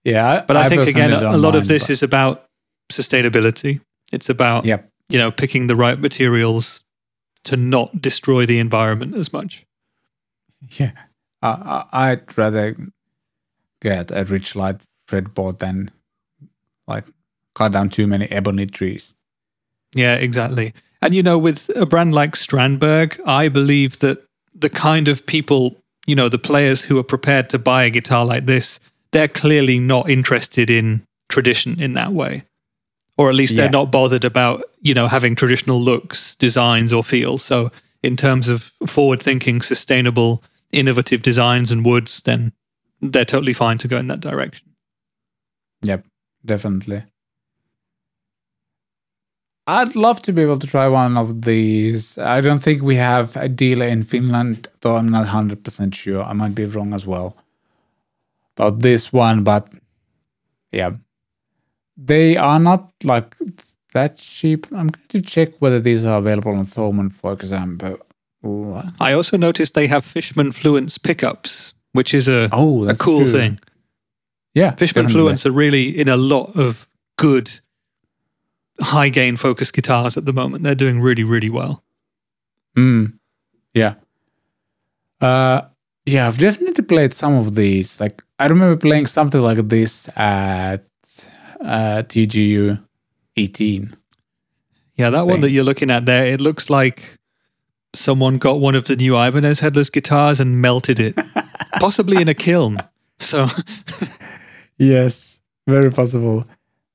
Yeah, 0.05 0.45
But 0.47 0.57
I, 0.57 0.69
think 0.71 0.87
again, 0.89 1.13
a, 1.13 1.37
a 1.37 1.37
lot 1.37 1.55
of 1.55 1.67
this 1.67 1.85
but- 1.85 1.91
is 1.91 2.03
about 2.03 2.47
sustainability. 2.91 3.81
It's 4.13 4.29
about 4.31 4.65
Yep. 4.65 4.89
you 5.11 5.19
know 5.19 5.31
picking 5.31 5.67
the 5.67 5.77
right 5.77 5.99
materials 6.01 6.83
to 7.45 7.57
not 7.57 8.01
destroy 8.03 8.47
the 8.47 8.59
environment 8.59 9.15
as 9.15 9.33
much. 9.33 9.65
yeah. 10.73 10.93
I, 11.43 11.85
I, 11.93 12.11
I'd 12.11 12.37
rather 12.39 12.77
get 13.81 14.11
a 14.11 14.25
Richlite 14.25 14.81
fretboard 15.09 15.59
than 15.59 15.91
like 16.87 17.05
cut 17.55 17.73
down 17.73 17.89
too 17.91 18.07
many 18.07 18.27
ebony 18.31 18.67
trees. 18.67 19.15
Yeah, 19.95 20.17
exactly. 20.17 20.73
And 21.03 21.15
you 21.15 21.23
know, 21.23 21.39
with 21.39 21.71
a 21.77 21.87
brand 21.87 22.15
like 22.15 22.33
Strandberg, 22.33 23.21
I 23.27 23.49
believe 23.49 23.99
that 24.01 24.19
the 24.55 24.71
kind 24.71 25.09
of 25.09 25.25
people, 25.27 25.77
you 26.07 26.15
know, 26.15 26.29
the 26.29 26.39
players 26.39 26.83
who 26.83 26.99
are 26.99 27.05
prepared 27.05 27.51
to 27.51 27.59
buy 27.59 27.85
a 27.85 27.91
guitar 27.91 28.25
like 28.25 28.47
this, 28.47 28.81
they're 29.13 29.29
clearly 29.29 29.79
not 29.79 30.09
interested 30.09 30.71
in 30.71 31.03
tradition 31.29 31.81
in 31.81 31.95
that 31.95 32.13
way. 32.13 32.45
Or 33.17 33.29
at 33.29 33.35
least 33.35 33.57
they're 33.57 33.69
not 33.69 33.93
bothered 33.93 34.25
about, 34.25 34.63
you 34.81 34.95
know, 34.95 35.07
having 35.07 35.35
traditional 35.35 35.79
looks, 35.79 36.35
designs, 36.37 36.91
or 36.93 37.05
feels. 37.05 37.43
So, 37.43 37.71
in 38.03 38.17
terms 38.17 38.49
of 38.49 38.73
forward 38.87 39.23
thinking, 39.23 39.61
sustainable, 39.61 40.43
innovative 40.73 41.21
designs 41.21 41.71
and 41.71 41.85
woods, 41.85 42.23
then 42.23 42.53
they're 43.03 43.27
totally 43.27 43.53
fine 43.53 43.77
to 43.79 43.89
go 43.89 43.99
in 43.99 44.07
that 44.07 44.21
direction. 44.21 44.67
Yep, 45.83 46.07
definitely. 46.47 47.03
I'd 49.79 49.95
love 49.95 50.21
to 50.23 50.33
be 50.33 50.43
able 50.43 50.59
to 50.59 50.67
try 50.67 50.89
one 50.89 51.17
of 51.17 51.43
these. 51.43 52.19
I 52.19 52.41
don't 52.41 52.63
think 52.63 52.83
we 52.83 52.97
have 52.97 53.37
a 53.37 53.49
dealer 53.49 53.87
in 53.87 54.03
Finland, 54.05 54.69
though 54.81 54.97
I'm 54.97 55.09
not 55.09 55.27
100% 55.29 55.95
sure. 55.95 56.23
I 56.25 56.33
might 56.33 56.55
be 56.55 56.65
wrong 56.65 56.95
as 56.95 57.07
well 57.07 57.37
about 58.57 58.81
this 58.81 59.13
one, 59.13 59.45
but 59.45 59.69
yeah. 60.73 60.91
They 61.97 62.37
are 62.37 62.59
not 62.59 62.91
like 63.05 63.37
that 63.93 64.17
cheap. 64.17 64.67
I'm 64.73 64.89
going 64.89 65.09
to 65.09 65.21
check 65.21 65.51
whether 65.61 65.81
these 65.81 66.05
are 66.07 66.19
available 66.19 66.53
on 66.55 66.65
Thomann, 66.65 67.13
for 67.13 67.33
example. 67.33 67.99
I 69.01 69.13
also 69.13 69.37
noticed 69.37 69.75
they 69.75 69.87
have 69.89 70.05
Fishman 70.05 70.53
Fluence 70.53 70.99
pickups, 71.01 71.75
which 71.93 72.15
is 72.15 72.27
a, 72.29 72.49
Oh, 72.53 72.89
a 72.89 72.95
cool 72.95 73.23
true. 73.23 73.33
thing. 73.33 73.59
Yeah, 74.55 74.73
Fishman 74.75 75.07
definitely. 75.07 75.33
Fluence 75.35 75.47
are 75.47 75.53
really 75.53 75.89
in 76.01 76.09
a 76.09 76.17
lot 76.17 76.57
of 76.57 76.89
good 77.19 77.61
high 78.81 79.09
gain 79.09 79.37
focused 79.37 79.73
guitars 79.73 80.17
at 80.17 80.25
the 80.25 80.33
moment. 80.33 80.65
They're 80.65 80.75
doing 80.75 81.01
really, 81.01 81.25
really 81.25 81.51
well. 81.51 81.83
Mm. 82.77 83.15
Yeah. 83.75 83.95
Uh, 85.21 85.63
Yeah, 86.07 86.27
I've 86.27 86.39
definitely 86.39 86.85
played 86.85 87.13
some 87.13 87.35
of 87.35 87.55
these. 87.55 88.01
Like 88.01 88.23
I 88.39 88.47
remember 88.47 88.77
playing 88.77 89.07
something 89.07 89.41
like 89.43 89.69
this 89.69 90.09
at 90.17 90.85
uh, 91.61 92.03
TGU 92.09 92.83
18. 93.37 93.95
Yeah, 94.97 95.11
that 95.11 95.27
one 95.27 95.41
that 95.41 95.51
you're 95.51 95.65
looking 95.65 95.91
at 95.91 96.05
there, 96.07 96.27
it 96.27 96.41
looks 96.41 96.69
like 96.69 97.19
someone 97.95 98.39
got 98.39 98.61
one 98.61 98.75
of 98.75 98.85
the 98.87 98.97
new 98.97 99.17
Ibanez 99.17 99.61
headless 99.61 99.91
guitars 99.91 100.41
and 100.41 100.61
melted 100.61 101.01
it, 101.01 101.19
possibly 101.81 102.21
in 102.21 102.29
a 102.29 102.35
kiln. 102.35 102.79
So 103.19 103.49
Yes, 104.79 105.41
very 105.67 105.91
possible. 105.91 106.45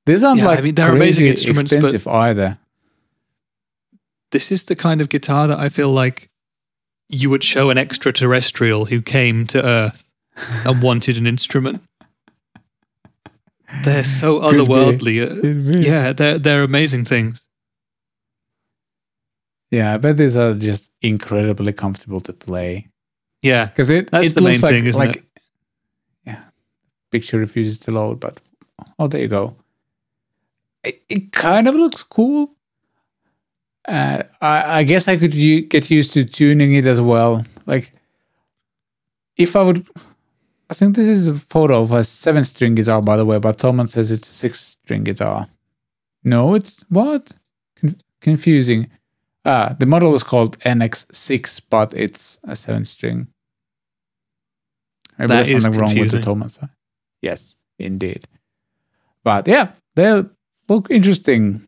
These 0.05 0.23
aren't 0.23 0.39
Yeah, 0.39 0.45
I 0.49 0.55
like 0.55 0.63
mean, 0.63 0.75
they're 0.75 0.89
crazy 0.89 0.97
amazing 1.03 1.27
instruments, 1.27 1.71
expensive 1.71 2.07
either. 2.07 2.57
this 4.31 4.51
is 4.51 4.63
the 4.63 4.75
kind 4.75 5.01
of 5.01 5.09
guitar 5.09 5.47
that 5.47 5.59
I 5.59 5.69
feel 5.69 5.89
like 5.91 6.29
you 7.09 7.29
would 7.29 7.43
show 7.43 7.69
an 7.69 7.77
extraterrestrial 7.77 8.85
who 8.85 9.01
came 9.01 9.47
to 9.47 9.63
Earth 9.65 10.03
and 10.65 10.81
wanted 10.87 11.17
an 11.17 11.25
instrument. 11.27 11.81
They're 13.83 14.03
so 14.21 14.39
Could 14.39 14.55
otherworldly. 14.67 15.75
Uh. 15.75 15.79
Yeah, 15.79 16.13
they're 16.13 16.37
they're 16.37 16.63
amazing 16.63 17.05
things. 17.05 17.41
Yeah, 19.71 19.93
I 19.93 19.97
bet 19.97 20.17
these 20.17 20.37
are 20.37 20.53
just 20.53 20.91
incredibly 21.01 21.73
comfortable 21.73 22.21
to 22.21 22.33
play. 22.33 22.87
Yeah, 23.41 23.65
Because 23.65 23.89
it, 23.89 24.09
That's 24.11 24.27
it 24.27 24.35
the 24.35 24.41
looks 24.41 24.61
main 24.61 24.71
like, 24.71 24.79
thing, 24.79 24.85
isn't 24.87 24.99
like 24.99 25.15
it? 25.17 25.23
yeah, 26.25 26.43
picture 27.11 27.37
refuses 27.37 27.77
to 27.79 27.91
load, 27.91 28.19
but 28.19 28.39
oh, 28.97 29.07
there 29.07 29.21
you 29.21 29.27
go. 29.27 29.55
It, 30.85 31.01
it 31.09 31.31
kind 31.31 31.67
of 31.67 31.75
looks 31.75 32.03
cool. 32.03 32.51
Uh, 33.87 34.23
I, 34.41 34.79
I 34.79 34.83
guess 34.83 35.07
I 35.07 35.17
could 35.17 35.33
u- 35.33 35.61
get 35.61 35.89
used 35.91 36.13
to 36.13 36.23
tuning 36.25 36.73
it 36.73 36.85
as 36.85 37.01
well. 37.01 37.43
Like, 37.65 37.91
if 39.37 39.55
I 39.55 39.61
would, 39.61 39.87
I 40.69 40.73
think 40.73 40.95
this 40.95 41.07
is 41.07 41.27
a 41.27 41.33
photo 41.35 41.81
of 41.81 41.91
a 41.91 42.03
seven-string 42.03 42.75
guitar, 42.75 43.01
by 43.01 43.17
the 43.17 43.25
way, 43.25 43.37
but 43.39 43.57
Thomann 43.59 43.87
says 43.87 44.11
it's 44.11 44.27
a 44.29 44.31
six-string 44.31 45.03
guitar. 45.03 45.47
No, 46.23 46.55
it's 46.55 46.83
what? 46.89 47.31
Con- 47.79 47.97
confusing. 48.21 48.89
Ah, 49.43 49.75
the 49.79 49.85
model 49.85 50.15
is 50.15 50.23
called 50.23 50.57
NX6, 50.59 51.61
but 51.69 51.93
it's 51.93 52.39
a 52.47 52.55
seven-string. 52.55 53.27
Maybe 55.17 55.27
That 55.27 55.45
there's 55.45 55.63
something 55.63 55.79
wrong 55.79 55.97
with 55.97 56.11
the. 56.11 56.17
Thomann. 56.17 56.69
Yes, 57.21 57.55
indeed. 57.77 58.25
But 59.23 59.47
yeah, 59.47 59.71
they 59.95 60.23
look 60.67 60.89
interesting. 60.89 61.67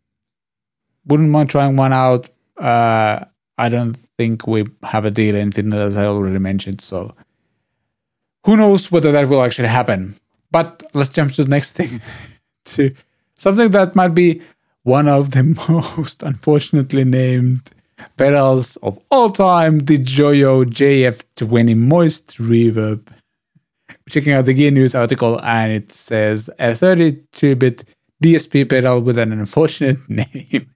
Wouldn't 1.05 1.29
mind 1.29 1.49
trying 1.49 1.75
one 1.75 1.93
out. 1.93 2.29
Uh, 2.57 3.25
I 3.57 3.69
don't 3.69 3.95
think 4.17 4.45
we 4.47 4.65
have 4.83 5.05
a 5.05 5.11
deal 5.11 5.35
in 5.35 5.51
Finland, 5.51 5.81
as 5.81 5.97
I 5.97 6.05
already 6.05 6.39
mentioned. 6.39 6.81
So 6.81 7.15
who 8.45 8.57
knows 8.57 8.91
whether 8.91 9.11
that 9.11 9.27
will 9.27 9.43
actually 9.43 9.69
happen. 9.69 10.15
But 10.51 10.83
let's 10.93 11.09
jump 11.09 11.33
to 11.33 11.43
the 11.43 11.49
next 11.49 11.71
thing. 11.71 12.01
to 12.65 12.93
something 13.35 13.71
that 13.71 13.95
might 13.95 14.13
be 14.13 14.41
one 14.83 15.07
of 15.07 15.31
the 15.31 15.43
most 15.69 16.23
unfortunately 16.23 17.03
named 17.03 17.71
pedals 18.15 18.77
of 18.77 18.99
all 19.09 19.29
time, 19.29 19.79
the 19.79 19.97
Joyo 19.97 20.65
JF20 20.65 21.75
Moist 21.75 22.37
Reverb. 22.37 23.07
Checking 24.09 24.33
out 24.33 24.45
the 24.45 24.53
Gear 24.53 24.71
News 24.71 24.95
article, 24.95 25.41
and 25.43 25.73
it 25.73 25.91
says 25.91 26.49
a 26.59 26.69
32-bit 26.69 27.83
DSP 28.23 28.69
pedal 28.69 29.01
with 29.01 29.17
an 29.17 29.31
unfortunate 29.31 29.97
name. 30.09 30.69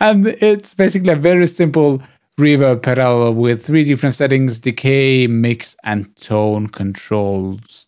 and 0.00 0.26
it's 0.26 0.74
basically 0.74 1.12
a 1.12 1.16
very 1.16 1.46
simple 1.46 2.02
reverb 2.38 2.82
pedal 2.82 3.32
with 3.32 3.64
three 3.64 3.84
different 3.84 4.14
settings 4.14 4.60
decay, 4.60 5.26
mix, 5.26 5.76
and 5.84 6.14
tone 6.16 6.66
controls. 6.66 7.86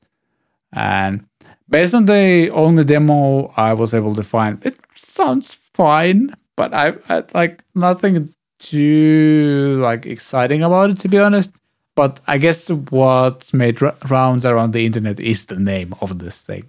And 0.72 1.26
based 1.68 1.94
on 1.94 2.06
the 2.06 2.50
only 2.52 2.84
demo 2.84 3.52
I 3.56 3.72
was 3.72 3.94
able 3.94 4.14
to 4.14 4.22
find, 4.22 4.64
it 4.64 4.78
sounds 4.94 5.54
fine, 5.54 6.34
but 6.56 6.72
I, 6.72 6.94
I 7.08 7.24
like 7.34 7.64
nothing 7.74 8.32
too 8.58 9.78
like 9.82 10.06
exciting 10.06 10.62
about 10.62 10.90
it 10.90 11.00
to 11.00 11.08
be 11.08 11.18
honest. 11.18 11.50
But 11.94 12.20
I 12.26 12.36
guess 12.38 12.68
what 12.68 13.52
made 13.54 13.82
r- 13.82 13.94
rounds 14.08 14.44
around 14.44 14.72
the 14.72 14.84
internet 14.84 15.18
is 15.18 15.46
the 15.46 15.58
name 15.58 15.94
of 16.02 16.18
this 16.18 16.42
thing. 16.42 16.64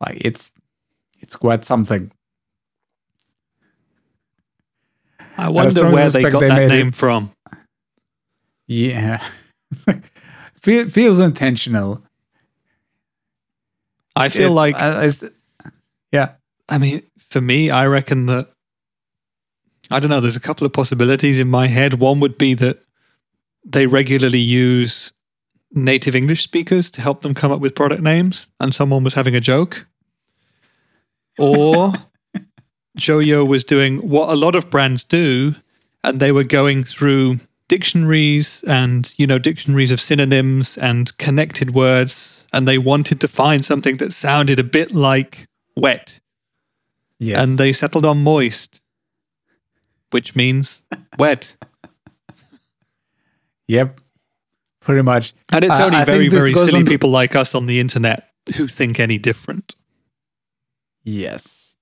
Like 0.00 0.18
it's 0.20 0.52
it's 1.20 1.36
quite 1.36 1.64
something. 1.64 2.10
I 5.36 5.48
wonder 5.48 5.70
strongly 5.70 5.94
where 5.94 6.10
they 6.10 6.22
got 6.22 6.40
they 6.40 6.48
that 6.48 6.56
made 6.58 6.64
it- 6.66 6.68
name 6.76 6.92
from. 6.92 7.30
Yeah. 8.66 9.22
Feel, 10.62 10.88
feels 10.90 11.18
intentional. 11.18 12.02
I 14.14 14.28
feel 14.28 14.50
It's- 14.50 14.54
like 14.56 14.74
uh, 14.76 15.00
it's- 15.04 15.24
yeah. 16.12 16.34
I 16.68 16.76
mean, 16.78 17.02
for 17.30 17.40
me, 17.40 17.70
I 17.70 17.86
reckon 17.86 18.26
that 18.26 18.50
I 19.90 19.98
don't 19.98 20.10
know. 20.10 20.20
There's 20.20 20.36
a 20.36 20.40
couple 20.40 20.66
of 20.66 20.72
possibilities 20.74 21.38
in 21.38 21.48
my 21.48 21.66
head. 21.66 21.94
One 21.94 22.20
would 22.20 22.36
be 22.36 22.52
that 22.54 22.80
they 23.64 23.86
regularly 23.86 24.38
use 24.38 25.12
native 25.72 26.14
English 26.14 26.42
speakers 26.42 26.90
to 26.92 27.00
help 27.00 27.22
them 27.22 27.32
come 27.34 27.50
up 27.50 27.60
with 27.60 27.74
product 27.74 28.02
names, 28.02 28.48
and 28.60 28.74
someone 28.74 29.02
was 29.02 29.14
having 29.14 29.34
a 29.34 29.40
joke, 29.40 29.86
or 31.38 31.92
Joyo 32.98 33.46
was 33.46 33.64
doing 33.64 33.98
what 34.08 34.28
a 34.28 34.36
lot 34.36 34.54
of 34.54 34.70
brands 34.70 35.04
do, 35.04 35.54
and 36.04 36.20
they 36.20 36.32
were 36.32 36.44
going 36.44 36.84
through 36.84 37.40
dictionaries 37.68 38.64
and 38.66 39.14
you 39.16 39.26
know 39.26 39.38
dictionaries 39.38 39.92
of 39.92 40.00
synonyms 40.00 40.76
and 40.78 41.16
connected 41.18 41.74
words, 41.74 42.46
and 42.52 42.66
they 42.66 42.78
wanted 42.78 43.20
to 43.20 43.28
find 43.28 43.64
something 43.64 43.96
that 43.98 44.12
sounded 44.12 44.58
a 44.58 44.64
bit 44.64 44.92
like 44.92 45.46
wet 45.76 46.20
Yes. 47.20 47.44
and 47.44 47.58
they 47.58 47.72
settled 47.72 48.06
on 48.06 48.22
moist, 48.22 48.80
which 50.10 50.34
means 50.34 50.82
wet. 51.18 51.54
yep. 53.68 54.00
Pretty 54.80 55.02
much. 55.02 55.34
And 55.52 55.62
it's 55.62 55.78
only 55.78 55.98
I 55.98 56.04
very, 56.04 56.28
very 56.28 56.54
silly 56.54 56.82
people 56.82 57.10
like 57.10 57.36
us 57.36 57.54
on 57.54 57.66
the 57.66 57.78
internet 57.78 58.30
who 58.56 58.66
think 58.66 58.98
any 58.98 59.18
different. 59.18 59.76
Yes. 61.04 61.76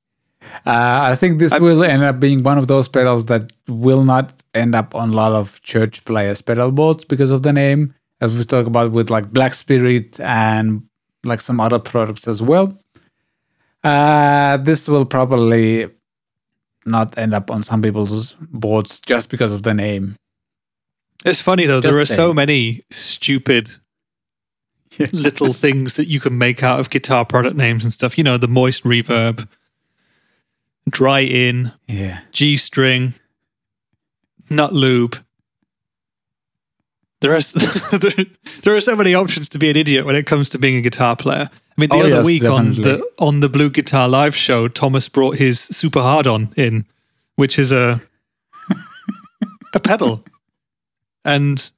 Uh, 0.64 1.10
I 1.12 1.14
think 1.14 1.38
this 1.38 1.52
I- 1.52 1.58
will 1.58 1.82
end 1.84 2.02
up 2.02 2.20
being 2.20 2.42
one 2.42 2.58
of 2.58 2.68
those 2.68 2.88
pedals 2.88 3.26
that 3.26 3.52
will 3.68 4.04
not 4.04 4.32
end 4.54 4.74
up 4.74 4.94
on 4.94 5.10
a 5.10 5.12
lot 5.12 5.32
of 5.32 5.60
church 5.62 6.04
players' 6.04 6.40
pedal 6.42 6.70
boards 6.72 7.04
because 7.04 7.30
of 7.30 7.42
the 7.42 7.52
name, 7.52 7.94
as 8.20 8.36
we 8.36 8.44
talk 8.44 8.66
about 8.66 8.92
with 8.92 9.10
like 9.10 9.30
Black 9.32 9.54
Spirit 9.54 10.18
and 10.20 10.82
like 11.24 11.40
some 11.40 11.60
other 11.60 11.78
products 11.78 12.26
as 12.28 12.40
well. 12.40 12.78
Uh, 13.84 14.56
this 14.58 14.88
will 14.88 15.04
probably 15.04 15.88
not 16.86 17.16
end 17.18 17.34
up 17.34 17.50
on 17.50 17.62
some 17.62 17.82
people's 17.82 18.32
boards 18.50 19.00
just 19.00 19.30
because 19.30 19.52
of 19.52 19.62
the 19.62 19.74
name. 19.74 20.16
It's 21.24 21.42
funny 21.42 21.66
though, 21.66 21.80
there 21.80 21.96
are 21.96 22.04
Just 22.04 22.14
so 22.14 22.32
many 22.32 22.84
stupid 22.90 23.70
little 25.12 25.52
things 25.52 25.94
that 25.94 26.08
you 26.08 26.20
can 26.20 26.38
make 26.38 26.62
out 26.62 26.80
of 26.80 26.90
guitar 26.90 27.24
product 27.24 27.56
names 27.56 27.84
and 27.84 27.92
stuff. 27.92 28.16
You 28.18 28.24
know, 28.24 28.38
the 28.38 28.48
moist 28.48 28.84
reverb, 28.84 29.48
dry 30.88 31.20
in, 31.20 31.72
Yeah. 31.86 32.20
G 32.32 32.56
string, 32.56 33.14
nut 34.50 34.72
lube. 34.72 35.18
There 37.20 37.34
are, 37.34 37.40
there, 38.62 38.76
are 38.76 38.80
so 38.80 38.94
many 38.94 39.12
options 39.12 39.48
to 39.50 39.58
be 39.58 39.68
an 39.70 39.76
idiot 39.76 40.06
when 40.06 40.14
it 40.14 40.24
comes 40.26 40.48
to 40.50 40.58
being 40.58 40.76
a 40.76 40.80
guitar 40.80 41.16
player. 41.16 41.50
I 41.52 41.80
mean, 41.80 41.88
the 41.90 41.96
Oh, 41.96 42.00
other 42.00 42.08
yes, 42.08 42.24
week 42.24 42.44
on 42.44 42.70
the 42.72 43.04
on 43.18 43.40
the 43.40 43.48
Blue 43.48 43.70
Guitar 43.70 44.08
Live 44.08 44.36
show, 44.36 44.68
Thomas 44.68 45.08
brought 45.08 45.36
his 45.36 45.60
Super 45.60 46.00
Hard 46.00 46.26
On 46.28 46.52
in, 46.56 46.86
which 47.34 47.58
is 47.58 47.72
a 47.72 48.00
a 49.74 49.80
pedal, 49.80 50.24
and 51.24 51.70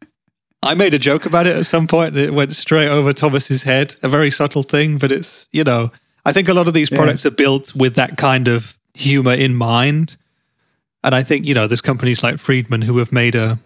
I 0.62 0.74
made 0.74 0.92
a 0.94 0.98
joke 0.98 1.24
about 1.24 1.46
it 1.46 1.56
at 1.56 1.64
some 1.66 1.86
point, 1.86 2.14
and 2.16 2.22
it 2.24 2.34
went 2.34 2.54
straight 2.54 2.88
over 2.88 3.12
Thomas's 3.12 3.62
head. 3.62 3.96
A 4.02 4.08
very 4.08 4.30
subtle 4.30 4.62
thing, 4.62 4.98
but 4.98 5.10
it's 5.10 5.46
you 5.52 5.64
know, 5.64 5.90
I 6.24 6.32
think 6.32 6.48
a 6.48 6.54
lot 6.54 6.68
of 6.68 6.74
these 6.74 6.90
Yeah. 6.90 6.98
products 6.98 7.24
are 7.24 7.30
built 7.30 7.74
with 7.74 7.94
that 7.94 8.16
kind 8.18 8.46
of 8.48 8.74
humor 8.94 9.32
in 9.34 9.54
mind. 9.54 10.16
And 11.02 11.14
I 11.14 11.22
think, 11.22 11.46
you 11.46 11.54
know, 11.54 11.66
there's 11.66 11.80
companies 11.80 12.22
like 12.22 12.38
Friedman 12.38 12.82
who 12.82 12.98
have 12.98 13.10
made 13.12 13.34
a 13.34 13.58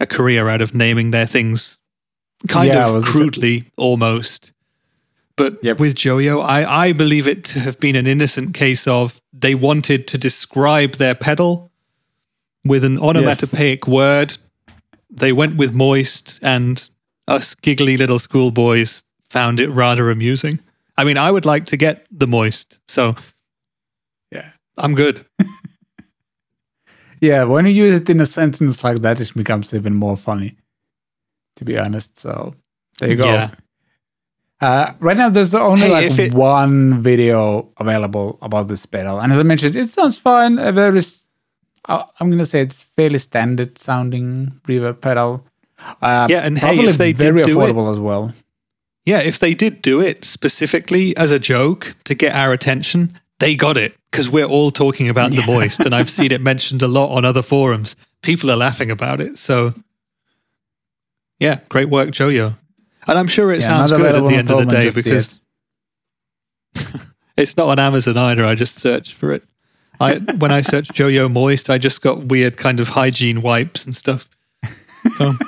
a 0.00 0.06
career 0.06 0.48
out 0.48 0.60
of 0.60 0.74
naming 0.74 1.10
their 1.10 1.26
things 1.26 1.78
kind 2.48 2.68
Yeah, 2.68 2.88
of 2.88 3.04
crudely 3.04 3.64
almost. 3.78 4.52
But 5.36 5.58
Yep. 5.62 5.78
with 5.78 5.94
Joyo, 5.94 6.44
I, 6.44 6.88
I 6.88 6.92
believe 6.92 7.26
it 7.26 7.44
to 7.44 7.60
have 7.60 7.78
been 7.80 7.96
an 7.96 8.06
innocent 8.06 8.52
case 8.52 8.86
of 8.86 9.20
they 9.32 9.54
wanted 9.54 10.06
to 10.08 10.18
describe 10.18 10.92
their 10.96 11.14
pedal 11.14 11.70
with 12.64 12.84
an 12.84 12.98
onomatopoeic 12.98 13.86
word. 13.86 14.36
They 15.10 15.32
went 15.32 15.56
with 15.56 15.72
moist, 15.72 16.38
and 16.42 16.88
us 17.28 17.54
giggly 17.54 17.96
little 17.96 18.18
schoolboys 18.18 19.04
found 19.30 19.60
it 19.60 19.68
rather 19.68 20.10
amusing. 20.10 20.58
I 20.96 21.04
mean, 21.04 21.16
I 21.18 21.30
would 21.30 21.44
like 21.44 21.66
to 21.66 21.76
get 21.76 22.06
the 22.10 22.26
moist, 22.26 22.78
so 22.88 23.14
Yeah. 24.32 24.50
I'm 24.78 24.94
good. 24.94 25.24
Yeah, 27.20 27.44
when 27.44 27.64
you 27.66 27.72
use 27.72 28.00
it 28.00 28.10
in 28.10 28.20
a 28.20 28.26
sentence 28.26 28.84
like 28.84 28.98
that, 29.00 29.20
it 29.20 29.32
becomes 29.34 29.72
even 29.74 29.94
more 29.94 30.16
funny. 30.16 30.54
to 31.56 31.64
be 31.64 31.78
honest. 31.78 32.18
So 32.18 32.54
there 32.98 33.08
you 33.10 33.16
go. 33.16 33.24
Yeah. 33.24 33.50
Uh, 34.60 34.92
right 35.00 35.16
now, 35.16 35.30
there's 35.30 35.54
only 35.54 35.86
Hey, 35.86 36.08
like 36.10 36.18
it- 36.18 36.34
one 36.34 37.02
video 37.02 37.72
available 37.78 38.38
about 38.42 38.68
this 38.68 38.84
pedal, 38.84 39.18
and 39.20 39.32
as 39.32 39.38
I 39.38 39.42
mentioned, 39.42 39.74
it 39.76 39.88
sounds 39.88 40.18
fine. 40.18 40.58
A 40.58 40.70
very, 40.72 41.00
I'm 41.88 42.30
gonna 42.30 42.44
say 42.46 42.60
it's 42.60 42.82
fairly 42.82 43.18
standard 43.18 43.78
sounding 43.78 44.60
reverb 44.66 45.00
pedal. 45.00 45.44
Uh, 46.02 46.26
Yeah, 46.30 46.40
and 46.40 46.58
hey, 46.58 46.66
probably 46.66 46.86
if 46.88 46.98
they 46.98 47.12
did 47.12 47.18
very 47.18 47.42
do 47.44 47.60
it- 47.60 47.72
affordable 47.74 47.90
as 47.90 47.98
well. 47.98 48.32
Yeah, 49.04 49.20
if 49.20 49.38
they 49.38 49.54
did 49.54 49.82
do 49.82 50.00
it 50.00 50.24
specifically 50.24 51.16
as 51.16 51.30
a 51.30 51.38
joke 51.38 51.94
to 52.04 52.14
get 52.14 52.34
our 52.34 52.52
attention, 52.52 53.20
they 53.38 53.54
got 53.54 53.76
it 53.76 53.94
because 54.10 54.28
we're 54.28 54.46
all 54.46 54.72
talking 54.72 55.08
about 55.08 55.30
the 55.30 55.42
moist, 55.46 55.78
and 55.80 55.94
I've 55.94 56.10
seen 56.10 56.32
it 56.32 56.40
mentioned 56.52 56.82
a 56.82 56.88
lot 56.88 57.14
on 57.14 57.24
other 57.24 57.42
forums. 57.42 57.94
People 58.22 58.50
are 58.50 58.56
laughing 58.56 58.90
about 58.90 59.20
it. 59.20 59.38
So, 59.38 59.74
yeah, 61.38 61.60
great 61.68 61.88
work, 61.88 62.08
Joyo. 62.10 62.56
And 63.06 63.16
I'm 63.16 63.28
sure 63.28 63.52
it 63.52 63.60
Yeah, 63.60 63.66
sounds 63.86 63.92
good 63.92 64.14
at 64.16 64.26
the 64.26 64.34
end 64.34 64.50
of 64.50 64.58
the 64.58 64.64
day 64.66 64.90
because 64.90 65.38
it's 67.36 67.56
not 67.56 67.68
on 67.68 67.78
Amazon 67.78 68.16
either. 68.16 68.44
I 68.44 68.56
just 68.56 68.76
searched 68.80 69.12
for 69.14 69.30
it. 69.32 69.44
I 70.00 70.18
when 70.38 70.50
I 70.52 70.60
searched 70.60 70.92
Joyo 70.94 71.30
Moist, 71.32 71.70
I 71.70 71.78
just 71.78 72.02
got 72.02 72.24
weird 72.24 72.56
kind 72.56 72.80
of 72.80 72.88
hygiene 72.88 73.40
wipes 73.42 73.84
and 73.86 73.94
stuff. 73.94 74.26
So, 75.16 75.32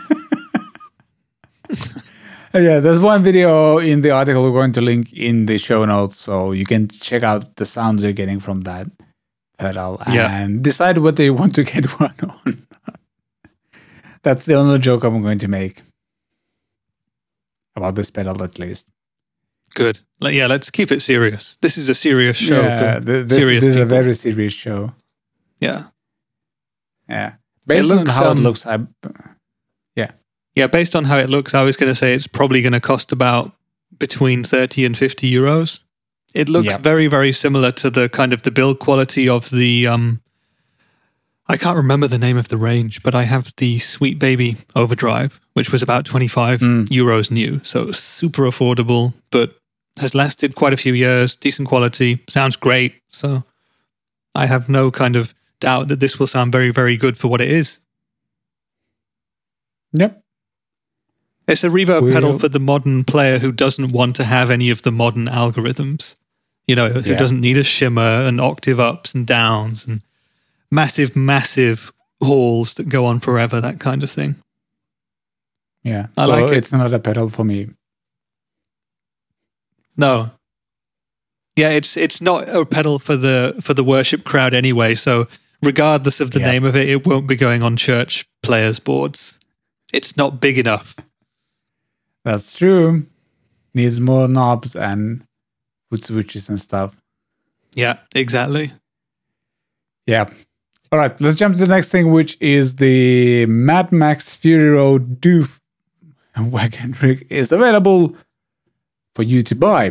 Yeah, 2.54 2.80
there's 2.80 2.98
one 3.00 3.22
video 3.22 3.78
in 3.78 4.00
the 4.00 4.11
article 4.11 4.42
we're 4.42 4.52
going 4.52 4.72
to 4.72 4.80
link 4.80 5.12
in 5.12 5.44
the 5.46 5.58
show 5.58 5.84
notes, 5.84 6.16
so 6.16 6.52
you 6.52 6.64
can 6.64 6.88
check 6.88 7.22
out 7.22 7.56
the 7.56 7.66
sounds 7.66 8.02
you're 8.02 8.12
getting 8.14 8.40
from 8.40 8.62
that 8.62 8.87
pedal 9.58 10.00
Yeah. 10.11 10.34
and 10.42 10.62
decide 10.64 10.98
whether 10.98 11.22
you 11.22 11.34
want 11.34 11.54
to 11.56 11.64
get 11.64 11.84
one 12.00 12.14
on. 12.22 12.66
That's 14.22 14.46
the 14.46 14.54
only 14.54 14.78
joke 14.78 15.04
I'm 15.04 15.20
going 15.22 15.38
to 15.40 15.48
make 15.48 15.82
about 17.76 17.94
this 17.96 18.11
pedal, 18.11 18.42
at 18.42 18.58
least. 18.58 18.87
Good. 19.78 20.00
Like, 20.20 20.34
yeah, 20.34 20.46
let's 20.48 20.70
keep 20.70 20.90
it 20.92 21.00
serious. 21.00 21.56
This 21.62 21.78
is 21.78 21.88
a 21.88 21.94
serious 21.94 22.36
show. 22.36 22.60
yeah, 22.60 22.98
for 23.00 23.06
th- 23.06 23.26
this, 23.28 23.42
serious 23.42 23.62
this 23.64 23.70
is 23.76 23.80
a 23.80 23.86
very 23.86 24.14
serious 24.14 24.52
show. 24.52 24.92
yeah. 25.60 25.84
Yeah, 27.08 27.34
based 27.66 27.86
looks, 27.86 28.00
on 28.00 28.06
how 28.08 28.24
it 28.32 28.38
um, 28.38 28.44
looks, 28.44 28.66
I 28.66 28.78
Yeah, 30.54 30.66
based 30.66 30.96
on 30.96 31.04
how 31.04 31.18
it 31.18 31.30
looks, 31.30 31.54
I 31.54 31.62
was 31.62 31.76
going 31.76 31.90
to 31.90 31.94
say 31.94 32.14
it's 32.14 32.26
probably 32.26 32.62
going 32.62 32.72
to 32.72 32.80
cost 32.80 33.12
about 33.12 33.52
between 33.96 34.42
30 34.42 34.84
and 34.86 34.98
50 34.98 35.30
euros. 35.32 35.80
It 36.34 36.48
looks 36.48 36.66
Yeah. 36.66 36.78
very, 36.78 37.06
very 37.06 37.32
similar 37.32 37.70
to 37.72 37.90
the 37.90 38.08
kind 38.08 38.32
of 38.32 38.42
the 38.42 38.50
build 38.50 38.78
quality 38.80 39.28
of 39.28 39.50
the. 39.50 39.86
um 39.86 40.20
I 41.50 41.56
can't 41.56 41.76
remember 41.76 42.08
the 42.08 42.18
name 42.18 42.36
of 42.36 42.48
the 42.48 42.56
range, 42.58 43.02
but 43.02 43.14
I 43.14 43.22
have 43.22 43.54
the 43.56 43.78
Sweet 43.78 44.18
Baby 44.18 44.56
Overdrive, 44.76 45.40
which 45.54 45.70
was 45.72 45.82
about 45.82 46.04
25 46.04 46.60
Mm. 46.60 46.88
euros 46.88 47.30
new. 47.30 47.60
So 47.64 47.90
super 47.92 48.42
affordable, 48.42 49.14
but 49.30 49.58
has 49.98 50.14
lasted 50.14 50.54
quite 50.54 50.72
a 50.72 50.76
few 50.76 50.94
years, 50.94 51.37
decent 51.37 51.68
quality, 51.68 52.22
sounds 52.28 52.56
great. 52.56 52.94
So 53.08 53.44
I 54.34 54.46
have 54.46 54.68
no 54.68 54.90
kind 54.90 55.16
of 55.16 55.34
doubt 55.61 55.88
that 55.88 56.00
this 56.00 56.18
will 56.18 56.26
sound 56.26 56.52
very, 56.52 56.70
very 56.70 56.96
good 56.96 57.18
for 57.18 57.28
what 57.28 57.40
it 57.40 57.50
is. 57.50 57.78
yep. 59.92 60.22
It's 61.46 61.64
a 61.64 61.68
reverb 61.68 62.02
We'll- 62.02 62.12
pedal 62.12 62.38
for 62.38 62.48
the 62.48 62.61
modern 62.61 63.04
player 63.04 63.38
who 63.38 63.52
doesn't 63.52 63.90
want 63.92 64.16
to 64.16 64.24
have 64.24 64.50
any 64.50 64.68
of 64.70 64.82
the 64.82 64.92
modern 64.92 65.26
algorithms. 65.26 66.14
You 66.66 66.76
know, 66.76 66.90
who 66.90 67.11
Yeah. 67.11 67.16
doesn't 67.16 67.40
need 67.40 67.56
a 67.56 67.64
shimmer 67.64 68.02
and 68.26 68.38
octave 68.40 68.78
ups 68.78 69.14
and 69.14 69.26
downs 69.26 69.87
and 69.87 70.02
massive, 70.70 71.16
massive 71.16 71.90
halls 72.22 72.74
that 72.74 72.90
go 72.90 73.06
on 73.06 73.20
forever, 73.20 73.61
that 73.62 73.80
kind 73.80 74.02
of 74.02 74.11
thing. 74.11 74.37
Yeah, 75.82 76.08
I 76.18 76.26
so 76.26 76.30
like 76.30 76.44
it. 76.52 76.58
It's 76.58 76.72
not 76.72 76.92
a 76.92 76.98
pedal 76.98 77.30
for 77.30 77.44
me. 77.44 77.68
No. 79.98 80.30
Yeah, 81.56 81.70
it's 81.70 81.96
it's 81.96 82.20
not 82.22 82.48
a 82.48 82.64
pedal 82.64 82.98
for 83.00 83.16
the 83.16 83.58
for 83.62 83.74
the 83.74 83.82
worship 83.84 84.24
crowd 84.24 84.54
anyway, 84.54 84.94
so 84.94 85.26
regardless 85.62 86.20
of 86.20 86.30
the 86.30 86.38
Yeah. 86.38 86.52
name 86.52 86.64
of 86.64 86.76
it, 86.76 86.88
it 86.88 87.04
won't 87.06 87.26
be 87.26 87.34
going 87.37 87.62
on 87.64 87.76
church 87.76 88.26
players' 88.42 88.78
boards. 88.78 89.38
It's 89.92 90.16
not 90.16 90.40
big 90.40 90.56
enough. 90.56 90.94
That's 92.24 92.52
true. 92.52 93.06
Needs 93.74 93.98
more 94.00 94.28
knobs 94.28 94.76
and 94.76 95.24
foot 95.90 96.04
switches 96.04 96.48
and 96.48 96.61
stuff. 96.61 96.94
Yeah, 97.74 97.98
exactly. 98.14 98.72
Yeah. 100.06 100.26
All 100.92 100.98
right, 100.98 101.18
let's 101.20 101.38
jump 101.38 101.54
to 101.56 101.61
the 101.61 101.66
next 101.66 101.88
thing, 101.90 102.12
which 102.12 102.37
is 102.40 102.76
the 102.76 103.46
Mad 103.46 103.90
Max 103.92 104.37
Fury 104.37 104.70
Road 104.70 105.20
Doof 105.20 105.58
wagon 106.38 106.94
rig 107.02 107.26
is 107.30 107.50
available 107.52 108.16
for 109.18 109.24
you 109.24 109.42
to 109.42 109.57
buy. 109.57 109.90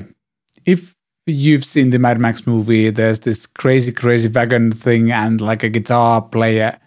If 0.65 0.95
you've 1.25 1.65
seen 1.65 1.89
the 1.89 1.99
Mad 1.99 2.17
Max 2.17 2.47
movie, 2.47 2.89
there's 2.89 3.19
this 3.19 3.45
crazy, 3.45 3.91
crazy 3.91 4.29
wagon 4.29 4.71
thing 4.71 5.11
and 5.11 5.41
like 5.41 5.63
a 5.63 5.69
guitar 5.69 6.21
player 6.21 6.79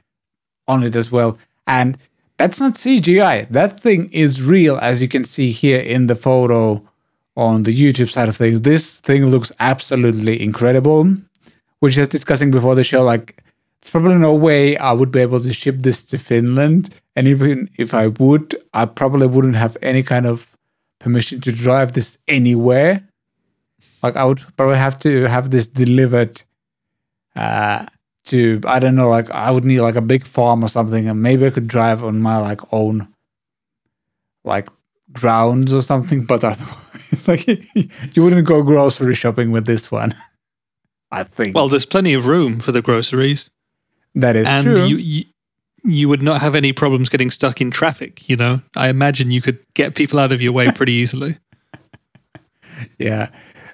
on 0.67 0.83
it 0.83 0.97
as 0.97 1.13
well. 1.13 1.37
And 1.67 1.99
that's 2.39 2.59
not 2.59 2.77
CGI. 2.77 3.47
That 3.51 3.79
thing 3.79 4.11
is 4.11 4.41
real, 4.41 4.79
as 4.79 5.03
you 5.03 5.09
can 5.09 5.23
see 5.23 5.51
here 5.51 5.81
in 5.81 6.07
the 6.07 6.17
photo 6.17 6.83
on 7.37 7.65
the 7.65 7.79
YouTube 7.79 8.09
side 8.09 8.31
of 8.31 8.37
things. 8.39 8.63
This 8.63 9.01
thing 9.01 9.27
looks 9.27 9.53
absolutely 9.61 10.43
incredible. 10.43 11.15
Which 11.81 11.99
I 11.99 12.01
was 12.01 12.09
discussing 12.09 12.51
before 12.51 12.75
the 12.75 12.85
show, 12.85 13.03
like 13.03 13.45
it's 13.83 13.91
probably 13.91 14.15
no 14.15 14.33
way 14.33 14.79
I 14.79 14.93
would 14.93 15.13
be 15.13 15.21
able 15.21 15.41
to 15.41 15.53
ship 15.53 15.77
this 15.81 16.03
to 16.07 16.17
Finland. 16.17 16.89
And 17.15 17.29
even 17.29 17.69
if 17.77 17.93
I 17.93 18.07
would, 18.07 18.57
I 18.73 18.87
probably 18.87 19.27
wouldn't 19.27 19.57
have 19.57 19.77
any 19.83 20.03
kind 20.03 20.27
of 20.27 20.57
permission 21.01 21.41
to 21.41 21.51
drive 21.53 21.93
this 21.93 22.19
anywhere. 22.29 23.01
Like 24.03 24.17
I 24.17 24.25
would 24.25 24.41
probably 24.57 24.77
have 24.77 24.99
to 25.01 25.25
have 25.25 25.51
this 25.51 25.67
delivered 25.67 26.43
uh 27.35 27.87
to 28.27 28.61
I 28.65 28.79
don't 28.79 28.95
know, 28.95 29.09
like 29.09 29.31
I 29.31 29.51
would 29.51 29.65
need 29.65 29.81
like 29.81 29.97
a 29.97 30.03
big 30.03 30.27
farm 30.27 30.63
or 30.63 30.69
something, 30.69 31.09
and 31.09 31.21
maybe 31.21 31.47
I 31.47 31.51
could 31.51 31.67
drive 31.67 32.05
on 32.05 32.21
my 32.21 32.39
like 32.39 32.61
own 32.73 33.09
like 34.45 34.69
grounds 35.13 35.73
or 35.73 35.83
something, 35.83 36.25
but 36.25 36.45
otherwise 36.45 37.27
like 37.29 37.47
you 38.17 38.23
wouldn't 38.23 38.47
go 38.47 38.63
grocery 38.63 39.15
shopping 39.15 39.51
with 39.51 39.67
this 39.67 39.91
one. 39.91 40.15
I 41.13 41.25
think. 41.25 41.57
Well, 41.57 41.69
there's 41.69 41.87
plenty 41.87 42.15
of 42.15 42.27
room 42.27 42.61
for 42.61 42.71
the 42.71 42.83
groceries. 42.83 43.51
that 44.15 44.37
is 44.37 44.49
and 44.49 44.65
true. 44.65 44.85
you, 44.87 44.97
you 44.97 45.25
you 45.85 46.09
would 46.09 46.23
not 46.23 46.41
have 46.41 46.55
any 46.55 46.73
problems 46.73 47.09
getting 47.09 47.31
stuck 47.31 47.61
in 47.61 47.71
traffic 47.71 48.29
you 48.29 48.37
know 48.37 48.61
i 48.77 48.89
imagine 48.89 49.31
you 49.31 49.41
could 49.43 49.59
get 49.75 49.95
people 49.95 50.19
out 50.19 50.33
of 50.33 50.41
your 50.43 50.53
way 50.53 50.71
pretty 50.73 50.93
easily 50.93 51.37
yeah. 52.99 53.29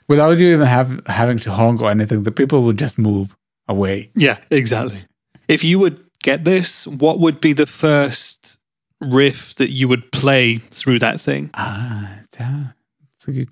Without 0.09 0.39
you 0.39 0.53
even 0.55 0.67
have 0.67 1.01
having 1.07 1.39
to 1.39 1.51
honk 1.53 1.81
or 1.83 1.91
anything, 1.91 2.23
the 2.23 2.31
people 2.33 2.63
would 2.63 2.79
just 2.79 2.97
move 2.99 3.37
away. 3.69 4.11
yeah 4.15 4.39
exactly 4.51 5.05
if 5.49 5.65
you 5.65 5.79
would 5.81 6.05
get 6.23 6.45
this 6.45 6.87
what 6.87 7.19
would 7.19 7.41
be 7.41 7.53
the 7.53 7.67
first 7.67 8.59
riff 9.01 9.55
that 9.57 9.71
you 9.71 9.89
would 9.89 10.11
play 10.13 10.59
through 10.71 10.99
that 11.01 11.21
thing 11.21 11.51
Ah, 11.55 12.21
that- 12.33 12.75
that's 13.13 13.29
a 13.29 13.33
good 13.33 13.49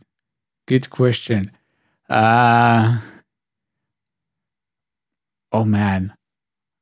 good 0.67 0.91
question. 0.91 1.51
Uh 2.09 3.01
oh 5.53 5.65
man. 5.65 6.15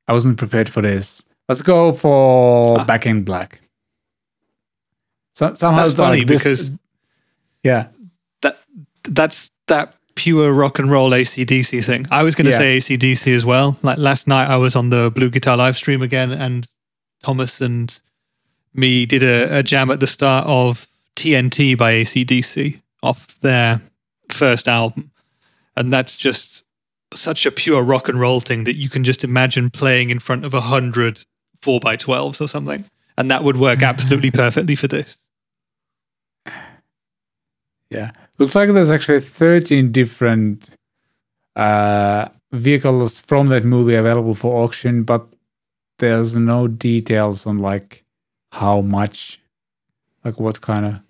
I 0.08 0.12
wasn't 0.12 0.36
prepared 0.38 0.68
for 0.68 0.82
this. 0.82 1.24
Let's 1.52 1.60
go 1.62 1.92
for 1.92 2.80
Ah. 2.80 2.84
Back 2.84 3.04
in 3.04 3.24
Black. 3.24 3.60
So, 5.34 5.52
somehow 5.52 5.78
that's 5.80 5.90
it's 5.90 5.98
funny 5.98 6.18
like 6.20 6.26
this- 6.28 6.42
because 6.42 6.70
yeah, 7.62 7.88
that 8.40 8.58
that's 9.04 9.50
that 9.68 9.94
pure 10.14 10.50
rock 10.52 10.78
and 10.78 10.90
roll 10.90 11.10
acdc 11.10 11.82
thing 11.84 12.06
i 12.10 12.22
was 12.22 12.34
going 12.34 12.44
to 12.44 12.50
Yeah. 12.52 12.58
say 12.58 12.76
acdc 12.96 13.34
as 13.34 13.46
well 13.46 13.78
like 13.82 13.96
last 13.96 14.28
night 14.28 14.46
i 14.46 14.56
was 14.58 14.76
on 14.76 14.90
the 14.90 15.10
blue 15.10 15.30
guitar 15.30 15.56
live 15.56 15.74
stream 15.74 16.02
again 16.02 16.30
and 16.30 16.68
thomas 17.22 17.62
and 17.62 17.98
me 18.74 19.06
did 19.06 19.22
a, 19.22 19.58
a 19.58 19.62
jam 19.62 19.90
at 19.90 20.00
the 20.00 20.06
start 20.06 20.46
of 20.46 20.86
tnt 21.16 21.78
by 21.78 21.94
acdc 21.94 22.78
off 23.02 23.40
their 23.40 23.80
first 24.30 24.68
album 24.68 25.10
and 25.76 25.90
that's 25.90 26.14
just 26.14 26.64
such 27.14 27.46
a 27.46 27.50
pure 27.50 27.82
rock 27.82 28.06
and 28.08 28.20
roll 28.20 28.40
thing 28.40 28.64
that 28.64 28.76
you 28.76 28.90
can 28.90 29.04
just 29.04 29.24
imagine 29.24 29.70
playing 29.70 30.10
in 30.10 30.18
front 30.18 30.44
of 30.44 30.52
a 30.52 30.60
hundred 30.60 31.24
4x12s 31.62 32.40
or 32.40 32.48
something. 32.48 32.84
And 33.16 33.30
that 33.30 33.44
would 33.44 33.56
work 33.56 33.82
absolutely 33.82 34.30
perfectly 34.42 34.76
for 34.76 34.88
this. 34.88 35.18
Yeah. 37.90 38.12
Looks 38.38 38.54
like 38.54 38.70
there's 38.70 38.90
actually 38.90 39.20
13 39.20 39.92
different 39.92 40.70
uh 41.54 42.28
vehicles 42.50 43.20
from 43.20 43.48
that 43.50 43.64
movie 43.64 43.94
available 43.94 44.34
for 44.34 44.64
auction, 44.64 45.02
but 45.02 45.26
there's 45.98 46.36
no 46.36 46.66
details 46.66 47.46
on 47.46 47.58
like 47.58 48.04
how 48.52 48.80
much 48.80 49.40
like 50.24 50.40
what 50.40 50.60
kind 50.60 50.84
of 50.84 51.00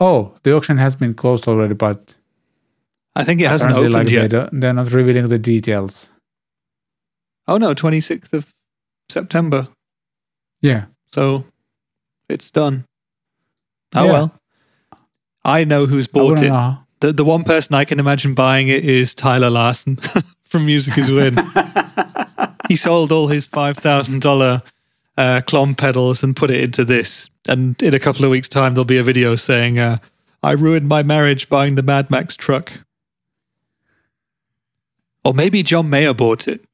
oh 0.00 0.34
the 0.42 0.54
auction 0.54 0.78
has 0.78 0.94
been 0.94 1.12
closed 1.12 1.48
already 1.48 1.74
but 1.74 2.16
i 3.16 3.24
think 3.24 3.40
it 3.40 3.48
hasn't 3.48 3.74
opened 3.74 3.94
like, 3.94 4.08
yet. 4.08 4.30
They 4.30 4.48
they're 4.52 4.72
not 4.72 4.92
revealing 4.92 5.28
the 5.28 5.38
details. 5.38 6.12
Oh 7.48 7.56
no, 7.56 7.74
26th 7.74 8.32
of 8.34 8.52
September. 9.10 9.68
Yeah 10.60 10.86
So 11.12 11.44
it's 12.28 12.50
done. 12.50 12.84
Oh 13.94 14.04
Yeah. 14.04 14.12
well. 14.12 14.34
I 15.44 15.64
know 15.64 15.86
who's 15.86 16.06
bought 16.08 16.42
it. 16.42 16.48
know. 16.48 16.78
The 17.00 17.12
the 17.12 17.24
one 17.24 17.44
person 17.44 17.74
I 17.74 17.84
can 17.84 17.98
imagine 18.00 18.34
buying 18.34 18.68
it 18.68 18.84
is 18.84 19.14
Tyler 19.14 19.50
Larson 19.50 19.96
from 20.44 20.66
Music 20.66 20.98
Is 20.98 21.10
Win. 21.10 21.36
he 22.68 22.76
sold 22.76 23.12
all 23.12 23.28
his 23.28 23.46
five 23.46 23.76
thousand 23.78 24.20
dollar 24.20 24.62
uh, 25.16 25.40
Klon 25.46 25.76
pedals 25.76 26.22
and 26.22 26.36
put 26.36 26.50
it 26.50 26.60
into 26.60 26.84
this. 26.84 27.30
And 27.48 27.80
in 27.82 27.94
a 27.94 27.98
couple 27.98 28.24
of 28.24 28.30
weeks' 28.30 28.48
time, 28.48 28.74
there'll 28.74 28.84
be 28.84 28.98
a 28.98 29.02
video 29.04 29.36
saying, 29.36 29.78
uh, 29.78 29.98
"I 30.42 30.52
ruined 30.52 30.86
my 30.88 31.02
marriage 31.02 31.48
buying 31.48 31.76
the 31.76 31.82
Mad 31.82 32.10
Max 32.10 32.36
truck." 32.36 32.80
Or 35.24 35.32
maybe 35.34 35.62
John 35.62 35.88
Mayer 35.90 36.14
bought 36.14 36.46
it. 36.48 36.64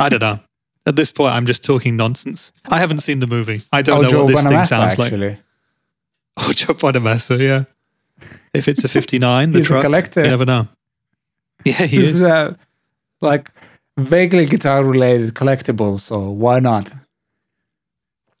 I 0.00 0.08
don't 0.08 0.20
know. 0.20 0.40
At 0.86 0.96
this 0.96 1.10
point, 1.10 1.32
I'm 1.32 1.46
just 1.46 1.64
talking 1.64 1.96
nonsense. 1.96 2.52
I 2.66 2.78
haven't 2.78 3.00
seen 3.00 3.20
the 3.20 3.26
movie. 3.26 3.62
I 3.72 3.80
don't 3.82 3.98
Oh, 3.98 4.02
know 4.02 4.08
Joe 4.08 4.24
what 4.24 4.32
this 4.34 4.42
thing 4.42 4.52
Bonamassa, 4.52 4.66
sounds 4.66 4.98
like. 4.98 5.12
actually. 5.12 5.38
Oh, 6.36 6.52
Joe 6.52 6.74
Bonamassa, 6.74 7.38
yeah. 7.40 7.64
If 8.52 8.68
it's 8.68 8.84
a 8.84 8.88
59, 8.88 9.52
the 9.52 9.58
He's 9.58 9.66
a 9.66 9.68
truck, 9.68 9.82
collector. 9.82 10.24
you 10.24 10.30
never 10.30 10.44
know. 10.44 10.68
Yeah, 11.64 11.86
he 11.86 11.98
This 11.98 12.08
is. 12.08 12.14
is 12.16 12.22
a 12.22 12.58
like 13.22 13.50
vaguely 13.96 14.44
guitar 14.44 14.84
related 14.84 15.32
collectibles, 15.34 16.00
so 16.00 16.28
why 16.30 16.60
not? 16.60 16.92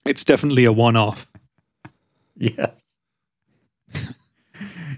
It's 0.04 0.24
definitely 0.24 0.64
a 0.66 0.72
one-off. 0.72 1.26
Yes. 2.36 2.72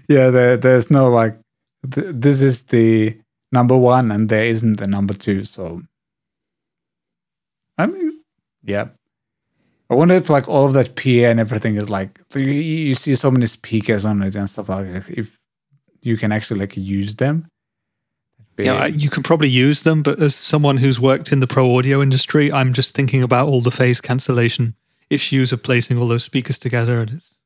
yeah, 0.09 0.29
there, 0.29 0.57
there's 0.57 0.89
no 0.91 1.07
like, 1.09 1.37
th- 1.91 2.07
this 2.09 2.41
is 2.41 2.63
the 2.63 3.17
number 3.51 3.77
one, 3.77 4.11
and 4.11 4.27
there 4.29 4.45
isn't 4.45 4.81
a 4.81 4.87
number 4.87 5.13
two. 5.13 5.43
So, 5.43 5.81
I 7.77 7.85
mean, 7.85 8.21
yeah. 8.63 8.89
I 9.89 9.95
wonder 9.95 10.15
if 10.15 10.29
like 10.29 10.47
all 10.47 10.65
of 10.65 10.73
that 10.73 10.95
PA 10.95 11.29
and 11.29 11.39
everything 11.39 11.75
is 11.75 11.89
like 11.89 12.19
you, 12.35 12.41
you 12.41 12.95
see 12.95 13.15
so 13.15 13.31
many 13.31 13.45
speakers 13.45 14.03
on 14.03 14.21
it 14.21 14.35
and 14.35 14.49
stuff 14.49 14.69
like 14.69 14.91
that, 14.91 15.09
if 15.09 15.39
you 16.01 16.17
can 16.17 16.31
actually 16.31 16.59
like 16.59 16.75
use 16.75 17.15
them. 17.15 17.47
Yeah, 18.57 18.87
you 18.87 19.11
can 19.11 19.21
probably 19.21 19.49
use 19.49 19.83
them, 19.83 20.01
but 20.01 20.19
as 20.19 20.35
someone 20.35 20.77
who's 20.77 20.99
worked 20.99 21.31
in 21.31 21.41
the 21.41 21.47
pro 21.47 21.77
audio 21.77 22.01
industry, 22.01 22.51
I'm 22.51 22.73
just 22.73 22.95
thinking 22.95 23.21
about 23.21 23.47
all 23.47 23.61
the 23.61 23.69
phase 23.69 24.01
cancellation 24.01 24.73
issues 25.11 25.53
of 25.53 25.61
placing 25.61 25.99
all 25.99 26.07
those 26.07 26.23
speakers 26.23 26.57
together, 26.57 26.99
and 26.99 27.11
it's 27.11 27.37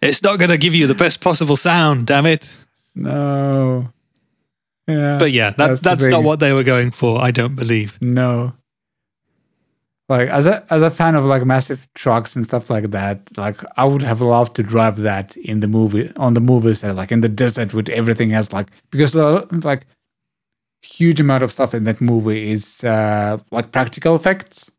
it's 0.00 0.22
not 0.22 0.38
going 0.38 0.50
to 0.50 0.56
give 0.56 0.74
you 0.74 0.86
the 0.86 0.94
best 0.94 1.20
possible 1.20 1.56
sound. 1.56 2.06
Damn 2.06 2.26
it! 2.26 2.56
no. 2.94 3.92
Yeah. 4.88 5.18
But 5.18 5.30
yeah, 5.30 5.50
That's 5.50 5.80
that's 5.80 6.02
that's, 6.02 6.10
not 6.10 6.24
what 6.24 6.40
they 6.40 6.52
were 6.52 6.64
going 6.64 6.90
for. 6.90 7.20
I 7.20 7.30
don't 7.30 7.54
believe. 7.54 7.96
No. 8.00 8.54
Like 10.10 10.28
as 10.28 10.46
a 10.46 10.64
as 10.70 10.82
a 10.82 10.90
fan 10.90 11.14
of 11.14 11.24
like 11.24 11.44
massive 11.46 11.88
trucks 11.94 12.36
and 12.36 12.44
stuff 12.44 12.68
like 12.70 12.90
that, 12.90 13.36
like 13.38 13.62
I 13.78 13.84
would 13.86 14.02
have 14.02 14.20
loved 14.20 14.56
to 14.56 14.64
drive 14.64 14.98
that 14.98 15.36
in 15.36 15.60
the 15.60 15.68
movie 15.68 16.10
on 16.16 16.34
the 16.34 16.40
movie 16.40 16.74
set, 16.74 16.96
like 16.96 17.12
in 17.12 17.22
the 17.22 17.28
desert 17.30 17.74
with 17.74 17.88
everything 17.90 18.32
else, 18.32 18.52
like 18.52 18.68
because 18.90 19.14
like 19.14 19.86
huge 20.82 21.20
amount 21.20 21.44
of 21.44 21.52
stuff 21.52 21.74
in 21.74 21.84
that 21.84 22.00
movie 22.00 22.50
is 22.52 22.82
uh 22.84 23.38
like 23.52 23.72
practical 23.72 24.16
effects, 24.16 24.72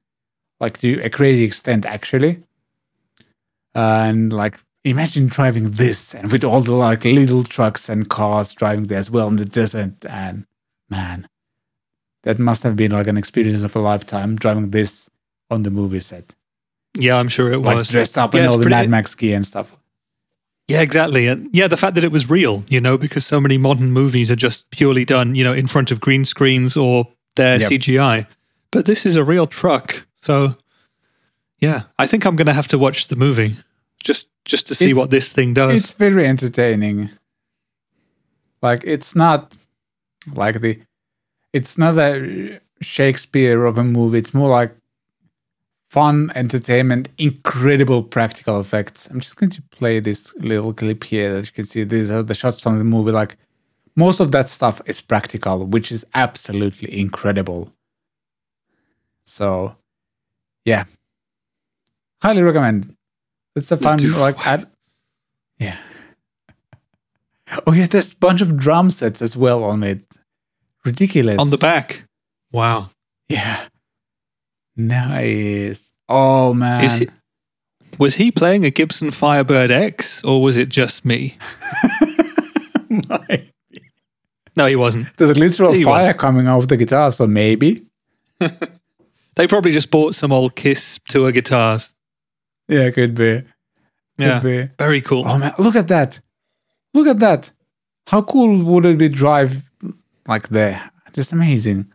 like 0.59 0.79
to 0.79 0.99
a 1.01 1.09
crazy 1.09 1.45
extent 1.45 1.85
actually. 1.85 2.39
and 3.75 4.33
like 4.33 4.59
imagine 4.83 5.27
driving 5.27 5.71
this 5.71 6.13
and 6.15 6.31
with 6.31 6.43
all 6.43 6.61
the 6.61 6.73
like 6.73 7.05
little 7.05 7.43
trucks 7.43 7.89
and 7.89 8.09
cars 8.09 8.53
driving 8.53 8.85
there 8.85 8.97
as 8.97 9.11
well 9.11 9.27
in 9.27 9.35
the 9.37 9.45
desert 9.45 9.93
and 10.09 10.45
man 10.89 11.27
that 12.23 12.39
must 12.39 12.63
have 12.63 12.75
been 12.75 12.91
like 12.91 13.07
an 13.07 13.17
experience 13.17 13.63
of 13.63 13.75
a 13.75 13.79
lifetime 13.79 14.35
driving 14.35 14.71
this 14.71 15.09
on 15.51 15.63
the 15.63 15.69
movie 15.71 15.99
set 15.99 16.33
Yeah, 16.95 17.17
I'm 17.19 17.29
sure 17.29 17.51
it 17.53 17.59
like 17.59 17.75
was. 17.77 17.89
dressed 17.89 18.17
up 18.17 18.33
Yeah, 18.33 18.43
in 18.43 18.47
all 18.49 18.57
the 18.57 18.63
pretty- 18.63 18.75
mad 18.75 18.89
max 18.89 19.13
gear 19.15 19.35
and 19.35 19.45
stuff 19.45 19.75
Yeah, 20.67 20.81
exactly. 20.81 21.27
And 21.27 21.49
yeah, 21.53 21.67
the 21.67 21.77
fact 21.77 21.95
that 21.95 22.03
it 22.03 22.11
was 22.11 22.29
real, 22.29 22.63
you 22.69 22.79
know, 22.79 22.97
because 22.97 23.25
so 23.25 23.39
many 23.41 23.57
modern 23.57 23.91
movies 23.91 24.31
are 24.31 24.37
just 24.37 24.71
purely 24.71 25.03
done, 25.05 25.35
you 25.35 25.43
know, 25.43 25.53
in 25.53 25.67
front 25.67 25.91
of 25.91 25.99
green 25.99 26.23
screens 26.25 26.77
or 26.77 27.07
they're 27.35 27.59
Yep. 27.59 27.69
CGI. 27.69 28.25
But 28.71 28.85
this 28.85 29.05
is 29.05 29.15
a 29.17 29.23
real 29.23 29.47
truck. 29.47 30.05
So 30.15 30.55
yeah, 31.59 31.81
I 31.99 32.07
think 32.07 32.25
I'm 32.25 32.35
going 32.37 32.47
to 32.47 32.53
have 32.53 32.67
to 32.69 32.77
watch 32.77 33.07
the 33.07 33.15
movie 33.17 33.57
just 34.03 34.29
just 34.45 34.65
to 34.67 34.75
see 34.75 34.85
It's- 34.91 34.97
what 34.97 35.09
this 35.11 35.27
thing 35.29 35.53
does. 35.53 35.75
it's 35.75 35.91
very 35.93 36.25
entertaining 36.25 37.09
like 38.61 38.81
it's 38.85 39.15
not 39.15 39.55
like 40.35 40.61
the 40.61 40.79
it's 41.53 41.77
not 41.77 41.97
a 41.97 42.59
shakespeare 42.81 43.65
of 43.65 43.77
a 43.77 43.83
movie 43.83 44.17
it's 44.17 44.33
more 44.33 44.49
like 44.59 44.71
fun 45.91 46.31
entertainment 46.35 47.09
incredible 47.17 48.01
practical 48.01 48.61
effects. 48.61 49.07
I'm 49.07 49.19
just 49.19 49.35
going 49.35 49.49
to 49.49 49.61
play 49.63 49.99
this 49.99 50.33
little 50.35 50.73
clip 50.73 51.03
here 51.03 51.33
that 51.33 51.45
you 51.47 51.51
can 51.51 51.65
see. 51.65 51.83
These 51.83 52.09
are 52.11 52.23
the 52.23 52.33
shots 52.33 52.61
from 52.61 52.77
the 52.77 52.85
movie. 52.85 53.11
Like 53.11 53.35
most 53.97 54.21
of 54.21 54.31
that 54.31 54.47
stuff 54.47 54.81
is 54.85 55.01
practical 55.01 55.65
which 55.65 55.91
is 55.91 56.05
absolutely 56.15 56.97
incredible. 56.97 57.73
So 59.25 59.75
yeah. 60.63 60.85
Highly 62.21 62.41
recommend. 62.41 62.95
It's 63.57 63.71
a 63.73 63.75
fun 63.77 63.97
Dude, 63.97 64.15
like 64.15 64.39
ad- 64.47 64.69
yeah. 65.59 65.77
Oh 67.67 67.73
yeah 67.73 67.87
there's 67.87 68.13
a 68.13 68.15
bunch 68.15 68.39
of 68.39 68.55
drum 68.55 68.91
sets 68.91 69.21
as 69.21 69.35
well 69.35 69.65
on 69.65 69.83
it. 69.83 70.05
Ridiculous. 70.85 71.41
On 71.41 71.49
the 71.49 71.57
back. 71.57 72.05
Wow. 72.53 72.91
yeah 73.27 73.67
nice 74.75 75.91
oh 76.09 76.53
man 76.53 76.83
Is 76.85 76.93
he, 76.99 77.07
was 77.99 78.15
he 78.15 78.31
playing 78.31 78.65
a 78.65 78.69
Gibson 78.71 79.11
Firebird 79.11 79.69
X 79.71 80.23
or 80.23 80.41
was 80.41 80.57
it 80.57 80.69
just 80.69 81.05
me? 81.05 81.37
No, 84.57 84.65
he 84.65 84.75
wasn't. 84.75 85.07
there's 85.15 85.29
a 85.31 85.33
literal 85.39 85.71
He 85.71 85.83
fire 85.85 86.07
was. 86.07 86.17
coming 86.19 86.47
off 86.47 86.67
the 86.67 86.75
guitar 86.77 87.11
so 87.11 87.25
maybe 87.27 87.85
They 89.35 89.47
probably 89.47 89.71
just 89.71 89.89
bought 89.91 90.13
some 90.13 90.33
old 90.33 90.55
Kiss 90.55 90.99
tour 91.07 91.31
guitars. 91.31 91.93
yeah 92.67 92.89
could 92.91 93.15
be 93.15 93.35
could 93.41 93.47
Yeah. 94.17 94.39
be 94.41 94.69
Very 94.77 95.01
cool. 95.01 95.23
Oh 95.25 95.37
man, 95.37 95.53
look 95.57 95.75
at 95.75 95.87
that. 95.87 96.19
Look 96.93 97.07
at 97.07 97.19
that. 97.19 97.51
How 98.07 98.21
cool 98.21 98.61
would 98.63 98.85
it 98.85 98.97
be 98.97 99.07
drive 99.09 99.63
like 100.27 100.49
there? 100.49 100.91
Just 101.13 101.31
amazing. 101.33 101.91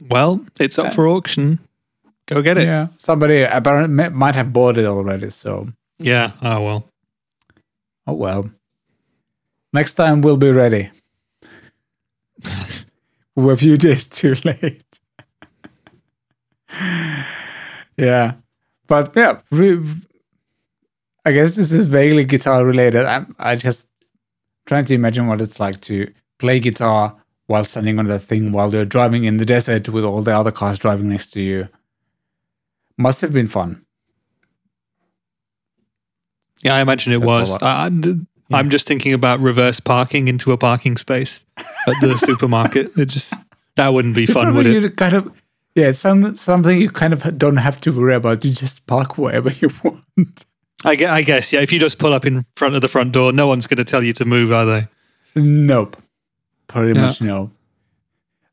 Well, 0.00 0.44
it's 0.60 0.78
up 0.78 0.94
for 0.94 1.08
auction. 1.08 1.58
Go 2.26 2.42
get 2.42 2.58
it. 2.58 2.64
Yeah. 2.64 2.88
Somebody 2.98 3.42
apparently 3.42 4.10
might 4.10 4.34
have 4.34 4.52
bought 4.52 4.78
it 4.78 4.84
already, 4.84 5.30
so 5.30 5.68
yeah. 5.98 6.32
Oh 6.42 6.62
well. 6.62 6.84
oh 8.06 8.14
well. 8.14 8.50
Next 9.72 9.94
time 9.94 10.20
we'll 10.22 10.36
be 10.36 10.50
ready. 10.50 10.90
We're 13.36 13.52
a 13.52 13.56
few 13.56 13.76
days 13.76 14.08
too 14.08 14.34
late. 14.44 15.00
yeah. 17.96 18.34
But 18.86 19.14
yeah, 19.16 19.40
re- 19.50 19.82
I 21.24 21.32
guess 21.32 21.56
this 21.56 21.72
is 21.72 21.86
vaguely 21.86 22.24
guitar 22.24 22.64
related. 22.64 23.04
I'm 23.04 23.34
I 23.38 23.56
just 23.56 23.88
trying 24.66 24.84
to 24.86 24.94
imagine 24.94 25.26
what 25.26 25.40
it's 25.40 25.58
like 25.60 25.80
to 25.82 26.12
play 26.38 26.60
guitar 26.60 27.16
while 27.48 27.64
standing 27.64 27.98
on 27.98 28.06
that 28.06 28.20
thing 28.20 28.52
while 28.52 28.70
you're 28.72 28.84
driving 28.84 29.24
in 29.24 29.38
the 29.38 29.44
desert 29.44 29.88
with 29.88 30.04
all 30.04 30.22
the 30.22 30.30
other 30.30 30.52
cars 30.52 30.78
driving 30.78 31.08
next 31.08 31.30
to 31.30 31.40
you. 31.40 31.68
Must 32.96 33.20
have 33.22 33.32
been 33.32 33.48
fun. 33.48 33.84
Yeah, 36.62 36.74
I 36.76 36.80
imagine 36.80 37.12
it 37.12 37.18
That's 37.20 37.26
was. 37.26 37.50
I, 37.62 37.86
I'm, 37.86 38.00
the- 38.00 38.26
I'm 38.50 38.70
just 38.70 38.86
thinking 38.86 39.12
about 39.12 39.40
reverse 39.40 39.78
parking 39.80 40.28
into 40.28 40.52
a 40.52 40.56
parking 40.58 40.96
space 40.96 41.44
at 41.58 41.94
the 42.00 42.16
supermarket. 42.26 42.96
It 42.96 43.06
just 43.06 43.34
that 43.76 43.88
wouldn't 43.88 44.14
be 44.14 44.24
It's 44.24 44.32
fun, 44.32 44.54
would 44.54 44.66
it? 44.66 44.82
you 44.82 44.90
kind 44.90 45.14
of 45.14 45.32
yeah, 45.74 45.92
some 45.92 46.34
something 46.34 46.80
you 46.80 46.90
kind 46.90 47.12
of 47.12 47.38
don't 47.38 47.56
have 47.58 47.80
to 47.82 47.92
worry 47.92 48.14
about. 48.14 48.44
You 48.44 48.52
just 48.52 48.86
park 48.86 49.16
wherever 49.18 49.50
you 49.50 49.70
want. 49.84 50.44
I 50.84 50.92
I 51.06 51.22
guess. 51.22 51.52
Yeah, 51.52 51.60
if 51.60 51.72
you 51.72 51.78
just 51.78 51.98
pull 51.98 52.12
up 52.12 52.24
in 52.26 52.44
front 52.56 52.74
of 52.74 52.80
the 52.82 52.88
front 52.88 53.12
door, 53.12 53.32
no 53.32 53.46
one's 53.46 53.66
going 53.66 53.78
to 53.78 53.84
tell 53.84 54.02
you 54.02 54.12
to 54.14 54.24
move, 54.24 54.50
are 54.52 54.64
they? 54.66 54.88
Nope. 55.36 55.96
Pretty 56.68 56.98
Yeah. 56.98 57.06
much 57.06 57.20
no. 57.20 57.50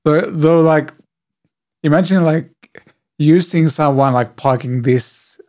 Though, 0.03 0.21
though, 0.31 0.61
like, 0.61 0.93
imagine 1.83 2.23
like 2.23 2.49
you 3.17 3.39
seeing 3.41 3.69
someone 3.69 4.13
like 4.13 4.35
parking 4.35 4.81
this 4.83 5.39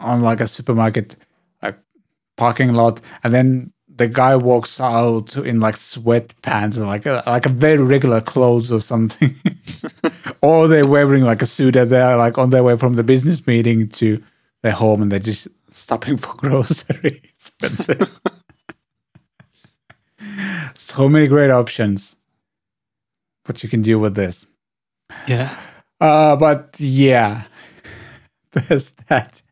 on 0.00 0.22
like 0.22 0.40
a 0.40 0.46
supermarket 0.46 1.16
like 1.62 1.78
parking 2.36 2.72
lot, 2.72 3.00
and 3.24 3.32
then 3.34 3.72
the 3.94 4.08
guy 4.08 4.34
walks 4.36 4.80
out 4.80 5.36
in 5.36 5.60
like 5.60 5.74
sweatpants 5.74 6.76
and 6.76 6.86
like 6.86 7.04
a, 7.04 7.22
like 7.26 7.44
a 7.46 7.50
very 7.50 7.82
regular 7.82 8.20
clothes 8.20 8.72
or 8.72 8.80
something, 8.80 9.34
or 10.42 10.68
they're 10.68 10.86
wearing 10.86 11.24
like 11.24 11.42
a 11.42 11.46
suit 11.46 11.76
and 11.76 11.90
they're 11.90 12.16
like 12.16 12.38
on 12.38 12.50
their 12.50 12.62
way 12.62 12.76
from 12.76 12.94
the 12.94 13.02
business 13.02 13.46
meeting 13.46 13.88
to 13.88 14.22
their 14.62 14.72
home 14.72 15.02
and 15.02 15.12
they're 15.12 15.18
just 15.18 15.48
stopping 15.70 16.16
for 16.16 16.32
groceries. 16.38 17.50
so 20.80 21.08
many 21.08 21.26
great 21.26 21.50
options 21.50 22.16
what 23.46 23.62
you 23.62 23.68
can 23.68 23.82
do 23.82 23.98
with 23.98 24.14
this 24.14 24.46
Yeah. 25.28 25.56
uh 26.00 26.36
but 26.36 26.76
yeah 26.78 27.44
there's 28.52 28.92
that. 29.08 29.42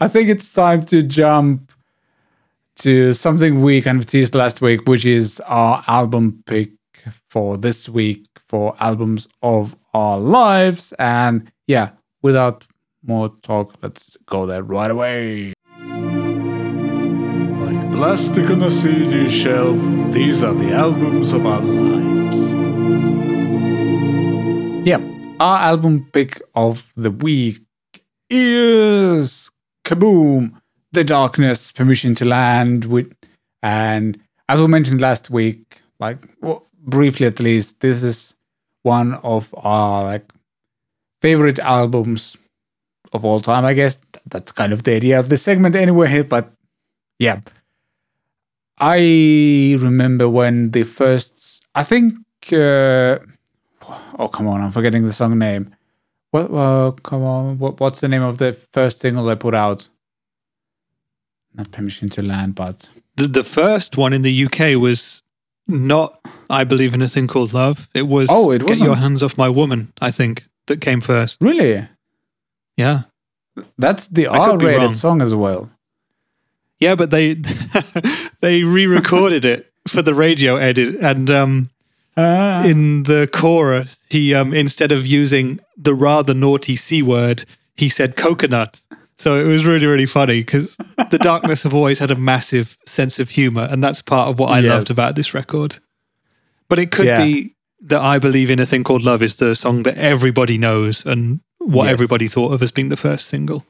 I 0.00 0.08
think 0.08 0.28
it's 0.28 0.52
time 0.52 0.84
to 0.86 1.02
jump 1.02 1.72
to 2.76 3.12
something 3.12 3.62
we 3.62 3.80
kind 3.82 3.98
of 3.98 4.06
teased 4.06 4.34
last 4.34 4.60
week, 4.60 4.88
which 4.88 5.04
is 5.04 5.40
our 5.46 5.84
album 5.86 6.42
pick 6.46 6.72
for 7.30 7.56
this 7.56 7.88
week 7.88 8.26
for 8.46 8.74
albums 8.80 9.28
of 9.42 9.76
our 9.94 10.18
lives. 10.18 10.92
And 10.98 11.50
yeah, 11.66 11.90
without 12.22 12.66
more 13.04 13.30
talk, 13.42 13.74
let's 13.82 14.16
go 14.26 14.46
there 14.46 14.62
right 14.62 14.90
away. 14.90 15.52
Plastic 17.98 18.48
on 18.50 18.62
a 18.62 18.70
CD 18.70 19.28
shelf, 19.28 19.76
these 20.12 20.44
are 20.44 20.54
the 20.54 20.72
albums 20.72 21.32
of 21.32 21.44
our 21.44 21.60
lives. 21.60 22.52
Yeah, 24.88 25.00
our 25.40 25.58
album 25.58 26.08
pick 26.12 26.40
of 26.54 26.92
the 26.94 27.10
week 27.10 27.60
is 28.30 29.50
Kaboom! 29.84 30.60
The 30.92 31.02
Darkness, 31.02 31.72
Permission 31.72 32.14
to 32.14 32.24
Land, 32.24 32.84
with, 32.84 33.12
and 33.64 34.16
as 34.48 34.60
we 34.60 34.68
mentioned 34.68 35.00
last 35.00 35.28
week, 35.28 35.82
like 35.98 36.18
well, 36.40 36.68
briefly 36.78 37.26
at 37.26 37.40
least, 37.40 37.80
this 37.80 38.04
is 38.04 38.36
one 38.84 39.14
of 39.24 39.52
our 39.56 40.02
like 40.02 40.32
favorite 41.20 41.58
albums 41.58 42.36
of 43.12 43.24
all 43.24 43.40
time. 43.40 43.64
I 43.64 43.74
guess 43.74 43.98
that's 44.24 44.52
kind 44.52 44.72
of 44.72 44.84
the 44.84 44.94
idea 44.94 45.18
of 45.18 45.30
the 45.30 45.36
segment 45.36 45.74
anyway. 45.74 46.22
But 46.22 46.52
yeah, 47.18 47.40
I 48.80 49.76
remember 49.80 50.28
when 50.28 50.70
the 50.70 50.82
first, 50.84 51.66
I 51.74 51.82
think, 51.82 52.14
uh, 52.52 53.18
oh 54.18 54.28
come 54.32 54.46
on, 54.46 54.60
I'm 54.60 54.70
forgetting 54.72 55.04
the 55.06 55.12
song 55.12 55.38
name. 55.38 55.74
What? 56.30 56.50
Uh, 56.50 56.90
come 57.02 57.22
on, 57.22 57.58
what, 57.58 57.80
what's 57.80 58.00
the 58.00 58.08
name 58.08 58.22
of 58.22 58.38
the 58.38 58.52
first 58.72 59.00
single 59.00 59.24
they 59.24 59.34
put 59.34 59.54
out? 59.54 59.88
Not 61.54 61.70
Permission 61.72 62.08
to 62.10 62.22
Land, 62.22 62.54
but 62.54 62.88
the, 63.16 63.26
the 63.26 63.42
first 63.42 63.96
one 63.96 64.12
in 64.12 64.22
the 64.22 64.44
UK 64.44 64.80
was 64.80 65.22
not 65.66 66.20
I 66.50 66.64
believe 66.64 66.94
in 66.94 67.02
a 67.02 67.08
thing 67.08 67.26
called 67.26 67.52
love. 67.52 67.88
It 67.94 68.02
was 68.08 68.28
Oh, 68.30 68.50
it 68.52 68.58
Get 68.60 68.68
wasn't? 68.68 68.86
Your 68.86 68.96
Hands 68.96 69.22
Off 69.22 69.36
My 69.36 69.48
Woman, 69.48 69.92
I 70.00 70.10
think, 70.10 70.46
that 70.66 70.80
came 70.80 71.00
first. 71.00 71.38
really, 71.40 71.88
Yeah. 72.76 73.02
that's 73.76 74.06
the 74.06 74.28
I 74.28 74.46
could 74.46 74.60
be 74.60 74.66
wrong. 74.66 74.74
R-rated 74.76 74.96
song 74.96 75.20
as 75.22 75.34
well. 75.34 75.70
Yeah, 76.80 76.94
but 76.94 77.10
they 77.10 77.34
they 78.40 78.62
re-recorded 78.62 79.44
it 79.44 79.72
for 79.88 80.02
the 80.02 80.14
radio 80.14 80.56
edit 80.56 80.96
and 81.00 81.30
um 81.30 81.70
Ah. 82.20 82.64
in 82.64 83.04
the 83.04 83.28
chorus 83.32 83.96
he 84.10 84.34
um 84.34 84.52
instead 84.52 84.90
of 84.90 85.06
using 85.06 85.60
the 85.76 85.94
rather 85.94 86.34
naughty 86.34 86.74
C 86.76 87.00
word, 87.02 87.44
he 87.76 87.88
said 87.88 88.16
coconut. 88.16 88.80
So 89.18 89.40
it 89.40 89.44
was 89.44 89.64
really, 89.64 89.86
really 89.86 90.06
funny 90.06 90.40
because 90.40 90.76
the 91.10 91.18
darkness 91.22 91.62
have 91.64 91.74
always 91.74 91.98
had 92.00 92.10
a 92.10 92.16
massive 92.16 92.76
sense 92.86 93.18
of 93.18 93.30
humor, 93.30 93.66
and 93.70 93.82
that's 93.82 94.02
part 94.02 94.28
of 94.28 94.38
what 94.38 94.50
I 94.50 94.60
loved 94.60 94.90
about 94.90 95.14
this 95.16 95.32
record. 95.34 95.78
But 96.68 96.78
it 96.78 96.90
could 96.92 97.06
Yeah. 97.06 97.24
be 97.24 97.54
that 97.82 98.00
I 98.00 98.18
believe 98.18 98.50
in 98.50 98.58
a 98.60 98.66
thing 98.66 98.84
called 98.84 99.02
love 99.02 99.22
is 99.22 99.36
the 99.36 99.54
song 99.54 99.82
that 99.84 99.96
everybody 99.98 100.58
knows 100.58 101.04
and 101.06 101.40
what 101.58 101.84
Yes. 101.84 101.92
everybody 101.92 102.28
thought 102.28 102.52
of 102.52 102.62
as 102.62 102.70
being 102.72 102.88
the 102.90 102.96
first 102.96 103.26
single. 103.28 103.64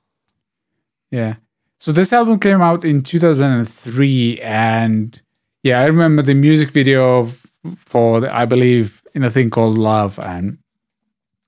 Yeah. 1.11 1.35
So 1.79 1.93
this 1.93 2.12
album 2.12 2.41
came 2.41 2.61
out 2.61 2.85
in 2.85 3.03
2003 3.03 4.41
and 4.41 5.20
yeah, 5.62 5.81
I 5.81 5.87
remember 5.87 6.22
the 6.22 6.35
music 6.35 6.72
video 6.72 7.29
for 7.76 8.20
the, 8.20 8.35
I 8.35 8.47
believe 8.47 9.03
in 9.14 9.22
a 9.22 9.31
thing 9.31 9.51
called 9.51 9.79
Love 9.79 10.18
and 10.18 10.59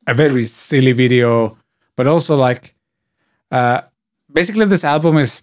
a 0.07 0.15
very 0.15 0.45
silly 0.45 0.93
video, 0.93 1.59
but 1.97 2.07
also 2.07 2.37
like 2.37 2.75
uh 3.51 3.83
basically 4.33 4.67
this 4.67 4.85
album 4.85 5.17
is 5.19 5.43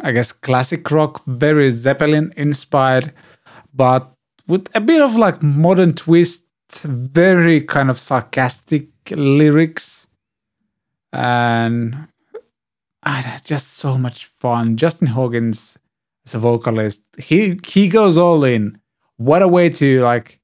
I 0.00 0.12
guess 0.12 0.32
classic 0.32 0.90
rock, 0.90 1.22
very 1.26 1.70
Zeppelin 1.70 2.32
inspired, 2.36 3.12
but 3.74 4.14
with 4.46 4.68
a 4.74 4.80
bit 4.80 5.02
of 5.02 5.16
like 5.16 5.42
modern 5.42 5.92
twist, 5.92 6.44
very 6.82 7.60
kind 7.60 7.90
of 7.90 7.98
sarcastic 7.98 8.88
lyrics. 9.10 10.06
And 11.12 12.08
ah, 13.04 13.38
just 13.44 13.74
so 13.74 13.98
much 13.98 14.26
fun. 14.26 14.76
Justin 14.76 15.08
Hawkins 15.08 15.78
as 16.26 16.34
a 16.34 16.38
vocalist, 16.38 17.02
he 17.18 17.58
he 17.66 17.88
goes 17.88 18.16
all 18.16 18.44
in. 18.44 18.78
What 19.16 19.42
a 19.42 19.48
way 19.48 19.68
to 19.70 20.00
like, 20.02 20.40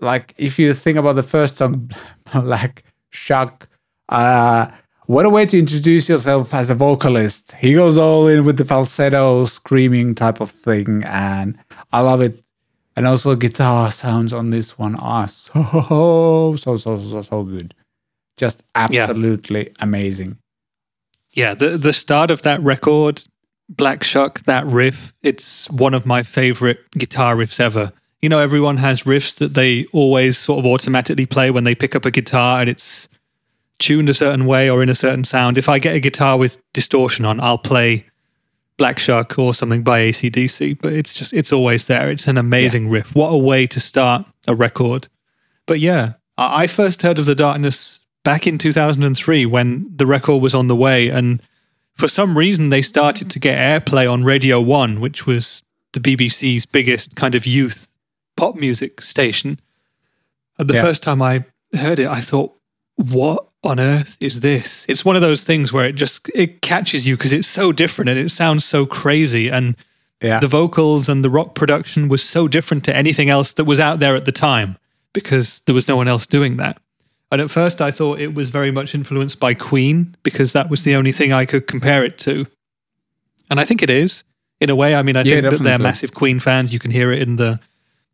like 0.00 0.34
if 0.36 0.58
you 0.58 0.74
think 0.74 0.98
about 0.98 1.16
the 1.16 1.22
first 1.22 1.56
song, 1.56 1.90
like 2.34 2.84
Shock, 3.10 3.68
uh, 4.08 4.70
what 5.06 5.26
a 5.26 5.30
way 5.30 5.46
to 5.46 5.58
introduce 5.58 6.08
yourself 6.08 6.54
as 6.54 6.70
a 6.70 6.74
vocalist. 6.74 7.52
He 7.52 7.74
goes 7.74 7.98
all 7.98 8.28
in 8.28 8.44
with 8.44 8.58
the 8.58 8.64
falsetto, 8.64 9.44
screaming 9.44 10.14
type 10.14 10.40
of 10.40 10.50
thing, 10.50 11.02
and 11.04 11.58
I 11.92 12.00
love 12.00 12.20
it. 12.20 12.42
And 12.96 13.06
also 13.06 13.34
guitar 13.36 13.90
sounds 13.90 14.32
on 14.32 14.50
this 14.50 14.76
one 14.76 14.96
are 14.96 15.28
so 15.28 15.52
so 16.58 16.76
so 16.76 16.96
so 16.98 17.22
so 17.22 17.42
good, 17.44 17.74
just 18.36 18.62
absolutely 18.74 19.72
amazing. 19.80 20.38
Yeah, 21.32 21.54
the 21.54 21.78
the 21.78 21.92
start 21.92 22.30
of 22.30 22.42
that 22.42 22.60
record, 22.60 23.22
Black 23.68 24.02
Shuck, 24.02 24.42
that 24.44 24.66
riff, 24.66 25.14
it's 25.22 25.70
one 25.70 25.94
of 25.94 26.04
my 26.04 26.22
favorite 26.22 26.90
guitar 26.92 27.36
riffs 27.36 27.60
ever. 27.60 27.92
You 28.20 28.28
know, 28.28 28.40
everyone 28.40 28.78
has 28.78 29.04
riffs 29.04 29.38
that 29.38 29.54
they 29.54 29.86
always 29.92 30.36
sort 30.36 30.58
of 30.58 30.66
automatically 30.66 31.26
play 31.26 31.50
when 31.50 31.64
they 31.64 31.74
pick 31.74 31.94
up 31.94 32.04
a 32.04 32.10
guitar 32.10 32.60
and 32.60 32.68
it's 32.68 33.08
tuned 33.78 34.10
a 34.10 34.14
certain 34.14 34.44
way 34.44 34.68
or 34.68 34.82
in 34.82 34.88
a 34.88 34.94
certain 34.94 35.24
sound. 35.24 35.56
If 35.56 35.68
I 35.68 35.78
get 35.78 35.94
a 35.94 36.00
guitar 36.00 36.36
with 36.36 36.60
distortion 36.72 37.24
on, 37.24 37.40
I'll 37.40 37.58
play 37.58 38.04
Black 38.76 38.98
Shuck 38.98 39.38
or 39.38 39.54
something 39.54 39.82
by 39.82 40.00
ACDC, 40.02 40.78
but 40.82 40.92
it's 40.92 41.14
just, 41.14 41.32
it's 41.32 41.52
always 41.52 41.84
there. 41.84 42.10
It's 42.10 42.26
an 42.26 42.36
amazing 42.36 42.90
riff. 42.90 43.14
What 43.14 43.28
a 43.28 43.38
way 43.38 43.66
to 43.68 43.80
start 43.80 44.26
a 44.48 44.54
record. 44.54 45.08
But 45.66 45.80
yeah, 45.80 46.14
I 46.36 46.64
I 46.64 46.66
first 46.66 47.02
heard 47.02 47.18
of 47.18 47.26
The 47.26 47.34
Darkness 47.34 47.99
back 48.24 48.46
in 48.46 48.58
2003 48.58 49.46
when 49.46 49.90
the 49.94 50.06
record 50.06 50.42
was 50.42 50.54
on 50.54 50.68
the 50.68 50.76
way. 50.76 51.08
And 51.08 51.42
for 51.94 52.08
some 52.08 52.36
reason, 52.36 52.70
they 52.70 52.82
started 52.82 53.30
to 53.30 53.38
get 53.38 53.58
airplay 53.58 54.10
on 54.10 54.24
Radio 54.24 54.60
1, 54.60 55.00
which 55.00 55.26
was 55.26 55.62
the 55.92 56.00
BBC's 56.00 56.66
biggest 56.66 57.16
kind 57.16 57.34
of 57.34 57.46
youth 57.46 57.88
pop 58.36 58.56
music 58.56 59.02
station. 59.02 59.58
And 60.58 60.68
the 60.68 60.74
Yeah. 60.74 60.82
first 60.82 61.02
time 61.02 61.20
I 61.22 61.44
heard 61.74 61.98
it, 61.98 62.06
I 62.08 62.20
thought, 62.20 62.52
what 62.96 63.46
on 63.64 63.80
earth 63.80 64.16
is 64.20 64.40
this? 64.40 64.84
It's 64.88 65.04
one 65.04 65.16
of 65.16 65.22
those 65.22 65.42
things 65.42 65.72
where 65.72 65.86
it 65.86 65.94
just 65.94 66.28
it 66.34 66.62
catches 66.62 67.06
you 67.06 67.16
because 67.16 67.32
it's 67.32 67.48
so 67.48 67.72
different 67.72 68.08
and 68.10 68.18
it 68.18 68.30
sounds 68.30 68.64
so 68.64 68.86
crazy 68.86 69.48
and 69.48 69.74
Yeah. 70.22 70.38
the 70.40 70.48
vocals 70.48 71.08
and 71.08 71.24
the 71.24 71.30
rock 71.30 71.54
production 71.54 72.08
was 72.08 72.22
so 72.22 72.46
different 72.48 72.84
to 72.84 72.94
anything 72.96 73.30
else 73.30 73.52
that 73.52 73.64
was 73.64 73.80
out 73.80 74.00
there 74.00 74.16
at 74.16 74.26
the 74.26 74.32
time 74.32 74.76
because 75.14 75.60
there 75.66 75.74
was 75.74 75.88
no 75.88 75.96
one 75.96 76.08
else 76.08 76.26
doing 76.26 76.56
that. 76.58 76.78
And 77.30 77.40
at 77.40 77.50
first 77.50 77.80
I 77.80 77.90
thought 77.90 78.20
it 78.20 78.34
was 78.34 78.50
very 78.50 78.70
much 78.70 78.94
influenced 78.94 79.38
by 79.38 79.54
Queen 79.54 80.16
because 80.22 80.52
that 80.52 80.68
was 80.68 80.82
the 80.82 80.94
only 80.96 81.12
thing 81.12 81.32
I 81.32 81.44
could 81.46 81.66
compare 81.66 82.04
it 82.04 82.18
to. 82.20 82.46
And 83.48 83.60
I 83.60 83.64
think 83.64 83.82
it 83.82 83.90
is 83.90 84.24
in 84.60 84.70
a 84.70 84.76
way. 84.76 84.94
I 84.94 85.02
mean, 85.02 85.16
I 85.16 85.22
Yeah, 85.22 85.40
think 85.40 85.50
that 85.50 85.62
they're 85.62 85.78
massive 85.78 86.12
Queen 86.14 86.40
fans. 86.40 86.72
You 86.72 86.78
can 86.78 86.90
hear 86.90 87.12
it 87.12 87.22
in 87.22 87.36
the 87.36 87.60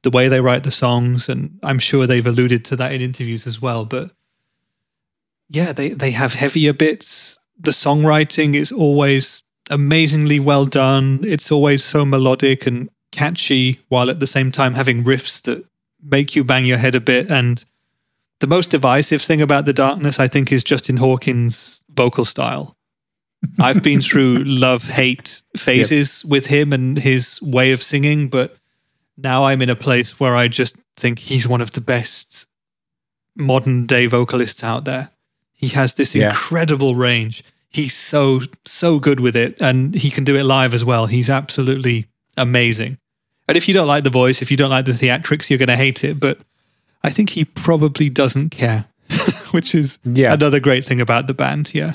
the 0.02 0.10
way 0.10 0.28
they 0.28 0.40
write 0.40 0.62
the 0.62 0.70
songs, 0.70 1.28
and 1.28 1.58
I'm 1.62 1.80
sure 1.80 2.06
they've 2.06 2.26
alluded 2.26 2.64
to 2.66 2.76
that 2.76 2.92
in 2.92 3.00
interviews 3.00 3.46
as 3.46 3.60
well. 3.60 3.84
But 3.84 4.10
yeah, 5.48 5.72
they 5.72 5.88
they 5.90 6.12
have 6.12 6.34
heavier 6.34 6.72
bits. 6.72 7.38
The 7.58 7.70
songwriting 7.72 8.54
is 8.54 8.70
always 8.70 9.42
amazingly 9.70 10.38
well 10.38 10.66
done. 10.66 11.20
It's 11.24 11.50
always 11.50 11.82
so 11.82 12.04
melodic 12.04 12.66
and 12.66 12.88
catchy, 13.12 13.80
while 13.88 14.10
at 14.10 14.20
the 14.20 14.26
same 14.26 14.52
time 14.52 14.74
having 14.74 15.04
riffs 15.04 15.40
that 15.42 15.64
make 16.02 16.36
you 16.36 16.44
bang 16.44 16.66
your 16.66 16.78
head 16.78 16.94
a 16.94 17.00
bit. 17.00 17.30
And 17.30 17.64
the 18.40 18.46
most 18.46 18.70
divisive 18.70 19.22
thing 19.22 19.40
about 19.40 19.64
the 19.64 19.72
darkness, 19.72 20.18
I 20.20 20.28
think, 20.28 20.52
is 20.52 20.62
Justin 20.64 20.98
Hawkins' 20.98 21.82
vocal 21.94 22.24
style. 22.24 22.76
I've 23.58 23.82
been 23.82 24.00
through 24.08 24.44
love 24.44 24.84
hate 24.84 25.42
phases 25.56 26.24
with 26.24 26.46
him 26.46 26.72
and 26.72 26.98
his 26.98 27.40
way 27.42 27.72
of 27.72 27.82
singing, 27.82 28.28
but 28.28 28.56
now 29.16 29.44
I'm 29.44 29.62
in 29.62 29.70
a 29.70 29.76
place 29.76 30.20
where 30.20 30.36
I 30.36 30.48
just 30.48 30.76
think 30.96 31.18
he's 31.18 31.48
one 31.48 31.60
of 31.60 31.72
the 31.72 31.80
best 31.80 32.46
modern 33.36 33.86
day 33.86 34.06
vocalists 34.06 34.64
out 34.64 34.84
there. 34.84 35.10
He 35.52 35.68
has 35.68 35.94
this 35.94 36.14
Yeah. 36.14 36.30
incredible 36.30 36.94
range. 36.94 37.42
He's 37.70 37.94
so 37.94 38.42
so 38.64 38.98
good 38.98 39.20
with 39.20 39.36
it 39.36 39.60
and 39.60 39.94
he 39.94 40.10
can 40.10 40.24
do 40.24 40.36
it 40.36 40.44
live 40.44 40.72
as 40.74 40.84
well. 40.84 41.06
He's 41.06 41.28
absolutely 41.28 42.06
amazing. 42.36 42.98
And 43.48 43.56
if 43.56 43.68
you 43.68 43.74
don't 43.74 43.86
like 43.86 44.04
the 44.04 44.10
voice, 44.10 44.42
if 44.42 44.50
you 44.50 44.56
don't 44.56 44.70
like 44.70 44.86
the 44.86 44.92
theatrics, 44.92 45.48
you're 45.50 45.58
going 45.58 45.68
to 45.68 45.76
hate 45.76 46.02
it, 46.04 46.18
but 46.18 46.38
I 47.06 47.10
think 47.10 47.30
he 47.30 47.44
probably 47.44 48.10
doesn't 48.10 48.50
care, 48.50 48.86
which 49.52 49.74
is 49.74 49.98
Yeah. 50.04 50.32
another 50.34 50.60
great 50.60 50.84
thing 50.84 51.00
about 51.00 51.26
the 51.26 51.34
band, 51.34 51.72
yeah. 51.74 51.94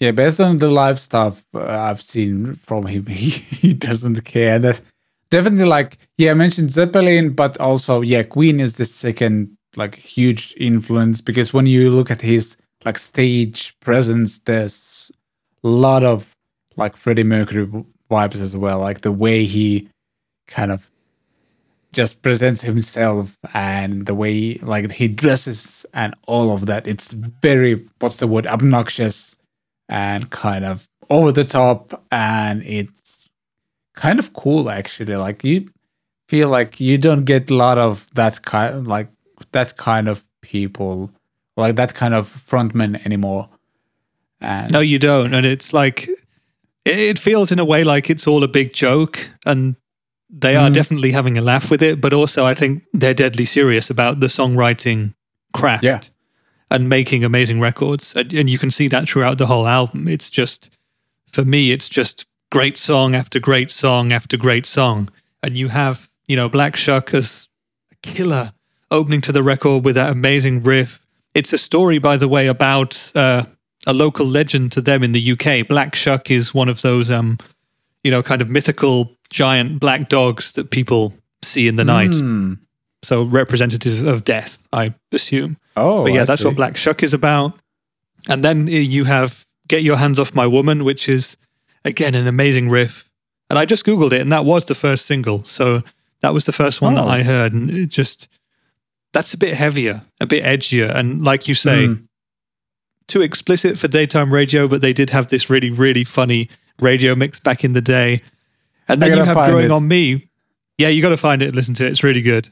Yeah, 0.00 0.10
based 0.10 0.40
on 0.40 0.58
the 0.58 0.70
live 0.70 0.98
stuff 0.98 1.44
uh, 1.54 1.64
I've 1.64 2.02
seen 2.02 2.56
from 2.56 2.86
him, 2.86 3.06
he, 3.22 3.30
he 3.30 3.72
doesn't 3.72 4.24
care. 4.24 4.58
That's 4.58 4.82
definitely 5.30 5.66
like, 5.66 5.98
yeah, 6.18 6.32
I 6.32 6.34
mentioned 6.34 6.72
Zeppelin, 6.72 7.34
but 7.34 7.58
also, 7.60 8.00
yeah, 8.00 8.22
Queen 8.24 8.58
is 8.60 8.76
the 8.76 8.84
second 8.84 9.56
like 9.76 9.94
huge 9.94 10.54
influence 10.58 11.20
because 11.22 11.54
when 11.54 11.64
you 11.66 11.88
look 11.90 12.10
at 12.10 12.20
his 12.20 12.56
like 12.84 12.98
stage 12.98 13.74
presence, 13.80 14.38
there's 14.40 15.10
a 15.64 15.68
lot 15.68 16.02
of 16.02 16.34
like 16.76 16.96
Freddie 16.96 17.22
Mercury 17.24 17.66
vibes 18.10 18.40
as 18.40 18.56
well. 18.56 18.80
Like 18.80 19.00
the 19.02 19.12
way 19.12 19.44
he 19.44 19.88
kind 20.48 20.72
of 20.72 20.90
just 21.92 22.22
presents 22.22 22.62
himself 22.62 23.38
and 23.52 24.06
the 24.06 24.14
way 24.14 24.54
like 24.62 24.90
he 24.92 25.08
dresses 25.08 25.84
and 25.92 26.14
all 26.26 26.52
of 26.52 26.66
that. 26.66 26.86
It's 26.86 27.12
very 27.12 27.86
what's 28.00 28.16
the 28.16 28.26
word 28.26 28.46
obnoxious 28.46 29.36
and 29.88 30.30
kind 30.30 30.64
of 30.64 30.88
over 31.10 31.32
the 31.32 31.44
top 31.44 32.02
and 32.10 32.62
it's 32.62 33.28
kind 33.94 34.18
of 34.18 34.32
cool 34.32 34.70
actually. 34.70 35.16
Like 35.16 35.44
you 35.44 35.68
feel 36.28 36.48
like 36.48 36.80
you 36.80 36.96
don't 36.96 37.24
get 37.24 37.50
a 37.50 37.54
lot 37.54 37.78
of 37.78 38.08
that 38.14 38.42
kind 38.42 38.86
like 38.86 39.08
that 39.52 39.76
kind 39.76 40.08
of 40.08 40.24
people 40.40 41.10
like 41.56 41.76
that 41.76 41.94
kind 41.94 42.14
of 42.14 42.26
frontman 42.26 43.04
anymore. 43.04 43.48
And 44.40 44.72
no, 44.72 44.80
you 44.80 44.98
don't. 44.98 45.34
And 45.34 45.44
it's 45.44 45.72
like 45.72 46.08
it 46.84 47.18
feels 47.18 47.52
in 47.52 47.58
a 47.58 47.64
way 47.64 47.84
like 47.84 48.10
it's 48.10 48.26
all 48.26 48.42
a 48.42 48.48
big 48.48 48.72
joke 48.72 49.28
and 49.44 49.76
they 50.32 50.56
are 50.56 50.70
mm. 50.70 50.74
definitely 50.74 51.12
having 51.12 51.36
a 51.36 51.42
laugh 51.42 51.70
with 51.70 51.82
it, 51.82 52.00
but 52.00 52.14
also 52.14 52.46
I 52.46 52.54
think 52.54 52.84
they're 52.94 53.12
deadly 53.12 53.44
serious 53.44 53.90
about 53.90 54.20
the 54.20 54.28
songwriting 54.28 55.14
craft 55.52 55.84
yeah. 55.84 56.00
and 56.70 56.88
making 56.88 57.22
amazing 57.22 57.60
records. 57.60 58.14
And, 58.16 58.32
and 58.32 58.48
you 58.48 58.58
can 58.58 58.70
see 58.70 58.88
that 58.88 59.06
throughout 59.06 59.36
the 59.36 59.46
whole 59.46 59.66
album. 59.66 60.08
It's 60.08 60.30
just, 60.30 60.70
for 61.30 61.44
me, 61.44 61.70
it's 61.70 61.88
just 61.88 62.26
great 62.50 62.78
song 62.78 63.14
after 63.14 63.38
great 63.38 63.70
song 63.70 64.10
after 64.10 64.38
great 64.38 64.64
song. 64.64 65.10
And 65.42 65.56
you 65.58 65.68
have, 65.68 66.08
you 66.26 66.36
know, 66.36 66.48
Black 66.48 66.76
Shuck 66.76 67.12
as 67.12 67.50
a 67.90 67.94
killer 67.96 68.54
opening 68.90 69.20
to 69.22 69.32
the 69.32 69.42
record 69.42 69.84
with 69.84 69.96
that 69.96 70.10
amazing 70.10 70.62
riff. 70.62 71.04
It's 71.34 71.52
a 71.52 71.58
story, 71.58 71.98
by 71.98 72.16
the 72.16 72.28
way, 72.28 72.46
about 72.46 73.12
uh, 73.14 73.44
a 73.86 73.92
local 73.92 74.24
legend 74.24 74.72
to 74.72 74.80
them 74.80 75.02
in 75.02 75.12
the 75.12 75.32
UK. 75.32 75.68
Black 75.68 75.94
Shuck 75.94 76.30
is 76.30 76.54
one 76.54 76.70
of 76.70 76.80
those, 76.80 77.10
um, 77.10 77.38
you 78.02 78.10
know, 78.10 78.22
kind 78.22 78.40
of 78.40 78.48
mythical 78.48 79.16
giant 79.32 79.80
black 79.80 80.08
dogs 80.08 80.52
that 80.52 80.70
people 80.70 81.14
see 81.42 81.66
in 81.66 81.76
the 81.76 81.84
night. 81.84 82.10
Mm. 82.10 82.58
So 83.02 83.24
representative 83.24 84.06
of 84.06 84.22
death, 84.22 84.62
I 84.72 84.94
assume. 85.10 85.56
Oh, 85.76 86.04
but 86.04 86.12
yeah, 86.12 86.22
I 86.22 86.24
that's 86.24 86.42
see. 86.42 86.46
what 86.46 86.56
Black 86.56 86.76
Shuck 86.76 87.02
is 87.02 87.12
about. 87.12 87.58
And 88.28 88.44
then 88.44 88.68
you 88.68 89.04
have 89.04 89.44
"Get 89.66 89.82
Your 89.82 89.96
Hands 89.96 90.20
Off 90.20 90.36
My 90.36 90.46
Woman," 90.46 90.84
which 90.84 91.08
is 91.08 91.36
again 91.84 92.14
an 92.14 92.28
amazing 92.28 92.70
riff. 92.70 93.10
And 93.50 93.58
I 93.58 93.64
just 93.64 93.84
googled 93.84 94.12
it, 94.12 94.20
and 94.20 94.30
that 94.30 94.44
was 94.44 94.66
the 94.66 94.76
first 94.76 95.06
single. 95.06 95.42
So 95.44 95.82
that 96.20 96.32
was 96.32 96.44
the 96.44 96.52
first 96.52 96.80
one 96.80 96.96
oh. 96.96 97.04
that 97.04 97.10
I 97.10 97.22
heard, 97.24 97.52
and 97.52 97.68
it 97.70 97.86
just 97.86 98.28
that's 99.12 99.34
a 99.34 99.38
bit 99.38 99.54
heavier, 99.54 100.02
a 100.20 100.26
bit 100.26 100.44
edgier, 100.44 100.94
and 100.94 101.24
like 101.24 101.48
you 101.48 101.54
say, 101.54 101.88
mm. 101.88 102.06
too 103.08 103.22
explicit 103.22 103.80
for 103.80 103.88
daytime 103.88 104.32
radio. 104.32 104.68
But 104.68 104.80
they 104.80 104.92
did 104.92 105.10
have 105.10 105.26
this 105.26 105.50
really, 105.50 105.70
really 105.70 106.04
funny 106.04 106.48
radio 106.78 107.16
mix 107.16 107.40
back 107.40 107.64
in 107.64 107.72
the 107.72 107.80
day 107.80 108.22
and 108.88 109.00
then 109.00 109.16
you 109.16 109.24
have 109.24 109.34
Growing 109.34 109.66
it. 109.66 109.70
on 109.70 109.88
Me. 109.88 110.28
Yeah, 110.78 110.88
you 110.88 111.02
got 111.02 111.10
to 111.10 111.16
find 111.16 111.42
it 111.42 111.46
and 111.46 111.54
listen 111.56 111.74
to 111.74 111.86
it. 111.86 111.90
It's 111.90 112.02
really 112.02 112.22
good. 112.22 112.48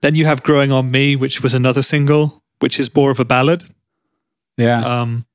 Then 0.00 0.14
you 0.14 0.26
have 0.26 0.42
Growing 0.42 0.72
on 0.72 0.90
Me, 0.90 1.16
which 1.16 1.42
was 1.42 1.54
another 1.54 1.82
single, 1.82 2.42
which 2.60 2.78
is 2.78 2.94
more 2.94 3.10
of 3.10 3.20
a 3.20 3.24
ballad. 3.24 3.64
Yeah. 4.56 4.84
Um, 4.84 5.26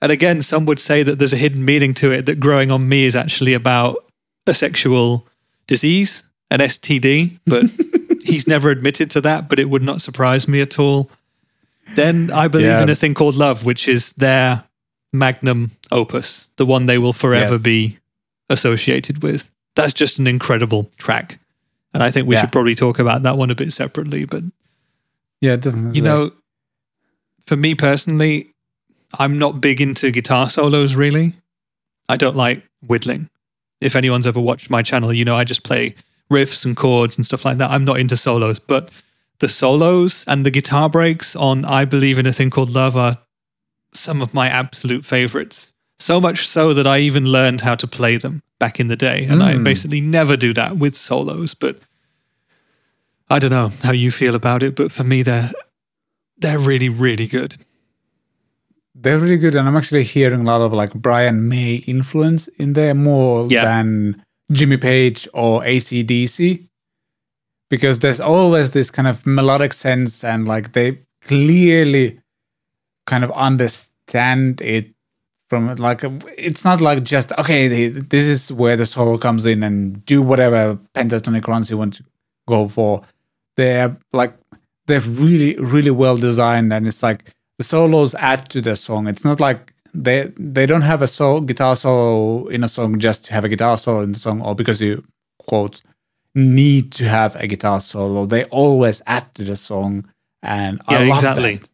and 0.00 0.10
again, 0.10 0.42
some 0.42 0.66
would 0.66 0.80
say 0.80 1.02
that 1.02 1.18
there's 1.18 1.32
a 1.32 1.36
hidden 1.36 1.64
meaning 1.64 1.94
to 1.94 2.10
it 2.10 2.26
that 2.26 2.40
Growing 2.40 2.70
on 2.70 2.88
Me 2.88 3.04
is 3.04 3.14
actually 3.14 3.54
about 3.54 4.04
a 4.46 4.54
sexual 4.54 5.26
disease, 5.66 6.24
an 6.50 6.58
STD, 6.58 7.38
but 7.46 7.66
he's 8.24 8.46
never 8.48 8.70
admitted 8.70 9.10
to 9.12 9.20
that, 9.20 9.48
but 9.48 9.60
it 9.60 9.70
would 9.70 9.82
not 9.82 10.02
surprise 10.02 10.48
me 10.48 10.60
at 10.60 10.78
all. 10.78 11.08
Then 11.94 12.30
I 12.30 12.48
believe 12.48 12.66
yeah. 12.66 12.82
in 12.82 12.90
a 12.90 12.96
thing 12.96 13.14
called 13.14 13.36
love, 13.36 13.64
which 13.64 13.86
is 13.86 14.12
their 14.14 14.64
magnum 15.12 15.72
opus, 15.90 16.48
the 16.56 16.66
one 16.66 16.86
they 16.86 16.98
will 16.98 17.12
forever 17.12 17.54
yes. 17.54 17.62
be 17.62 17.98
associated 18.48 19.22
with 19.22 19.50
that's 19.74 19.92
just 19.92 20.18
an 20.18 20.26
incredible 20.26 20.90
track. 20.98 21.38
And 21.94 22.02
I 22.02 22.10
think 22.10 22.26
we 22.26 22.34
yeah. 22.34 22.42
should 22.42 22.52
probably 22.52 22.74
talk 22.74 22.98
about 22.98 23.22
that 23.22 23.36
one 23.36 23.50
a 23.50 23.54
bit 23.54 23.72
separately. 23.72 24.24
But 24.24 24.44
yeah, 25.40 25.56
definitely. 25.56 25.96
You 25.96 26.02
know, 26.02 26.32
for 27.46 27.56
me 27.56 27.74
personally, 27.74 28.52
I'm 29.18 29.38
not 29.38 29.60
big 29.60 29.80
into 29.80 30.10
guitar 30.10 30.48
solos 30.48 30.94
really. 30.94 31.34
I 32.08 32.16
don't 32.16 32.36
like 32.36 32.62
whittling. 32.86 33.28
If 33.80 33.96
anyone's 33.96 34.26
ever 34.26 34.40
watched 34.40 34.70
my 34.70 34.82
channel, 34.82 35.12
you 35.12 35.24
know 35.24 35.34
I 35.34 35.44
just 35.44 35.64
play 35.64 35.94
riffs 36.30 36.64
and 36.64 36.76
chords 36.76 37.16
and 37.16 37.26
stuff 37.26 37.44
like 37.44 37.58
that. 37.58 37.70
I'm 37.70 37.84
not 37.84 37.98
into 37.98 38.16
solos, 38.16 38.58
but 38.58 38.90
the 39.40 39.48
solos 39.48 40.24
and 40.26 40.46
the 40.46 40.50
guitar 40.50 40.88
breaks 40.88 41.34
on 41.36 41.64
I 41.64 41.84
Believe 41.84 42.18
in 42.18 42.26
a 42.26 42.32
Thing 42.32 42.50
Called 42.50 42.70
Love 42.70 42.96
are 42.96 43.18
some 43.92 44.22
of 44.22 44.32
my 44.32 44.48
absolute 44.48 45.04
favorites. 45.04 45.71
So 46.02 46.20
much 46.20 46.48
so 46.48 46.74
that 46.74 46.84
I 46.84 46.98
even 46.98 47.26
learned 47.26 47.60
how 47.60 47.76
to 47.76 47.86
play 47.86 48.16
them 48.16 48.42
back 48.58 48.80
in 48.80 48.88
the 48.88 48.96
day. 48.96 49.24
And 49.24 49.40
mm. 49.40 49.44
I 49.44 49.54
hmm. 49.54 49.62
basically 49.62 50.00
never 50.00 50.36
do 50.36 50.52
that 50.52 50.76
with 50.76 50.96
solos. 50.96 51.54
But 51.54 51.78
I 53.30 53.38
don't 53.38 53.52
know 53.52 53.68
how 53.84 53.92
you 53.92 54.10
feel 54.10 54.34
about 54.34 54.64
it, 54.64 54.74
but 54.74 54.90
for 54.90 55.04
me, 55.04 55.22
they're 55.22 55.52
they're 56.36 56.58
really, 56.58 56.88
really 56.88 57.28
good. 57.28 57.56
They're 58.96 59.20
really 59.20 59.36
good, 59.36 59.54
and 59.54 59.68
I'm 59.68 59.76
actually 59.76 60.02
hearing 60.02 60.40
a 60.40 60.42
lot 60.42 60.60
of 60.60 60.72
like 60.72 60.92
Brian 60.92 61.48
May 61.48 61.76
influence 61.86 62.48
in 62.48 62.72
there 62.72 62.94
more 62.94 63.46
yeah. 63.48 63.64
than 63.64 64.24
Jimmy 64.50 64.78
Page 64.78 65.28
or 65.32 65.62
ACDC. 65.62 66.66
Because 67.70 68.00
there's 68.00 68.20
always 68.20 68.72
this 68.72 68.90
kind 68.90 69.06
of 69.06 69.24
melodic 69.24 69.72
sense, 69.72 70.24
and 70.24 70.48
like 70.48 70.72
they 70.72 70.98
clearly 71.20 72.18
kind 73.06 73.22
of 73.22 73.30
understand 73.32 74.60
it 74.60 74.92
from 75.52 75.68
it. 75.68 75.78
like 75.78 76.00
it's 76.38 76.64
not 76.64 76.80
like 76.80 77.02
just 77.02 77.30
okay 77.32 77.68
this 77.68 78.24
is 78.24 78.50
where 78.50 78.74
the 78.74 78.86
solo 78.86 79.18
comes 79.18 79.44
in 79.44 79.62
and 79.62 80.02
do 80.06 80.22
whatever 80.22 80.78
pentatonic 80.94 81.46
runs 81.46 81.70
you 81.70 81.76
want 81.76 81.92
to 81.92 82.02
go 82.48 82.66
for 82.66 83.02
they're 83.58 83.94
like 84.14 84.32
they're 84.86 85.00
really 85.00 85.54
really 85.56 85.90
well 85.90 86.16
designed 86.16 86.72
and 86.72 86.86
it's 86.86 87.02
like 87.02 87.34
the 87.58 87.64
solos 87.64 88.14
add 88.14 88.48
to 88.48 88.62
the 88.62 88.74
song 88.74 89.06
it's 89.06 89.26
not 89.26 89.40
like 89.40 89.74
they 89.92 90.32
they 90.38 90.64
don't 90.64 90.80
have 90.92 91.02
a 91.02 91.06
solo 91.06 91.40
guitar 91.40 91.76
solo 91.76 92.46
in 92.46 92.64
a 92.64 92.68
song 92.68 92.98
just 92.98 93.26
to 93.26 93.34
have 93.34 93.44
a 93.44 93.50
guitar 93.50 93.76
solo 93.76 94.00
in 94.00 94.12
the 94.12 94.18
song 94.18 94.40
or 94.40 94.54
because 94.54 94.80
you 94.80 95.04
quote 95.36 95.82
need 96.34 96.90
to 96.90 97.04
have 97.04 97.36
a 97.36 97.46
guitar 97.46 97.78
solo 97.78 98.24
they 98.24 98.44
always 98.44 99.02
add 99.06 99.26
to 99.34 99.44
the 99.44 99.54
song 99.54 100.08
and 100.42 100.80
yeah, 100.88 101.00
I 101.00 101.04
love 101.04 101.18
exactly 101.18 101.56
that. 101.56 101.68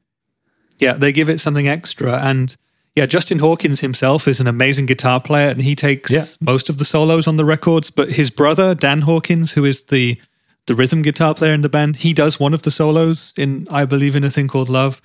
yeah 0.80 0.94
they 0.94 1.12
give 1.12 1.28
it 1.28 1.38
something 1.38 1.68
extra 1.68 2.18
and 2.18 2.56
yeah, 2.98 3.06
Justin 3.06 3.38
Hawkins 3.38 3.78
himself 3.78 4.26
is 4.26 4.40
an 4.40 4.48
amazing 4.48 4.86
guitar 4.86 5.20
player 5.20 5.50
and 5.50 5.62
he 5.62 5.76
takes 5.76 6.10
yeah. 6.10 6.24
most 6.40 6.68
of 6.68 6.78
the 6.78 6.84
solos 6.84 7.28
on 7.28 7.36
the 7.36 7.44
records. 7.44 7.92
But 7.92 8.10
his 8.10 8.28
brother, 8.28 8.74
Dan 8.74 9.02
Hawkins, 9.02 9.52
who 9.52 9.64
is 9.64 9.82
the 9.82 10.20
the 10.66 10.74
rhythm 10.74 11.02
guitar 11.02 11.32
player 11.32 11.52
in 11.52 11.62
the 11.62 11.68
band, 11.68 11.98
he 11.98 12.12
does 12.12 12.40
one 12.40 12.52
of 12.52 12.62
the 12.62 12.72
solos 12.72 13.32
in 13.36 13.68
I 13.70 13.84
Believe 13.84 14.16
in 14.16 14.24
a 14.24 14.32
Thing 14.32 14.48
Called 14.48 14.68
Love. 14.68 15.00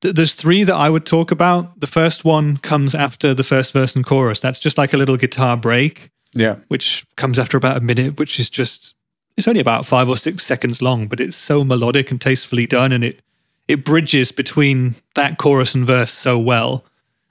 Th- 0.00 0.14
there's 0.14 0.32
three 0.32 0.64
that 0.64 0.74
I 0.74 0.88
would 0.88 1.04
talk 1.04 1.30
about. 1.30 1.80
The 1.80 1.86
first 1.86 2.24
one 2.24 2.56
comes 2.56 2.94
after 2.94 3.34
the 3.34 3.44
first 3.44 3.74
verse 3.74 3.94
and 3.94 4.06
chorus. 4.06 4.40
That's 4.40 4.58
just 4.58 4.78
like 4.78 4.94
a 4.94 4.96
little 4.96 5.18
guitar 5.18 5.58
break. 5.58 6.10
Yeah. 6.32 6.60
Which 6.68 7.04
comes 7.16 7.38
after 7.38 7.58
about 7.58 7.76
a 7.76 7.80
minute, 7.80 8.18
which 8.18 8.40
is 8.40 8.48
just 8.48 8.94
it's 9.36 9.46
only 9.46 9.60
about 9.60 9.84
five 9.84 10.08
or 10.08 10.16
six 10.16 10.46
seconds 10.46 10.80
long, 10.80 11.08
but 11.08 11.20
it's 11.20 11.36
so 11.36 11.62
melodic 11.62 12.10
and 12.10 12.18
tastefully 12.18 12.66
done 12.66 12.90
and 12.90 13.04
it 13.04 13.20
it 13.68 13.84
bridges 13.84 14.32
between 14.32 14.94
that 15.14 15.36
chorus 15.36 15.74
and 15.74 15.86
verse 15.86 16.12
so 16.12 16.38
well 16.38 16.84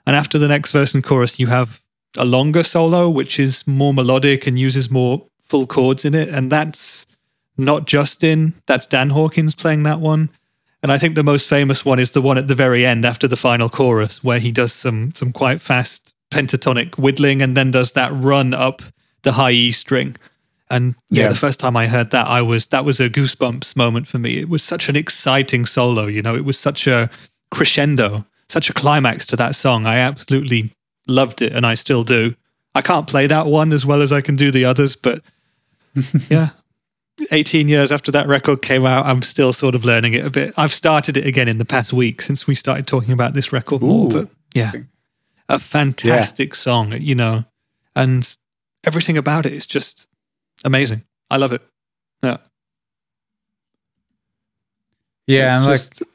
and 0.06 0.16
after 0.16 0.38
the 0.38 0.48
next 0.48 0.72
verse 0.72 0.94
and 0.94 1.04
chorus, 1.04 1.40
you 1.40 1.48
have 1.48 1.82
a 2.18 2.26
longer 2.26 2.64
solo, 2.64 3.10
which 3.10 3.40
is 3.40 3.66
more 3.66 3.94
melodic 3.94 4.46
and 4.46 4.60
uses 4.60 4.90
more 4.90 5.26
full 5.46 5.66
chords 5.66 6.06
in 6.06 6.14
it. 6.14 6.30
And 6.30 6.52
that's 6.52 7.06
not 7.58 7.86
Justin, 7.86 8.54
that's 8.66 8.86
Dan 8.86 9.12
Hawkins 9.12 9.56
playing 9.56 9.84
that 9.84 10.00
one. 10.00 10.30
And 10.82 10.92
I 10.92 10.98
think 10.98 11.16
the 11.16 11.24
most 11.24 11.48
famous 11.48 11.86
one 11.86 12.00
is 12.00 12.12
the 12.12 12.22
one 12.22 12.38
at 12.38 12.50
the 12.50 12.56
very 12.56 12.86
end 12.86 13.06
after 13.06 13.28
the 13.28 13.38
final 13.38 13.70
chorus, 13.70 14.24
where 14.24 14.40
he 14.40 14.52
does 14.52 14.74
some 14.74 15.14
some 15.16 15.32
quite 15.32 15.62
fast 15.62 16.14
pentatonic 16.30 16.98
whittling 16.98 17.42
and 17.42 17.56
then 17.56 17.72
does 17.72 17.94
that 17.94 18.12
run 18.14 18.54
up 18.54 18.82
the 19.22 19.34
high 19.34 19.52
E 19.52 19.72
string. 19.72 20.18
And 20.70 20.96
yeah, 21.10 21.24
yeah, 21.24 21.30
the 21.30 21.36
first 21.36 21.60
time 21.60 21.78
I 21.78 21.88
heard 21.88 22.10
that, 22.12 22.28
I 22.28 22.42
was 22.42 22.68
that 22.68 22.84
was 22.84 23.00
a 23.00 23.10
goosebumps 23.10 23.78
moment 23.78 24.08
for 24.08 24.20
me. 24.20 24.40
It 24.40 24.50
was 24.50 24.62
such 24.62 24.90
an 24.90 24.98
exciting 24.98 25.66
solo, 25.66 26.08
you 26.08 26.22
know, 26.22 26.36
it 26.36 26.44
was 26.44 26.60
such 26.60 26.86
a 26.86 27.10
crescendo 27.50 28.26
such 28.54 28.70
a 28.70 28.74
climax 28.74 29.26
to 29.26 29.36
that 29.36 29.56
song. 29.56 29.86
I 29.88 29.98
absolutely 29.98 30.72
loved 31.08 31.42
it, 31.42 31.52
and 31.54 31.66
I 31.66 31.74
still 31.76 32.04
do. 32.04 32.36
I 32.76 32.82
can't 32.82 33.08
play 33.08 33.28
that 33.28 33.48
one 33.48 33.74
as 33.74 33.86
well 33.86 34.02
as 34.02 34.12
I 34.12 34.22
can 34.22 34.36
do 34.36 34.52
the 34.52 34.64
others, 34.64 34.96
but 34.96 35.22
yeah. 36.30 36.50
18 37.32 37.68
years 37.70 37.92
after 37.92 38.12
that 38.12 38.28
record 38.28 38.64
came 38.64 38.86
out, 38.88 39.06
I'm 39.06 39.22
still 39.22 39.54
sort 39.54 39.76
of 39.76 39.86
learning 39.86 40.14
it 40.16 40.26
a 40.26 40.32
bit. 40.32 40.54
I've 40.58 40.74
started 40.74 41.16
it 41.16 41.28
again 41.28 41.48
in 41.48 41.60
the 41.60 41.66
past 41.66 41.94
week 41.94 42.22
since 42.24 42.48
we 42.48 42.56
started 42.56 42.88
talking 42.88 43.12
about 43.12 43.34
this 43.36 43.54
record 43.54 43.84
Ooh, 43.84 43.88
more. 43.88 44.10
But 44.10 44.30
yeah, 44.56 44.72
a 45.48 45.60
fantastic 45.60 46.50
yeah. 46.50 46.56
song, 46.56 46.94
you 46.94 47.14
know, 47.14 47.44
and 47.96 48.36
everything 48.84 49.18
about 49.18 49.46
it 49.46 49.54
is 49.54 49.68
just 49.68 50.08
amazing. 50.66 51.04
I 51.30 51.38
love 51.38 51.54
it. 51.54 51.62
Yeah. 52.24 52.38
Yeah, 55.28 55.48
It's 55.48 55.56
and 55.56 55.66
just- 55.66 56.02
like 56.02 56.10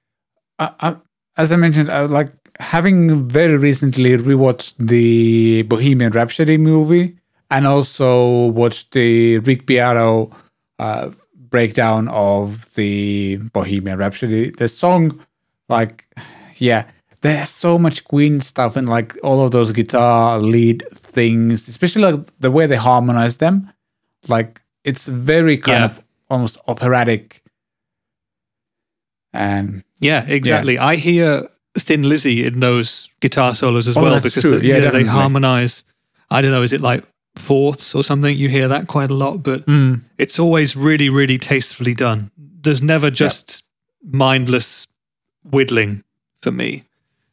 I, 0.80 0.88
I, 0.88 0.96
as 1.38 1.52
I 1.52 1.56
mentioned, 1.56 1.88
I 1.88 2.02
like 2.06 2.30
having 2.60 3.28
very 3.28 3.56
recently 3.56 4.16
rewatched 4.16 4.74
the 4.78 5.62
Bohemian 5.62 6.12
Rhapsody 6.12 6.58
movie 6.58 7.16
and 7.50 7.66
also 7.66 8.46
watched 8.46 8.92
the 8.92 9.38
Rick 9.38 9.64
Beato 9.64 10.30
uh, 10.78 11.10
breakdown 11.34 12.08
of 12.08 12.74
the 12.74 13.36
Bohemian 13.52 13.98
Rhapsody. 13.98 14.50
The 14.50 14.68
song, 14.68 15.24
like, 15.68 16.06
yeah, 16.56 16.90
there's 17.20 17.48
so 17.50 17.78
much 17.78 18.04
Queen 18.04 18.40
stuff 18.40 18.76
and 18.76 18.88
like 18.88 19.16
all 19.22 19.42
of 19.42 19.52
those 19.52 19.72
guitar 19.72 20.38
lead 20.40 20.84
things, 20.92 21.68
especially 21.68 22.02
like 22.02 22.26
the 22.40 22.50
way 22.50 22.66
they 22.66 22.76
harmonize 22.76 23.38
them. 23.38 23.72
Like, 24.28 24.62
it's 24.84 25.06
very 25.08 25.56
kind 25.56 25.78
Yeah. 25.80 25.84
of 25.86 26.02
almost 26.28 26.58
operatic. 26.66 27.42
And 29.32 29.84
Yeah, 30.00 30.24
exactly. 30.26 30.78
I 30.78 30.96
hear 30.96 31.48
Thin 31.76 32.08
Lizzy 32.08 32.44
in 32.44 32.60
those 32.60 33.08
guitar 33.20 33.54
solos 33.54 33.88
as 33.88 33.96
Oh, 33.96 34.02
well 34.02 34.20
because 34.20 34.42
the- 34.42 34.64
Yeah, 34.64 34.78
yeah, 34.78 34.90
they 34.90 35.04
harmonize. 35.04 35.84
I 36.30 36.40
don't 36.42 36.50
know, 36.50 36.62
is 36.62 36.72
it 36.72 36.80
like 36.80 37.04
fourths 37.36 37.94
or 37.94 38.02
something? 38.02 38.36
You 38.36 38.48
hear 38.48 38.68
that 38.68 38.86
quite 38.86 39.10
a 39.10 39.14
lot, 39.14 39.42
but 39.42 39.64
Mm. 39.66 40.02
it's 40.18 40.38
always 40.38 40.76
really, 40.76 41.08
really 41.08 41.38
tastefully 41.38 41.94
done. 41.94 42.30
There's 42.62 42.82
never 42.82 43.10
just 43.10 43.62
mindless 44.12 44.86
whittling 45.48 46.02
for 46.42 46.50
me. 46.52 46.84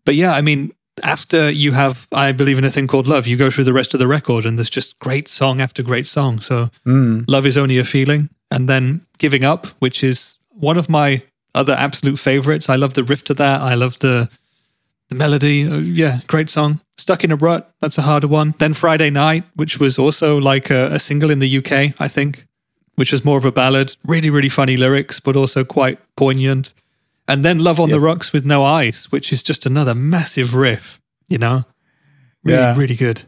But 0.06 0.16
yeah, 0.16 0.34
I 0.34 0.42
mean, 0.42 0.72
after 1.04 1.50
you 1.50 1.74
have 1.74 2.08
I 2.12 2.32
Believe 2.32 2.58
in 2.58 2.64
a 2.64 2.72
Thing 2.72 2.88
Called 2.88 3.08
Love, 3.08 3.28
you 3.28 3.36
go 3.38 3.50
through 3.50 3.64
the 3.66 3.74
rest 3.74 3.94
of 3.94 4.00
the 4.00 4.08
record 4.08 4.46
and 4.46 4.58
there's 4.58 4.70
just 4.70 4.98
great 5.00 5.28
song 5.28 5.60
after 5.62 5.84
great 5.84 6.08
song. 6.08 6.40
So 6.42 6.70
Mm. 6.86 7.26
Love 7.28 7.46
is 7.46 7.58
Only 7.58 7.78
a 7.78 7.84
Feeling. 7.84 8.30
And 8.52 8.70
then 8.70 9.02
Giving 9.18 9.44
Up, 9.44 9.68
which 9.80 10.04
is 10.04 10.38
one 10.52 10.78
of 10.78 10.88
my 10.90 11.24
other 11.56 11.74
absolute 11.74 12.18
favorites. 12.20 12.70
I 12.70 12.76
love 12.76 12.94
the 12.94 13.04
riff 13.04 13.24
to 13.26 13.34
that. 13.36 13.62
I 13.62 13.76
love 13.76 13.98
the 14.00 14.30
the 15.10 15.16
melody. 15.16 15.68
Uh, 15.68 15.78
yeah, 15.78 16.20
great 16.28 16.50
song. 16.50 16.80
Stuck 16.98 17.24
in 17.24 17.32
a 17.32 17.36
Rut, 17.36 17.70
that's 17.82 17.98
a 17.98 18.02
harder 18.04 18.28
one. 18.28 18.54
Then 18.58 18.74
Friday 18.74 19.10
Night, 19.10 19.44
which 19.56 19.80
was 19.80 20.00
also 20.00 20.38
like 20.38 20.70
a, 20.70 20.94
a 20.94 21.00
single 21.00 21.30
in 21.30 21.40
the 21.40 21.58
UK, 21.58 21.94
I 22.00 22.08
think, 22.08 22.46
which 22.96 23.12
was 23.12 23.24
more 23.26 23.38
of 23.38 23.46
a 23.46 23.52
ballad. 23.52 23.96
Really, 24.06 24.30
really 24.30 24.50
funny 24.50 24.78
lyrics, 24.78 25.20
but 25.20 25.36
also 25.36 25.64
quite 25.66 26.00
poignant. 26.16 26.74
And 27.28 27.44
then 27.44 27.60
Love 27.60 27.80
on 27.80 27.90
the 27.90 28.00
Rocks 28.00 28.32
with 28.34 28.46
No 28.46 28.64
Ice, 28.64 29.12
which 29.12 29.34
is 29.34 29.44
just 29.44 29.66
another 29.66 29.94
massive 29.96 30.56
riff, 30.56 31.02
you 31.28 31.38
know? 31.38 31.66
Really, 32.44 32.60
Yeah. 32.60 32.78
really 32.78 32.96
good. 32.96 33.24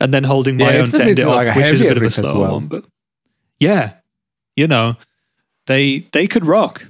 And 0.00 0.12
then 0.12 0.24
Holding 0.24 0.56
My 0.56 0.72
Yeah, 0.72 0.80
Own 0.80 0.86
to 0.86 1.02
end 1.04 1.18
it 1.18 1.26
like 1.26 1.48
off, 1.48 1.56
which 1.56 1.66
is 1.66 1.80
a 1.80 1.84
bit 1.84 1.96
of 1.98 2.02
a 2.02 2.10
slower 2.10 2.40
well. 2.40 2.52
one. 2.54 2.66
But 2.66 2.84
yeah, 3.60 3.92
you 4.56 4.66
know, 4.66 4.96
they 5.66 6.06
they 6.12 6.26
could 6.26 6.44
rock. 6.44 6.86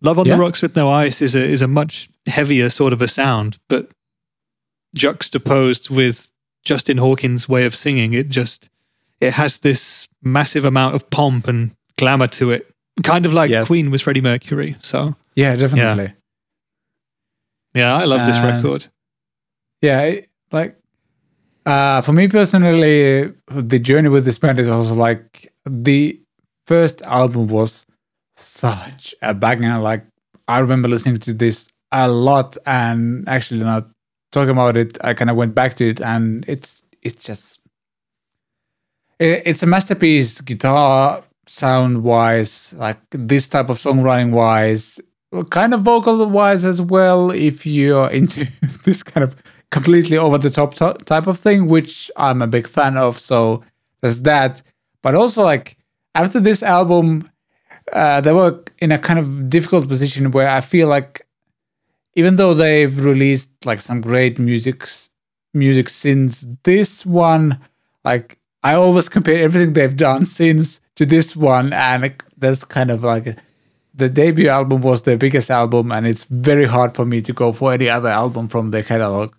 Love 0.00 0.18
on 0.18 0.26
Yeah. 0.26 0.36
the 0.36 0.40
Rocks 0.40 0.62
with 0.62 0.76
No 0.76 0.88
Ice 0.90 1.20
is 1.22 1.34
a 1.34 1.44
is 1.44 1.62
a 1.62 1.66
much 1.68 2.08
heavier 2.26 2.70
sort 2.70 2.92
of 2.92 3.02
a 3.02 3.08
sound, 3.08 3.58
but 3.68 3.90
juxtaposed 4.94 5.90
with 5.90 6.30
Justin 6.64 6.98
Hawkins' 6.98 7.48
way 7.48 7.64
of 7.64 7.74
singing, 7.74 8.12
it 8.12 8.28
just 8.28 8.68
it 9.20 9.32
has 9.34 9.58
this 9.58 10.08
massive 10.22 10.64
amount 10.64 10.94
of 10.94 11.08
pomp 11.10 11.48
and 11.48 11.72
glamour 11.96 12.28
to 12.28 12.50
it, 12.52 12.70
kind 13.02 13.26
of 13.26 13.32
like 13.32 13.50
Yes. 13.50 13.66
Queen 13.66 13.90
with 13.90 14.02
Freddie 14.02 14.20
Mercury. 14.20 14.76
So 14.80 15.16
Yeah, 15.34 15.56
definitely. 15.56 16.12
yeah, 17.74 17.94
I 17.96 18.04
love 18.04 18.24
this 18.26 18.38
record. 18.40 18.86
Yeah, 19.82 20.02
it- 20.02 20.28
like 20.52 20.76
uh, 21.66 22.00
for 22.00 22.12
me 22.14 22.28
personally, 22.28 23.32
the 23.48 23.78
journey 23.78 24.08
with 24.08 24.24
this 24.24 24.38
band 24.38 24.58
is 24.58 24.68
also 24.70 24.94
like 24.94 25.52
the 25.66 26.18
first 26.66 27.02
album 27.02 27.48
was 27.48 27.84
such 28.40 29.14
a 29.22 29.34
banger. 29.34 29.78
Like 29.78 30.04
I 30.46 30.58
remember 30.58 30.88
listening 30.88 31.18
to 31.18 31.32
this 31.32 31.68
a 31.92 32.08
lot, 32.08 32.56
and 32.66 33.28
actually 33.28 33.60
not 33.60 33.88
talking 34.32 34.50
about 34.50 34.76
it, 34.76 34.98
I 35.02 35.14
kind 35.14 35.30
of 35.30 35.36
went 35.36 35.54
back 35.54 35.74
to 35.74 35.88
it, 35.88 36.00
and 36.00 36.44
it's 36.48 36.82
it's 37.02 37.22
just 37.22 37.60
it, 39.18 39.42
it's 39.46 39.62
a 39.62 39.66
masterpiece, 39.66 40.40
guitar 40.40 41.24
sound 41.46 42.02
wise, 42.02 42.74
like 42.74 42.98
this 43.10 43.48
type 43.48 43.70
of 43.70 43.76
songwriting 43.78 44.32
wise, 44.32 45.00
kind 45.50 45.74
of 45.74 45.80
vocal 45.80 46.26
wise 46.26 46.64
as 46.64 46.80
well. 46.80 47.30
If 47.30 47.66
you're 47.66 48.10
into 48.10 48.46
this 48.84 49.02
kind 49.02 49.24
of 49.24 49.36
completely 49.70 50.16
over 50.16 50.38
the 50.38 50.50
top 50.50 50.74
to- 50.74 50.96
type 51.04 51.26
of 51.26 51.38
thing, 51.38 51.68
which 51.68 52.10
I'm 52.16 52.42
a 52.42 52.46
big 52.46 52.68
fan 52.68 52.96
of. 52.96 53.18
So 53.18 53.62
there's 54.00 54.22
that. 54.22 54.62
But 55.02 55.14
also, 55.14 55.42
like 55.42 55.76
after 56.14 56.40
this 56.40 56.62
album, 56.62 57.28
uh, 57.92 58.20
they 58.20 58.32
were 58.32 58.62
in 58.80 58.92
a 58.92 58.98
kind 58.98 59.18
of 59.18 59.48
difficult 59.50 59.88
position 59.88 60.30
where 60.30 60.48
I 60.48 60.60
feel 60.60 60.88
like 60.88 61.26
even 62.14 62.36
though 62.36 62.54
they've 62.54 63.04
released 63.04 63.50
like 63.64 63.80
some 63.80 64.00
great 64.00 64.38
music 64.38 64.86
music 65.54 65.88
since 65.88 66.46
this 66.64 67.06
one, 67.06 67.58
like 68.04 68.38
I 68.62 68.74
always 68.74 69.08
compare 69.08 69.42
everything 69.42 69.72
they've 69.74 69.96
done 69.96 70.24
since 70.26 70.80
to 70.96 71.06
this 71.06 71.36
one, 71.36 71.72
and 71.72 72.14
there's 72.36 72.64
kind 72.64 72.90
of 72.90 73.04
like 73.04 73.36
the 73.94 74.08
debut 74.08 74.48
album 74.48 74.80
was 74.82 75.02
their 75.02 75.16
biggest 75.16 75.50
album, 75.50 75.90
and 75.92 76.06
it's 76.06 76.24
very 76.24 76.66
hard 76.66 76.94
for 76.94 77.04
me 77.04 77.20
to 77.22 77.32
go 77.32 77.52
for 77.52 77.72
any 77.72 77.88
other 77.88 78.08
album 78.08 78.48
from 78.48 78.70
their 78.70 78.82
catalog. 78.82 79.32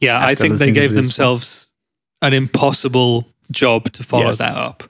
Yeah, 0.00 0.24
I 0.24 0.34
think 0.34 0.54
they 0.58 0.72
gave 0.72 0.90
this 0.90 0.96
one. 0.96 1.04
themselves 1.04 1.68
an 2.22 2.32
impossible 2.32 3.28
job 3.50 3.92
to 3.92 4.02
follow 4.04 4.26
Yes. 4.26 4.38
that 4.38 4.56
up. 4.56 4.89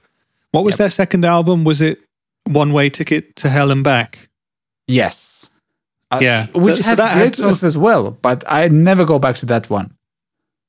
What 0.51 0.63
was 0.63 0.73
Yep. 0.73 0.77
their 0.79 0.89
second 0.89 1.25
album? 1.25 1.63
Was 1.63 1.81
it 1.81 1.99
One 2.45 2.73
Way 2.73 2.89
Ticket 2.89 3.35
to 3.37 3.49
Hell 3.49 3.71
and 3.71 3.83
Back? 3.83 4.29
Yes. 4.87 5.49
Uh, 6.11 6.19
Yeah, 6.21 6.47
which 6.53 6.77
so 6.77 6.83
has 6.83 6.97
that 6.97 7.17
great 7.17 7.35
songs 7.35 7.63
as 7.63 7.77
well, 7.77 8.11
but 8.21 8.43
I 8.47 8.67
never 8.67 9.05
go 9.05 9.17
back 9.19 9.37
to 9.37 9.45
that 9.45 9.69
one. 9.69 9.93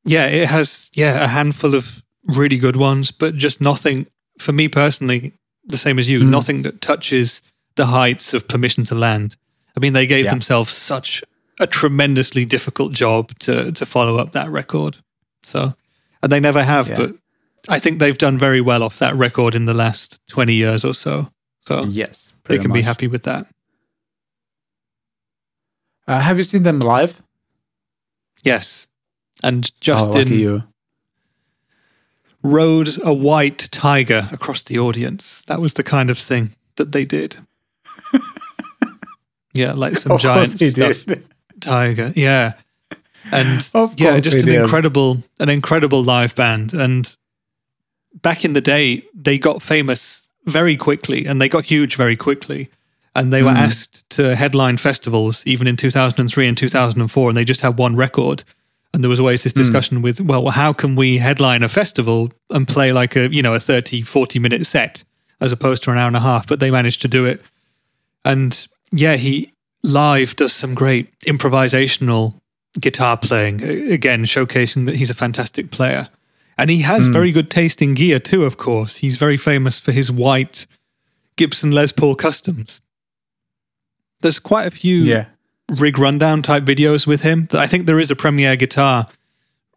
Yeah, 0.04 0.26
it 0.26 0.48
has 0.48 0.90
yeah 0.94 1.24
a 1.24 1.26
handful 1.28 1.74
of 1.74 2.02
really 2.26 2.58
good 2.58 2.76
ones, 2.76 3.10
but 3.10 3.34
just 3.36 3.60
nothing 3.60 4.06
for 4.38 4.52
me 4.52 4.68
personally. 4.68 5.32
The 5.64 5.78
same 5.78 5.98
as 5.98 6.08
you, 6.08 6.20
Mm. 6.20 6.28
nothing 6.28 6.62
that 6.62 6.80
touches 6.80 7.42
the 7.76 7.86
heights 7.86 8.34
of 8.34 8.46
Permission 8.48 8.84
to 8.84 8.94
Land. 8.94 9.36
I 9.76 9.80
mean, 9.80 9.92
they 9.92 10.06
gave 10.06 10.24
Yeah. 10.24 10.30
themselves 10.32 10.72
such 10.72 11.22
a 11.60 11.66
tremendously 11.66 12.44
difficult 12.44 12.92
job 12.92 13.36
to 13.40 13.72
to 13.72 13.86
follow 13.86 14.18
up 14.18 14.32
that 14.32 14.48
record. 14.50 14.98
So, 15.42 15.74
and 16.22 16.30
they 16.30 16.40
never 16.40 16.62
have. 16.62 16.88
Yeah. 16.88 16.96
But 16.96 17.14
I 17.68 17.78
think 17.78 17.98
they've 17.98 18.18
done 18.18 18.38
very 18.38 18.60
well 18.60 18.82
off 18.82 18.98
that 18.98 19.14
record 19.14 19.54
in 19.54 19.66
the 19.66 19.74
last 19.74 20.20
twenty 20.28 20.54
years 20.54 20.84
or 20.84 20.94
so. 20.94 21.30
So 21.66 21.84
Yes, 21.84 22.32
they 22.44 22.56
pretty 22.56 22.62
can 22.62 22.72
be 22.72 22.82
happy 22.82 23.06
with 23.06 23.22
that. 23.22 23.46
Uh, 26.08 26.18
have 26.20 26.38
you 26.38 26.44
seen 26.44 26.64
them 26.64 26.80
live? 26.80 27.22
Yes, 28.42 28.88
and 29.42 29.70
oh, 29.72 29.76
Justin 29.80 30.22
lucky 30.22 30.36
you. 30.36 30.64
rode 32.42 32.88
a 33.04 33.14
white 33.14 33.68
tiger 33.70 34.28
across 34.32 34.64
the 34.64 34.78
audience. 34.78 35.42
That 35.46 35.60
was 35.60 35.74
the 35.74 35.84
kind 35.84 36.10
of 36.10 36.18
thing 36.18 36.56
that 36.76 36.90
they 36.90 37.04
did. 37.04 37.36
yeah, 39.54 39.72
like 39.72 39.96
some 39.96 40.12
Of 40.12 40.20
giant 40.20 40.48
course 40.50 40.52
he 40.60 40.70
stuffed 40.70 41.06
did. 41.06 41.24
tiger. 41.60 42.12
Yeah. 42.16 42.54
And 43.30 43.64
Of 43.72 43.94
yeah, 44.00 44.18
just 44.18 44.38
an 44.38 44.46
did. 44.46 44.60
incredible 44.62 45.22
an 45.38 45.48
incredible 45.48 46.02
live 46.02 46.34
band. 46.34 46.74
And 46.74 47.16
back 48.20 48.44
in 48.44 48.52
the 48.52 48.60
day, 48.60 49.04
they 49.14 49.38
got 49.38 49.62
famous 49.62 50.28
very 50.46 50.76
quickly 50.76 51.24
and 51.26 51.40
they 51.40 51.48
got 51.48 51.64
huge 51.64 51.96
very 51.96 52.16
quickly. 52.16 52.68
And 53.14 53.32
they 53.32 53.42
were 53.42 53.50
Mm. 53.52 53.56
asked 53.58 54.08
to 54.10 54.34
headline 54.34 54.78
festivals 54.78 55.42
even 55.46 55.66
in 55.66 55.76
2003 55.76 56.48
and 56.48 56.56
2004, 56.56 57.28
and 57.28 57.36
they 57.36 57.44
just 57.44 57.60
had 57.60 57.76
one 57.78 57.94
record. 57.94 58.42
And 58.94 59.02
there 59.04 59.08
was 59.10 59.20
always 59.20 59.40
Mm. 59.40 59.44
this 59.44 59.52
discussion 59.52 60.02
with, 60.02 60.20
well, 60.20 60.48
how 60.50 60.72
can 60.72 60.96
we 60.96 61.18
headline 61.18 61.62
a 61.62 61.68
festival 61.68 62.32
and 62.50 62.66
play 62.66 62.92
like 62.92 63.14
a, 63.16 63.32
you 63.32 63.42
know, 63.42 63.54
a 63.54 63.60
30, 63.60 64.02
40 64.02 64.38
minute 64.38 64.66
set 64.66 65.04
as 65.40 65.52
opposed 65.52 65.82
to 65.84 65.90
an 65.90 65.98
hour 65.98 66.06
and 66.06 66.16
a 66.16 66.20
half? 66.20 66.46
But 66.46 66.60
they 66.60 66.70
managed 66.70 67.02
to 67.02 67.08
do 67.08 67.24
it. 67.26 67.42
And 68.24 68.66
yeah, 68.92 69.16
he 69.16 69.52
live 69.82 70.34
does 70.36 70.52
some 70.52 70.74
great 70.74 71.08
improvisational 71.26 72.34
guitar 72.80 73.16
playing, 73.18 73.62
again, 73.62 74.24
showcasing 74.24 74.86
that 74.86 74.96
he's 74.96 75.10
a 75.10 75.14
fantastic 75.14 75.70
player. 75.70 76.08
And 76.58 76.70
he 76.70 76.78
has 76.80 77.06
Hmm. 77.06 77.12
very 77.12 77.32
good 77.32 77.50
taste 77.50 77.80
in 77.82 77.94
gear 77.94 78.18
too, 78.18 78.44
of 78.44 78.56
course. 78.56 78.96
He's 78.96 79.16
very 79.16 79.36
famous 79.36 79.78
for 79.80 79.92
his 79.92 80.10
white 80.10 80.66
Gibson 81.36 81.72
Les 81.72 81.92
Paul 81.92 82.14
customs. 82.14 82.80
There's 84.20 84.38
quite 84.38 84.66
a 84.66 84.70
few 84.70 85.02
Yeah. 85.02 85.26
rig 85.70 85.98
rundown 85.98 86.42
type 86.42 86.64
videos 86.64 87.06
with 87.06 87.22
him. 87.22 87.48
I 87.52 87.66
think 87.66 87.86
there 87.86 87.98
is 88.00 88.10
a 88.10 88.16
Premier 88.16 88.56
guitar 88.56 89.08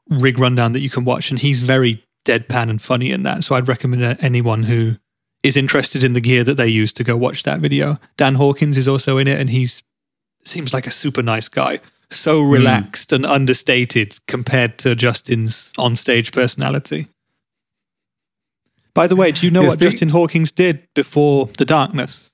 rig 0.09 0.37
rundown 0.37 0.73
that 0.73 0.81
you 0.81 0.89
can 0.89 1.03
watch, 1.05 1.31
and 1.31 1.39
he's 1.39 1.61
very 1.61 2.03
deadpan 2.25 2.69
and 2.69 2.81
funny 2.81 3.11
in 3.11 3.23
that. 3.23 3.43
So 3.43 3.55
I'd 3.55 3.67
recommend 3.67 4.17
anyone 4.21 4.63
who 4.63 4.97
is 5.43 5.55
interested 5.57 6.03
in 6.03 6.13
the 6.13 6.21
gear 6.21 6.43
that 6.43 6.57
they 6.57 6.67
use 6.67 6.91
to 6.93 7.03
go 7.03 7.15
watch 7.15 7.43
that 7.43 7.59
video. 7.59 7.99
Dan 8.17 8.35
Hawkins 8.35 8.77
is 8.77 8.87
also 8.87 9.17
in 9.17 9.27
it, 9.27 9.39
and 9.39 9.49
he's 9.49 9.81
seems 10.43 10.73
like 10.73 10.85
a 10.85 10.91
super 10.91 11.23
nice 11.23 11.47
guy. 11.47 11.79
So 12.11 12.41
relaxed 12.41 13.11
and 13.11 13.25
understated 13.25 14.17
compared 14.27 14.77
to 14.79 14.95
Justin's 14.95 15.71
onstage 15.77 16.31
personality. 16.31 17.07
By 18.93 19.07
the 19.07 19.15
way, 19.15 19.31
do 19.31 19.45
you 19.45 19.51
know 19.51 19.63
what 19.63 19.79
Justin 19.79 20.09
Hawkins 20.09 20.51
did 20.51 20.87
before 20.93 21.47
The 21.57 21.65
Darkness? 21.65 22.31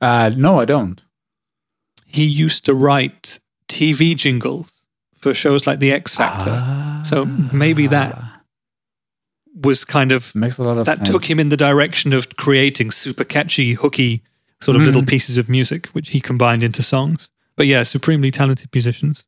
Uh, 0.00 0.30
no, 0.36 0.60
I 0.60 0.64
don't. 0.66 1.02
He 2.06 2.24
used 2.24 2.64
to 2.66 2.74
write 2.74 3.38
TV 3.68 4.14
jingles 4.16 4.86
for 5.18 5.32
shows 5.32 5.66
like 5.66 5.78
The 5.78 5.92
X 5.92 6.14
Factor. 6.14 7.02
so 7.04 7.24
maybe 7.52 7.86
that 7.86 8.22
was 9.62 9.84
kind 9.84 10.12
of 10.12 10.34
makes 10.34 10.58
a 10.58 10.62
lot 10.62 10.76
of 10.76 10.84
that 10.86 10.98
sense. 10.98 11.08
took 11.08 11.24
him 11.30 11.38
in 11.40 11.48
the 11.48 11.56
direction 11.56 12.12
of 12.12 12.36
creating 12.36 12.90
super 12.90 13.24
catchy, 13.24 13.74
hooky 13.74 14.22
sort 14.60 14.76
of 14.76 14.82
Mhm. 14.82 14.86
little 14.86 15.04
pieces 15.04 15.38
of 15.38 15.48
music, 15.48 15.86
which 15.88 16.10
he 16.10 16.20
combined 16.20 16.62
into 16.62 16.82
songs. 16.82 17.28
But 17.56 17.66
yeah, 17.66 17.82
supremely 17.84 18.30
talented 18.30 18.70
musicians. 18.72 19.26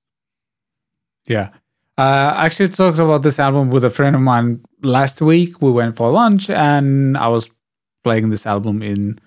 Yeah. 1.27 1.51
Uh, 1.99 2.35
I 2.37 2.47
actually 2.47 2.69
talked 2.69 2.99
about 2.99 3.23
this 3.23 3.39
album 3.39 3.71
with 3.71 3.85
a 3.85 3.91
friend 3.91 4.15
of 4.15 4.23
mine 4.23 4.63
last 4.83 5.23
week. 5.23 5.63
We 5.63 5.71
went 5.71 5.97
for 5.97 6.11
lunch 6.11 6.51
and 6.51 7.17
I 7.17 7.29
was 7.29 7.49
playing 8.05 8.29
this 8.29 8.47
album 8.47 8.83
in 8.83 9.19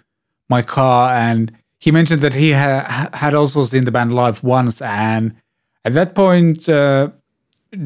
my 0.49 0.61
car. 0.61 1.13
And 1.15 1.51
he 1.79 1.91
mentioned 1.91 2.21
that 2.21 2.35
he 2.35 2.51
ha- 2.51 3.09
had 3.13 3.33
also 3.33 3.63
seen 3.63 3.85
the 3.85 3.91
band 3.91 4.13
live 4.13 4.43
once. 4.43 4.81
And 4.81 5.35
at 5.83 5.93
that 5.93 6.13
point, 6.13 6.69
uh, 6.69 7.09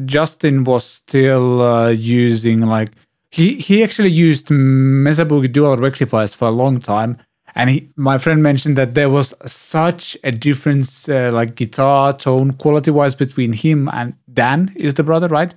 Justin 0.04 0.64
was 0.64 0.84
still 0.84 1.62
uh, 1.62 1.88
using 1.88 2.60
like, 2.62 2.90
he, 3.30 3.56
he 3.56 3.82
actually 3.82 4.10
used 4.10 4.50
Mesa 4.50 5.24
Boogie 5.24 5.50
dual 5.50 5.76
rectifiers 5.76 6.34
for 6.34 6.48
a 6.48 6.52
long 6.52 6.78
time. 6.78 7.18
And 7.54 7.70
he, 7.70 7.90
my 7.96 8.18
friend 8.18 8.42
mentioned 8.42 8.76
that 8.76 8.94
there 8.94 9.08
was 9.08 9.32
such 9.46 10.16
a 10.24 10.32
difference, 10.32 11.08
uh, 11.08 11.30
like 11.32 11.54
guitar 11.54 12.12
tone 12.12 12.52
quality 12.52 12.90
wise, 12.90 13.14
between 13.14 13.52
him 13.52 13.88
and 13.92 14.14
Dan. 14.32 14.72
Is 14.76 14.94
the 14.94 15.04
brother 15.04 15.28
right? 15.28 15.54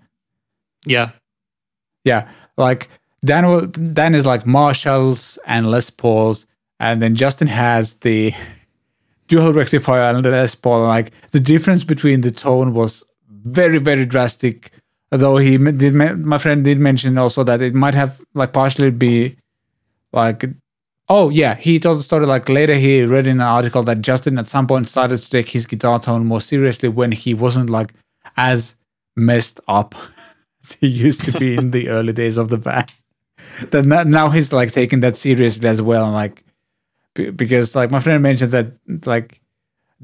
Yeah. 0.86 1.12
Yeah, 2.04 2.30
like 2.56 2.88
Dan. 3.26 3.72
Dan 3.72 4.16
is 4.16 4.26
like 4.26 4.46
Marshalls 4.46 5.40
and 5.46 5.70
Les 5.70 5.90
Pauls, 5.90 6.46
and 6.80 7.02
then 7.02 7.16
Justin 7.16 7.48
has 7.48 7.96
the 7.96 8.34
dual 9.28 9.52
rectifier 9.54 10.04
and 10.04 10.24
the 10.24 10.30
Les 10.30 10.56
Paul. 10.56 10.84
Like 10.84 11.12
the 11.32 11.40
difference 11.40 11.84
between 11.84 12.22
the 12.22 12.32
tone 12.32 12.74
was 12.74 13.04
very, 13.30 13.80
very 13.80 14.06
drastic. 14.06 14.72
Although 15.12 15.38
he 15.38 15.58
did, 15.58 15.94
my 15.94 16.38
friend 16.38 16.64
did 16.64 16.80
mention 16.80 17.18
also 17.18 17.44
that 17.44 17.62
it 17.62 17.74
might 17.74 17.96
have 17.96 18.22
like 18.34 18.54
partially 18.54 18.92
be 18.92 19.38
like 20.12 20.46
Oh 21.10 21.30
yeah, 21.30 21.56
he 21.56 21.80
told 21.80 22.00
the 22.00 22.04
story 22.04 22.26
like 22.26 22.50
later 22.50 22.76
he 22.76 23.04
read 23.06 23.28
in 23.28 23.38
an 23.38 23.48
article 23.48 23.82
that 23.84 24.02
Justin 24.02 24.38
at 24.38 24.48
some 24.48 24.68
point 24.68 24.90
started 24.90 25.18
to 25.20 25.30
take 25.30 25.50
his 25.50 25.66
guitar 25.66 26.00
tone 26.00 26.26
more 26.26 26.42
seriously 26.42 26.90
when 26.90 27.12
he 27.14 27.34
wasn't 27.34 27.70
like 27.70 27.94
as 28.36 28.76
messed 29.16 29.62
up 29.68 29.96
as 30.64 30.74
he 30.74 30.88
used 30.88 31.24
to 31.24 31.32
be 31.32 31.56
in 31.56 31.72
the 31.72 31.88
early 31.98 32.12
days 32.14 32.36
of 32.38 32.50
the 32.50 32.58
band. 32.58 32.92
That 33.70 33.86
now, 34.08 34.30
he's 34.30 34.52
like 34.52 34.72
taking 34.72 35.00
that 35.00 35.16
seriously 35.16 35.68
as 35.70 35.82
well, 35.82 36.04
and 36.06 36.14
like 36.14 36.44
because 37.16 37.76
like 37.76 37.90
my 37.90 38.00
friend 38.00 38.22
mentioned 38.22 38.52
that 38.52 38.68
like 39.06 39.40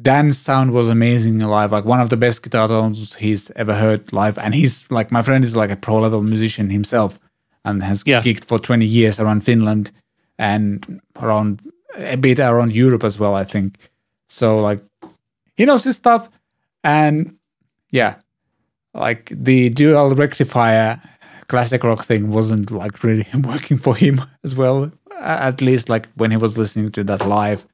Dan's 0.01 0.39
sound 0.39 0.71
was 0.71 0.87
amazing 0.89 1.39
live, 1.39 1.71
like 1.73 1.85
one 1.85 1.99
of 1.99 2.09
the 2.09 2.17
best 2.17 2.41
guitar 2.41 2.67
tones 2.67 3.15
he's 3.15 3.51
ever 3.51 3.75
heard 3.75 4.13
live, 4.13 4.37
and 4.37 4.55
he's 4.55 4.89
like 4.89 5.11
my 5.11 5.21
friend 5.21 5.43
is 5.43 5.55
like 5.55 5.69
a 5.69 5.75
pro 5.75 5.97
level 5.99 6.21
musician 6.23 6.69
himself 6.69 7.19
and 7.65 7.83
has 7.83 8.03
Yeah. 8.05 8.21
gigged 8.21 8.45
for 8.45 8.57
twenty 8.57 8.85
years 8.85 9.19
around 9.19 9.43
Finland 9.43 9.91
and 10.37 11.01
around 11.21 11.61
a 11.95 12.17
bit 12.17 12.39
around 12.39 12.73
Europe 12.73 13.03
as 13.03 13.19
well, 13.19 13.35
I 13.35 13.43
think. 13.43 13.77
So 14.27 14.57
like 14.57 14.79
he 15.55 15.65
knows 15.65 15.83
his 15.83 15.95
stuff 15.95 16.29
and 16.83 17.37
yeah, 17.91 18.15
like 18.93 19.31
the 19.31 19.69
dual 19.69 20.09
rectifier 20.11 21.01
classic 21.47 21.83
rock 21.83 22.03
thing 22.03 22.31
wasn't 22.31 22.71
like 22.71 23.03
really 23.03 23.27
working 23.33 23.77
for 23.77 23.95
him 23.95 24.21
as 24.43 24.55
well. 24.55 24.91
At 25.19 25.61
least 25.61 25.89
like 25.89 26.07
when 26.15 26.31
he 26.31 26.37
was 26.37 26.57
listening 26.57 26.91
to 26.93 27.03
that 27.03 27.25
live. 27.25 27.65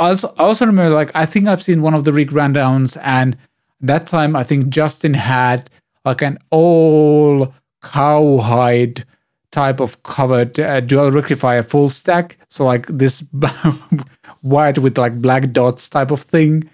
I 0.00 0.08
also, 0.08 0.34
I 0.38 0.44
also 0.44 0.66
remember 0.66 0.94
like 0.94 1.10
I 1.14 1.26
think 1.26 1.46
I've 1.46 1.62
seen 1.62 1.82
one 1.82 1.92
of 1.92 2.04
the 2.04 2.12
Rig 2.12 2.30
Rundowns 2.30 2.98
and 3.02 3.36
that 3.82 4.06
time 4.06 4.34
I 4.34 4.42
think 4.42 4.68
Justin 4.68 5.12
had 5.12 5.68
like 6.04 6.22
an 6.22 6.38
all 6.50 7.52
cowhide 7.82 9.04
type 9.52 9.80
of 9.80 10.02
covered 10.04 10.58
uh, 10.60 10.80
dual 10.80 11.10
rectifier 11.10 11.62
full 11.62 11.88
stack. 11.88 12.36
So 12.48 12.64
like 12.64 12.86
this 12.86 13.24
white 14.42 14.78
with 14.78 14.96
like 14.98 15.20
black 15.20 15.50
dots 15.52 15.88
type 15.88 16.10
of 16.10 16.20
thing 16.22 16.70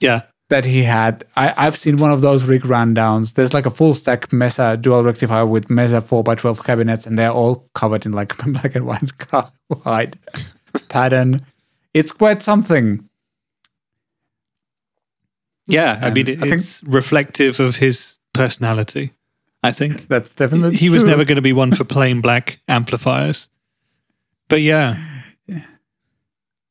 Yeah. 0.00 0.22
that 0.48 0.64
he 0.64 0.82
had. 0.84 1.24
I, 1.36 1.52
I've 1.56 1.76
seen 1.76 1.96
one 1.98 2.10
of 2.12 2.22
those 2.22 2.44
rig 2.44 2.62
rundowns. 2.62 3.34
There's 3.34 3.52
like 3.52 3.66
a 3.66 3.70
full 3.70 3.92
stack 3.94 4.32
Mesa 4.32 4.76
dual 4.80 5.02
rectifier 5.02 5.44
with 5.46 5.68
Mesa 5.68 6.00
4x12 6.00 6.64
cabinets, 6.64 7.06
and 7.06 7.18
they're 7.18 7.32
all 7.32 7.68
covered 7.74 8.06
in 8.06 8.12
like 8.12 8.36
black 8.46 8.74
and 8.74 8.86
white 8.86 9.10
white 9.84 10.16
pattern. 10.88 11.42
It's 11.92 12.12
quite 12.12 12.42
something. 12.42 13.08
Yeah. 15.66 15.98
I 16.00 16.10
mean, 16.10 16.28
it, 16.28 16.38
I 16.38 16.42
think- 16.42 16.54
it's 16.56 16.82
reflective 16.84 17.58
of 17.60 17.76
his 17.76 18.18
personality, 18.32 19.12
I 19.66 19.72
think. 19.72 20.06
That's 20.08 20.34
definitely 20.34 20.76
he 20.76 20.88
was 20.90 21.04
never 21.04 21.24
going 21.24 21.36
to 21.36 21.42
be 21.42 21.52
one 21.52 21.74
for 21.74 21.84
plain 21.84 22.20
black 22.20 22.60
amplifiers. 22.68 23.48
But 24.48 24.62
yeah. 24.62 24.96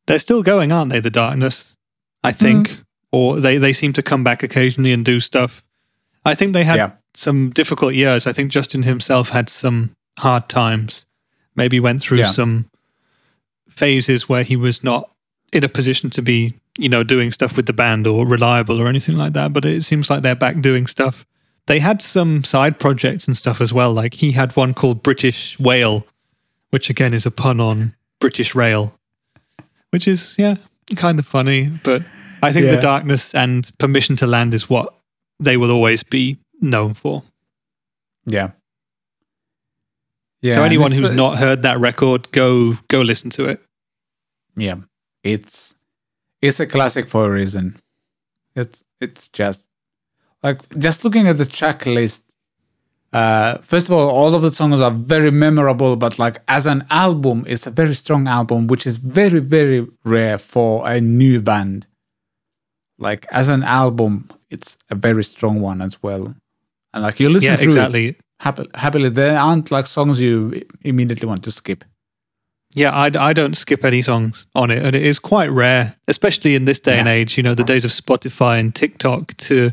They're 0.08 0.20
still 0.20 0.44
going, 0.44 0.72
aren't 0.72 0.92
they, 0.92 1.00
the 1.00 1.10
darkness? 1.10 1.76
I 2.24 2.32
think. 2.32 2.70
Mm-hmm. 2.70 2.82
Or 3.12 3.40
they, 3.40 3.58
they 3.58 3.74
seem 3.74 3.94
to 3.94 4.04
come 4.04 4.24
back 4.24 4.44
occasionally 4.44 4.92
and 4.92 5.04
do 5.06 5.20
stuff. 5.20 5.64
I 6.26 6.36
think 6.36 6.54
they 6.54 6.64
had 6.64 6.76
Yeah. 6.78 6.92
some 7.14 7.50
difficult 7.52 7.94
years. 7.96 8.28
I 8.28 8.34
think 8.34 8.52
Justin 8.52 8.84
himself 8.84 9.30
had 9.30 9.50
some 9.50 9.92
hard 10.20 10.50
times. 10.50 11.06
Maybe 11.56 11.80
went 11.80 12.02
through 12.02 12.20
Yeah. 12.20 12.32
some 12.32 12.70
phases 13.70 14.28
where 14.30 14.44
he 14.44 14.56
was 14.56 14.84
not 14.84 15.10
in 15.54 15.64
a 15.64 15.70
position 15.70 16.10
to 16.12 16.22
be, 16.22 16.54
you 16.78 16.90
know, 16.90 17.04
doing 17.04 17.32
stuff 17.32 17.56
with 17.56 17.66
the 17.68 17.74
band 17.74 18.06
or 18.08 18.26
reliable 18.28 18.82
or 18.82 18.88
anything 18.88 19.16
like 19.18 19.34
that. 19.34 19.54
But 19.54 19.66
it 19.66 19.84
seems 19.84 20.10
like 20.10 20.22
they're 20.22 20.36
back 20.36 20.62
doing 20.62 20.88
stuff. 20.88 21.26
They 21.68 21.80
had 21.80 22.02
some 22.02 22.44
side 22.44 22.80
projects 22.80 23.28
and 23.28 23.36
stuff 23.36 23.60
as 23.62 23.74
well. 23.74 23.92
Like 23.92 24.16
he 24.16 24.32
had 24.34 24.56
one 24.56 24.74
called 24.74 25.02
British 25.02 25.58
Whale, 25.60 26.06
which 26.70 26.90
again 26.90 27.14
is 27.14 27.26
a 27.26 27.32
pun 27.32 27.60
on 27.60 27.94
British 28.20 28.54
Rail, 28.56 28.94
which 29.90 30.08
is, 30.08 30.36
yeah, 30.38 30.56
kind 30.96 31.18
of 31.20 31.26
funny. 31.26 31.72
But 31.84 32.04
I 32.44 32.52
think 32.54 32.66
Yeah. 32.66 32.76
the 32.76 32.82
darkness 32.82 33.34
and 33.34 33.72
permission 33.80 34.16
to 34.18 34.28
land 34.28 34.54
is 34.54 34.70
what 34.70 34.94
they 35.40 35.58
will 35.58 35.72
always 35.72 36.04
be 36.04 36.38
known 36.62 36.94
for. 36.94 37.24
Yeah. 38.26 38.52
Yeah. 40.42 40.56
so 40.56 40.64
anyone 40.64 40.92
who's 40.92 41.10
not 41.12 41.38
heard 41.38 41.64
that 41.64 41.80
record, 41.80 42.32
go 42.32 42.74
go 42.88 43.02
listen 43.02 43.30
to 43.32 43.46
it. 43.46 43.62
yeah, 44.56 44.76
it's 45.24 45.74
it's 46.42 46.60
a 46.60 46.68
classic 46.68 47.08
for 47.08 47.26
a 47.26 47.30
reason. 47.32 47.78
It's 48.56 48.84
it's 49.02 49.28
just 49.30 49.68
like 50.46 50.60
just 50.78 51.04
looking 51.04 51.28
at 51.28 51.38
the 51.40 51.46
track 51.46 51.86
list. 51.88 52.22
Uh, 53.12 53.58
first 53.60 53.88
of 53.88 53.94
all, 53.96 54.10
all 54.10 54.36
of 54.36 54.42
the 54.42 54.52
songs 54.52 54.80
are 54.80 54.92
very 54.92 55.32
memorable, 55.32 55.96
but 55.96 56.20
like 56.20 56.38
as 56.48 56.66
an 56.66 56.86
album, 56.90 57.46
it's 57.48 57.66
a 57.66 57.72
very 57.72 57.96
strong 57.96 58.28
album, 58.28 58.68
which 58.68 58.86
is 58.86 58.98
very 58.98 59.40
very 59.40 59.88
rare 60.04 60.38
for 60.38 60.88
a 60.88 61.02
new 61.02 61.42
band. 61.42 61.88
Like 63.00 63.26
as 63.32 63.50
an 63.50 63.64
album, 63.64 64.30
it's 64.50 64.78
a 64.90 64.96
very 64.96 65.24
strong 65.24 65.62
one 65.62 65.82
as 65.82 66.04
well. 66.04 66.36
And 66.94 67.04
like 67.04 67.20
you 67.20 67.30
listen 67.30 67.50
yeah, 67.50 67.56
through 67.56 67.78
it 67.96 68.18
happily, 68.40 68.70
happily, 68.76 69.10
there 69.10 69.38
aren't 69.40 69.72
like 69.72 69.88
songs 69.88 70.22
you 70.22 70.62
immediately 70.82 71.28
want 71.28 71.44
to 71.44 71.52
skip. 71.52 71.84
Yeah, 72.74 72.92
I, 72.92 73.10
I 73.30 73.34
don't 73.34 73.56
skip 73.56 73.86
any 73.86 74.02
songs 74.02 74.46
on 74.54 74.70
it, 74.70 74.84
and 74.86 74.96
it 74.96 75.02
is 75.02 75.18
quite 75.18 75.50
rare, 75.50 75.96
especially 76.08 76.56
in 76.56 76.66
this 76.66 76.80
day 76.80 77.00
and 77.00 77.08
age. 77.08 77.38
You 77.38 77.44
know, 77.44 77.56
the 77.56 77.64
days 77.64 77.86
of 77.86 77.92
Spotify 77.92 78.60
and 78.60 78.76
TikTok 78.76 79.36
to 79.48 79.72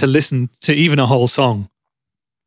to 0.00 0.06
listen 0.06 0.50
to 0.60 0.72
even 0.72 0.98
a 0.98 1.06
whole 1.06 1.28
song 1.28 1.68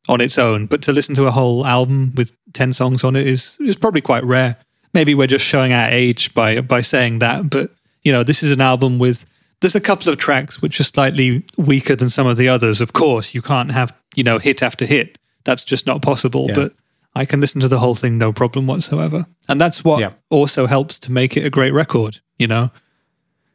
on 0.10 0.20
its 0.22 0.38
own, 0.38 0.66
but 0.68 0.82
to 0.84 0.91
listen 0.91 1.16
to 1.16 1.26
a 1.28 1.32
whole 1.32 1.66
album 1.66 2.14
with 2.16 2.32
ten 2.54 2.74
songs 2.74 3.04
on 3.04 3.16
it 3.16 3.26
is 3.28 3.58
is 3.60 3.76
probably 3.76 4.01
quite 4.01 4.24
rare. 4.26 4.58
Maybe 4.93 5.16
we're 5.16 5.28
just 5.28 5.45
showing 5.45 5.72
our 5.74 5.89
age 5.89 6.34
by 6.34 6.62
by 6.62 6.82
saying 6.82 7.20
that, 7.20 7.49
but 7.49 7.72
you 8.04 8.12
know, 8.12 8.24
this 8.24 8.43
is 8.43 8.51
an 8.51 8.62
album 8.62 8.99
with 8.99 9.26
there's 9.62 9.76
a 9.76 9.80
couple 9.82 10.12
of 10.12 10.20
tracks 10.20 10.62
which 10.62 10.80
are 10.80 10.84
slightly 10.84 11.43
weaker 11.58 11.95
than 11.95 12.10
some 12.10 12.28
of 12.28 12.36
the 12.38 12.49
others. 12.49 12.82
Of 12.82 12.91
course, 12.93 13.34
you 13.34 13.41
can't 13.41 13.72
have 13.72 13.93
you 14.16 14.24
know 14.24 14.38
hit 14.39 14.62
after 14.62 14.86
hit. 14.86 15.18
That's 15.45 15.64
just 15.64 15.88
not 15.88 16.01
possible. 16.01 16.47
Yeah. 16.49 16.56
But 16.56 16.74
I 17.16 17.26
can 17.26 17.39
listen 17.39 17.62
to 17.62 17.68
the 17.68 17.80
whole 17.80 17.95
thing 17.95 18.18
no 18.18 18.34
problem 18.34 18.68
whatsoever. 18.68 19.26
And 19.47 19.62
that's 19.62 19.84
what 19.84 19.99
Yeah. 19.99 20.14
also 20.30 20.66
helps 20.68 20.99
to 20.99 21.12
make 21.12 21.38
it 21.38 21.45
a 21.45 21.49
great 21.49 21.72
record, 21.72 22.20
you 22.39 22.47
know? 22.47 22.72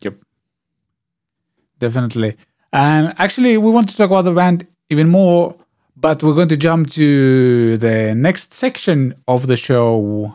Yep. 0.01 0.15
Definitely. 1.79 2.37
And 2.73 3.14
actually, 3.19 3.57
we 3.57 3.71
want 3.71 3.89
to 3.91 3.97
talk 3.97 4.11
about 4.11 4.23
the 4.23 4.33
band 4.33 4.66
even 4.91 5.09
more, 5.09 5.57
but 5.97 6.23
we're 6.23 6.35
going 6.35 6.49
to 6.49 6.57
jump 6.57 6.89
to 6.91 7.79
the 7.79 8.14
next 8.14 8.53
section 8.53 9.14
of 9.27 9.47
the 9.47 9.57
show, 9.57 10.35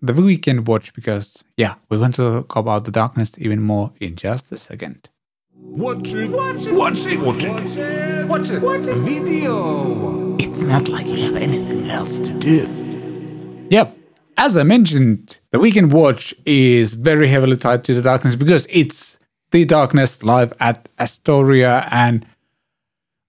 the 0.00 0.12
weekend 0.12 0.66
watch, 0.68 0.94
because, 0.94 1.44
yeah, 1.56 1.74
we're 1.88 1.98
going 1.98 2.12
to 2.12 2.22
talk 2.22 2.56
about 2.56 2.84
the 2.84 2.90
darkness 2.92 3.34
even 3.38 3.60
more 3.60 3.92
in 4.00 4.14
just 4.16 4.52
a 4.52 4.56
second. 4.56 5.08
Watch 5.54 6.08
it. 6.12 6.28
Watch 6.30 6.66
it. 6.66 6.74
Watch 6.74 7.06
it. 7.06 7.18
Watch 7.20 7.44
it. 7.44 8.28
Watch 8.28 8.50
it. 8.50 8.62
Watch 8.62 8.86
it. 8.86 8.96
Video. 8.96 10.36
It's 10.38 10.62
not 10.62 10.88
like 10.88 11.06
you 11.06 11.22
have 11.24 11.36
anything 11.36 11.90
else 11.90 12.18
to 12.20 12.32
do. 12.32 12.68
Yep. 13.70 13.96
as 14.36 14.56
I 14.56 14.64
mentioned, 14.64 15.40
the 15.50 15.58
Weekend 15.58 15.92
Watch 15.92 16.34
is 16.44 16.94
very 16.94 17.28
heavily 17.28 17.56
tied 17.56 17.84
to 17.84 17.94
the 17.94 18.02
darkness 18.02 18.34
because 18.36 18.66
it's 18.70 19.11
the 19.52 19.64
darkness 19.64 20.22
live 20.22 20.52
at 20.60 20.88
Astoria, 20.98 21.88
and 21.90 22.26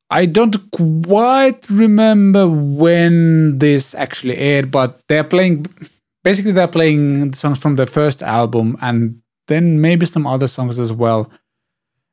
I 0.10 0.26
don't 0.26 0.72
quite 0.72 1.70
remember 1.70 2.48
when 2.48 3.60
this 3.60 3.96
actually 3.96 4.38
aired, 4.38 4.72
but 4.72 5.00
they're 5.08 5.24
playing. 5.24 5.68
Basically, 6.24 6.52
they're 6.52 6.68
playing 6.68 7.34
songs 7.34 7.60
from 7.60 7.76
the 7.76 7.86
first 7.86 8.24
album, 8.24 8.78
and 8.82 9.22
then 9.48 9.82
maybe 9.82 10.06
some 10.06 10.26
other 10.26 10.48
songs 10.48 10.80
as 10.80 10.92
well. 10.92 11.30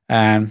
And 0.08 0.50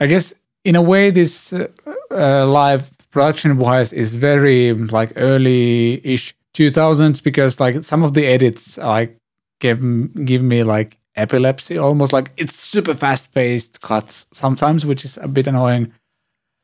I 0.00 0.06
guess 0.06 0.34
in 0.64 0.76
a 0.76 0.82
way, 0.82 1.10
this 1.10 1.52
uh, 1.52 1.68
uh, 2.10 2.46
live 2.46 2.90
production 3.10 3.58
wise 3.58 3.92
is 3.92 4.14
very 4.14 4.72
like 4.72 5.12
early 5.16 6.00
ish 6.04 6.34
2000s 6.54 7.22
because 7.22 7.60
like 7.60 7.82
some 7.82 8.02
of 8.02 8.14
the 8.14 8.26
edits 8.26 8.76
like 8.78 9.16
give 9.60 9.80
give 10.24 10.42
me 10.42 10.62
like 10.62 10.98
epilepsy 11.16 11.76
almost 11.78 12.12
like 12.12 12.30
it's 12.36 12.56
super 12.56 12.94
fast 12.94 13.32
paced 13.34 13.80
cuts 13.82 14.26
sometimes 14.32 14.86
which 14.86 15.04
is 15.04 15.18
a 15.18 15.28
bit 15.28 15.46
annoying 15.46 15.92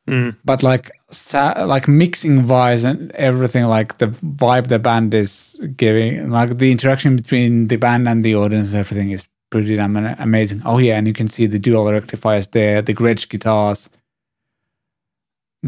Mm. 0.07 0.37
but 0.43 0.63
like 0.63 0.89
sa- 1.11 1.65
like 1.65 1.87
mixing 1.87 2.47
wise 2.47 2.83
and 2.83 3.11
everything 3.11 3.65
like 3.65 3.99
the 3.99 4.07
vibe 4.07 4.65
the 4.67 4.79
band 4.79 5.13
is 5.13 5.59
giving 5.77 6.31
like 6.31 6.57
the 6.57 6.71
interaction 6.71 7.15
between 7.15 7.67
the 7.67 7.75
band 7.75 8.07
and 8.09 8.23
the 8.23 8.33
audience 8.33 8.71
and 8.71 8.79
everything 8.79 9.11
is 9.11 9.23
pretty 9.51 9.75
damn 9.75 9.95
amazing 9.97 10.63
oh 10.65 10.79
yeah 10.79 10.97
and 10.97 11.05
you 11.05 11.13
can 11.13 11.27
see 11.27 11.45
the 11.45 11.59
dual 11.59 11.91
rectifiers 11.91 12.47
there 12.47 12.81
the 12.81 12.93
Gretsch 12.95 13.29
guitars 13.29 13.91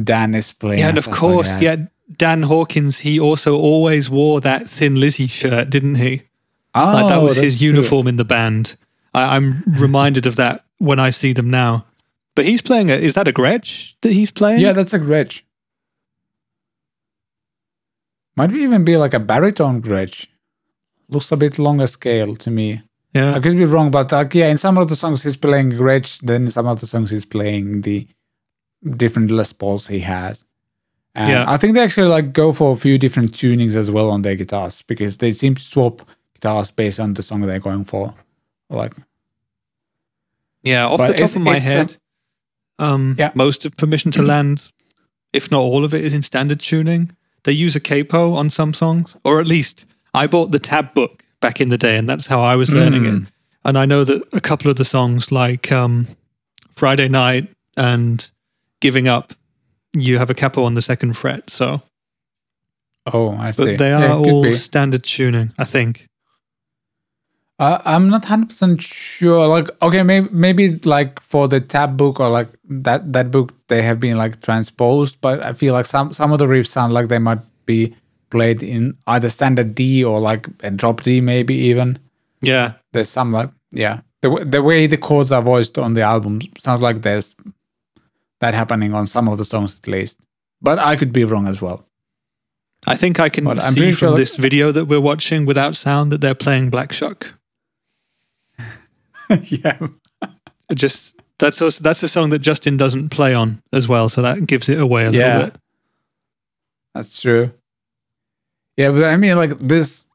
Dan 0.01 0.33
is 0.33 0.51
playing 0.51 0.79
Yeah, 0.79 0.89
and 0.89 0.97
of 0.97 1.03
stuff 1.03 1.11
like 1.13 1.19
course, 1.19 1.61
yeah, 1.61 1.75
Dan 2.17 2.43
Hawkins, 2.43 2.99
he 2.99 3.19
also 3.19 3.57
always 3.57 4.09
wore 4.09 4.41
that 4.41 4.67
Thin 4.67 4.99
Lizzy 4.99 5.27
shirt, 5.27 5.69
didn't 5.69 5.95
he? 5.95 6.23
Oh, 6.75 6.93
Like 6.93 7.07
that 7.09 7.17
oh, 7.19 7.25
was 7.25 7.35
that's 7.35 7.43
his 7.45 7.57
true. 7.59 7.67
uniform 7.67 8.07
in 8.07 8.17
the 8.17 8.25
band. 8.25 8.75
I, 9.13 9.35
I'm 9.35 9.63
reminded 9.67 10.25
of 10.25 10.35
that 10.37 10.63
when 10.77 10.99
I 10.99 11.09
see 11.11 11.33
them 11.33 11.49
now. 11.49 11.85
But 12.35 12.45
he's 12.45 12.61
playing 12.61 12.89
a, 12.89 12.93
is 12.95 13.13
that 13.15 13.27
a 13.27 13.33
Gretsch 13.33 13.93
that 14.01 14.13
he's 14.13 14.31
playing? 14.31 14.61
Yeah, 14.61 14.71
that's 14.73 14.93
a 14.93 14.99
Gretsch. 14.99 15.41
Might 18.35 18.53
even 18.53 18.83
be 18.83 18.97
like 18.97 19.13
a 19.13 19.19
baritone 19.19 19.81
Gretsch. 19.81 20.27
Looks 21.09 21.31
a 21.31 21.37
bit 21.37 21.59
longer 21.59 21.87
scale 21.87 22.35
to 22.37 22.49
me. 22.49 22.81
yeah. 23.13 23.33
I 23.35 23.39
could 23.39 23.57
be 23.57 23.65
wrong, 23.65 23.91
but 23.91 24.11
like, 24.11 24.33
yeah, 24.33 24.47
in 24.49 24.57
some 24.57 24.77
of 24.77 24.87
the 24.87 24.95
songs 24.95 25.23
he's 25.23 25.35
playing 25.35 25.71
Gretsch, 25.71 26.19
then 26.21 26.43
in 26.43 26.49
some 26.51 26.67
of 26.67 26.79
the 26.79 26.87
songs 26.87 27.11
he's 27.11 27.25
playing 27.25 27.81
the 27.81 28.07
different 28.95 29.29
Les 29.31 29.51
Pauls 29.53 29.87
he 29.87 29.99
has. 29.99 30.45
And 31.13 31.29
Yeah. 31.29 31.45
I 31.47 31.57
think 31.57 31.73
they 31.73 31.83
actually 31.83 32.07
like 32.07 32.31
go 32.31 32.53
for 32.53 32.73
a 32.73 32.77
few 32.77 32.97
different 32.97 33.33
tunings 33.33 33.75
as 33.75 33.91
well 33.91 34.09
on 34.09 34.21
their 34.21 34.35
guitars 34.37 34.81
because 34.83 35.17
they 35.17 35.33
seem 35.33 35.55
to 35.55 35.61
swap 35.61 36.07
guitars 36.41 36.71
based 36.71 36.99
on 36.99 37.13
the 37.13 37.23
song 37.23 37.41
they're 37.41 37.59
going 37.59 37.85
for. 37.85 38.13
Like, 38.69 38.93
Yeah, 40.63 40.87
off 40.87 40.99
the 41.07 41.13
top 41.13 41.35
of 41.35 41.41
my 41.41 41.51
it's, 41.57 41.59
uh, 41.65 41.69
head, 41.69 41.97
um, 42.79 43.15
Yeah. 43.17 43.31
most 43.35 43.65
of 43.65 43.75
Permission 43.77 44.11
to 44.11 44.21
Land, 44.33 44.69
if 45.33 45.49
not 45.51 45.61
all 45.61 45.83
of 45.85 45.93
it, 45.93 46.03
is 46.03 46.13
in 46.13 46.21
standard 46.21 46.59
tuning. 46.59 47.11
They 47.43 47.51
use 47.51 47.75
a 47.75 47.79
capo 47.79 48.33
on 48.33 48.49
some 48.49 48.73
songs, 48.73 49.17
or 49.23 49.39
at 49.39 49.47
least 49.47 49.85
I 50.13 50.27
bought 50.27 50.51
the 50.51 50.59
tab 50.59 50.93
book 50.93 51.23
back 51.39 51.59
in 51.59 51.69
the 51.69 51.77
day, 51.77 51.97
and 51.97 52.07
that's 52.07 52.27
how 52.27 52.41
I 52.41 52.55
was 52.55 52.71
learning 52.71 53.03
Mm. 53.03 53.23
it. 53.25 53.31
And 53.63 53.77
I 53.77 53.85
know 53.85 54.03
that 54.03 54.21
a 54.33 54.41
couple 54.41 54.69
of 54.69 54.77
the 54.77 54.85
songs, 54.85 55.31
like 55.31 55.71
um, 55.71 56.07
Friday 56.71 57.07
Night 57.07 57.49
and 57.77 58.29
Giving 58.79 59.07
Up, 59.07 59.33
you 59.93 60.17
have 60.19 60.29
a 60.29 60.33
capo 60.35 60.63
on 60.63 60.75
the 60.75 60.81
second 60.81 61.13
fret. 61.17 61.49
So, 61.49 61.81
oh, 63.11 63.35
I 63.35 63.51
see. 63.51 63.65
but 63.65 63.77
they 63.77 63.91
are 63.91 64.01
Yeah, 64.01 64.15
all 64.15 64.43
be. 64.43 64.53
standard 64.53 65.03
tuning, 65.03 65.53
I 65.57 65.63
think. 65.65 66.07
Uh, 67.61 67.79
I'm 67.85 68.09
not 68.09 68.25
hundred 68.25 68.47
percent 68.49 68.81
sure. 68.81 69.45
Like, 69.47 69.69
okay, 69.83 70.01
maybe 70.01 70.27
maybe 70.31 70.79
like 70.83 71.19
for 71.21 71.47
the 71.47 71.61
tab 71.61 71.95
book 71.95 72.19
or 72.19 72.27
like 72.29 72.47
that 72.85 73.13
that 73.13 73.29
book, 73.29 73.53
they 73.67 73.83
have 73.83 73.99
been 73.99 74.17
like 74.17 74.41
transposed. 74.41 75.21
But 75.21 75.43
I 75.43 75.53
feel 75.53 75.73
like 75.77 75.85
some 75.85 76.11
some 76.11 76.31
of 76.33 76.39
the 76.39 76.47
riffs 76.47 76.67
sound 76.73 76.91
like 76.93 77.07
they 77.07 77.19
might 77.19 77.41
be 77.67 77.95
played 78.31 78.63
in 78.63 78.97
either 79.05 79.29
standard 79.29 79.75
D 79.75 80.03
or 80.03 80.19
like 80.19 80.47
a 80.63 80.71
drop 80.71 81.03
D, 81.03 81.21
maybe 81.21 81.53
even. 81.53 81.99
Yeah, 82.41 82.73
There's 82.93 83.09
some 83.09 83.29
like 83.29 83.51
yeah, 83.71 83.99
the 84.21 84.29
w- 84.29 84.49
the 84.49 84.63
way 84.63 84.87
the 84.87 84.97
chords 84.97 85.31
are 85.31 85.43
voiced 85.43 85.77
on 85.77 85.93
the 85.93 86.01
album 86.01 86.39
sounds 86.57 86.81
like 86.81 87.03
there's 87.03 87.35
that 88.39 88.55
happening 88.55 88.95
on 88.95 89.05
some 89.05 89.27
of 89.29 89.37
the 89.37 89.45
songs 89.45 89.77
at 89.77 89.87
least. 89.87 90.17
But 90.63 90.79
I 90.79 90.95
could 90.95 91.13
be 91.13 91.25
wrong 91.25 91.47
as 91.47 91.61
well. 91.61 91.85
I 92.87 92.95
think 92.97 93.19
I 93.19 93.29
can 93.29 93.43
But 93.43 93.61
see 93.61 93.91
from 93.91 93.97
sure- 93.97 94.15
this 94.17 94.35
video 94.35 94.71
that 94.71 94.85
we're 94.85 94.99
watching 95.11 95.45
without 95.45 95.75
sound 95.75 96.11
that 96.11 96.21
they're 96.21 96.33
playing 96.45 96.71
Black 96.71 96.91
Shuck. 96.91 97.35
yeah, 99.43 99.87
It 100.69 100.75
just 100.75 101.15
that's 101.39 101.61
also, 101.61 101.81
that's 101.83 102.03
a 102.03 102.07
song 102.07 102.29
that 102.29 102.39
Justin 102.39 102.77
doesn't 102.77 103.09
play 103.09 103.33
on 103.33 103.61
as 103.73 103.87
well, 103.87 104.09
so 104.09 104.21
that 104.21 104.45
gives 104.45 104.69
it 104.69 104.79
away 104.79 105.05
a 105.05 105.11
Yeah. 105.11 105.37
little 105.37 105.51
bit. 105.51 105.59
That's 106.93 107.21
true. 107.21 107.51
Yeah, 108.77 108.91
but 108.91 109.05
I 109.05 109.17
mean, 109.17 109.37
like 109.37 109.57
this 109.59 110.05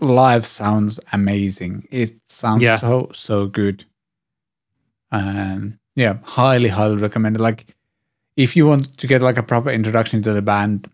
live 0.00 0.46
sounds 0.46 1.00
amazing. 1.12 1.86
It 1.90 2.12
sounds 2.26 2.62
Yeah. 2.62 2.76
so 2.76 3.10
so 3.12 3.46
good. 3.46 3.84
And 5.10 5.78
yeah, 5.96 6.18
highly 6.22 6.68
highly 6.68 6.96
recommended. 6.96 7.40
Like, 7.40 7.66
if 8.36 8.56
you 8.56 8.66
want 8.66 8.96
to 8.98 9.06
get 9.06 9.22
like 9.22 9.38
a 9.38 9.42
proper 9.42 9.70
introduction 9.70 10.22
to 10.22 10.32
the 10.32 10.42
band, 10.42 10.88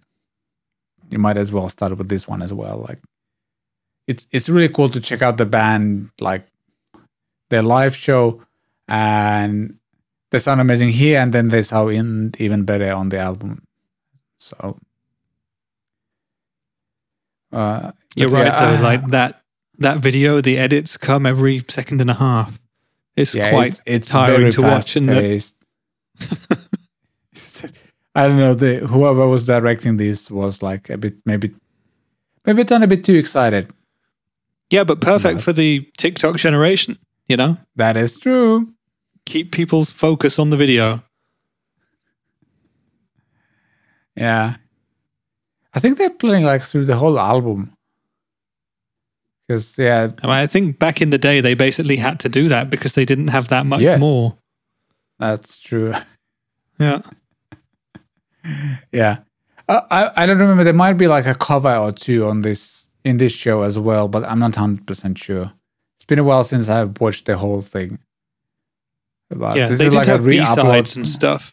you 1.11 1.19
might 1.19 1.37
as 1.37 1.53
well 1.53 1.69
start 1.69 1.97
with 1.97 2.09
this 2.09 2.27
one 2.27 2.43
as 2.43 2.53
well. 2.53 2.85
Like, 2.89 2.99
it's 4.07 4.27
it's 4.33 4.49
really 4.49 4.69
cool 4.69 4.89
to 4.91 5.01
check 5.01 5.23
out 5.23 5.37
the 5.37 5.47
band, 5.47 6.11
like 6.21 6.47
their 7.49 7.63
live 7.63 7.97
show, 7.97 8.43
and 8.89 9.79
they 10.31 10.39
sound 10.39 10.61
amazing 10.61 10.91
here, 10.91 11.21
and 11.21 11.33
then 11.33 11.49
they 11.49 11.63
sound 11.63 12.37
even 12.41 12.65
better 12.65 12.93
on 12.93 13.09
the 13.09 13.19
album. 13.19 13.67
So 14.39 14.79
uh, 17.53 17.93
You're 18.15 18.29
right 18.29 18.47
yeah, 18.47 18.71
though, 18.73 18.77
uh, 18.77 18.83
like 18.83 19.07
that 19.09 19.43
that 19.79 20.01
video, 20.01 20.41
the 20.41 20.59
edits 20.59 20.97
come 20.97 21.27
every 21.27 21.65
second 21.69 22.01
and 22.01 22.11
a 22.11 22.15
half. 22.15 22.59
It's 23.17 23.35
yeah, 23.35 23.51
quite 23.51 23.69
it's, 23.69 23.83
it's 23.87 24.09
tiring 24.09 24.41
very 24.41 24.53
to 24.53 24.63
watch, 24.63 24.93
fast-paced. 24.93 25.57
I 28.15 28.29
don't 28.29 28.39
know. 28.39 28.55
The 28.55 28.87
whoever 28.87 29.27
was 29.27 29.47
directing 29.47 29.97
this 29.97 30.31
was 30.31 30.63
like 30.63 30.91
a 30.91 30.99
bit, 30.99 31.15
maybe, 31.25 31.55
maybe 32.45 32.65
done 32.65 32.83
a 32.83 32.87
bit 32.87 33.05
too 33.05 33.15
excited. 33.15 33.71
Yeah, 34.71 34.85
but 34.85 35.01
perfect 35.01 35.35
Nuts. 35.37 35.45
for 35.45 35.53
the 35.53 35.89
TikTok 35.97 36.37
generation, 36.37 36.99
you 37.29 37.37
know? 37.37 37.57
That 37.77 37.97
is 37.97 38.19
true. 38.19 38.73
Keep 39.25 39.53
people's 39.53 39.91
focus 39.91 40.39
on 40.39 40.51
the 40.51 40.57
video. 40.57 41.03
Yeah, 44.17 44.57
I 45.75 45.79
think 45.79 45.99
they're 45.99 46.11
playing 46.11 46.45
like 46.45 46.63
through 46.63 46.87
the 46.87 46.97
whole 46.97 47.19
album. 47.19 47.73
Because 49.47 49.77
yeah, 49.79 50.09
I, 50.23 50.27
mean, 50.27 50.33
I 50.35 50.47
think 50.47 50.79
back 50.79 51.01
in 51.03 51.11
the 51.11 51.19
day 51.19 51.41
they 51.41 51.55
basically 51.55 51.97
had 51.97 52.19
to 52.21 52.29
do 52.29 52.49
that 52.49 52.71
because 52.71 52.95
they 52.95 53.05
didn't 53.05 53.29
have 53.29 53.49
that 53.49 53.67
much 53.67 53.81
Yeah. 53.83 53.97
more. 53.99 54.37
that's 55.19 55.59
true. 55.59 55.93
Yeah. 56.79 57.01
yeah, 58.93 59.19
I, 59.67 59.81
I 59.91 60.11
I 60.23 60.27
don't 60.27 60.37
remember. 60.39 60.63
There 60.63 60.75
might 60.75 60.93
be 60.99 61.09
like 61.09 61.25
a 61.27 61.35
cover 61.35 61.75
or 61.75 61.91
two 61.91 62.27
on 62.27 62.43
this 62.43 62.87
in 63.03 63.17
this 63.17 63.33
show 63.33 63.63
as 63.63 63.79
well, 63.79 64.09
but 64.09 64.25
I'm 64.25 64.39
not 64.39 64.57
hundred 64.57 64.87
percent 64.87 65.17
sure. 65.19 65.53
It's 66.07 66.11
been 66.15 66.21
a 66.21 66.25
while 66.25 66.45
since 66.45 66.69
I've 66.69 67.01
watched 67.01 67.25
the 67.27 67.37
whole 67.37 67.61
thing. 67.61 67.99
But 69.29 69.57
yeah, 69.57 69.67
this 69.67 69.79
they 69.79 69.87
is 69.87 69.91
did 69.91 69.97
like 69.97 70.07
have 70.07 70.25
a 70.25 70.29
B-sides 70.29 70.95
and 70.95 71.09
stuff. 71.09 71.53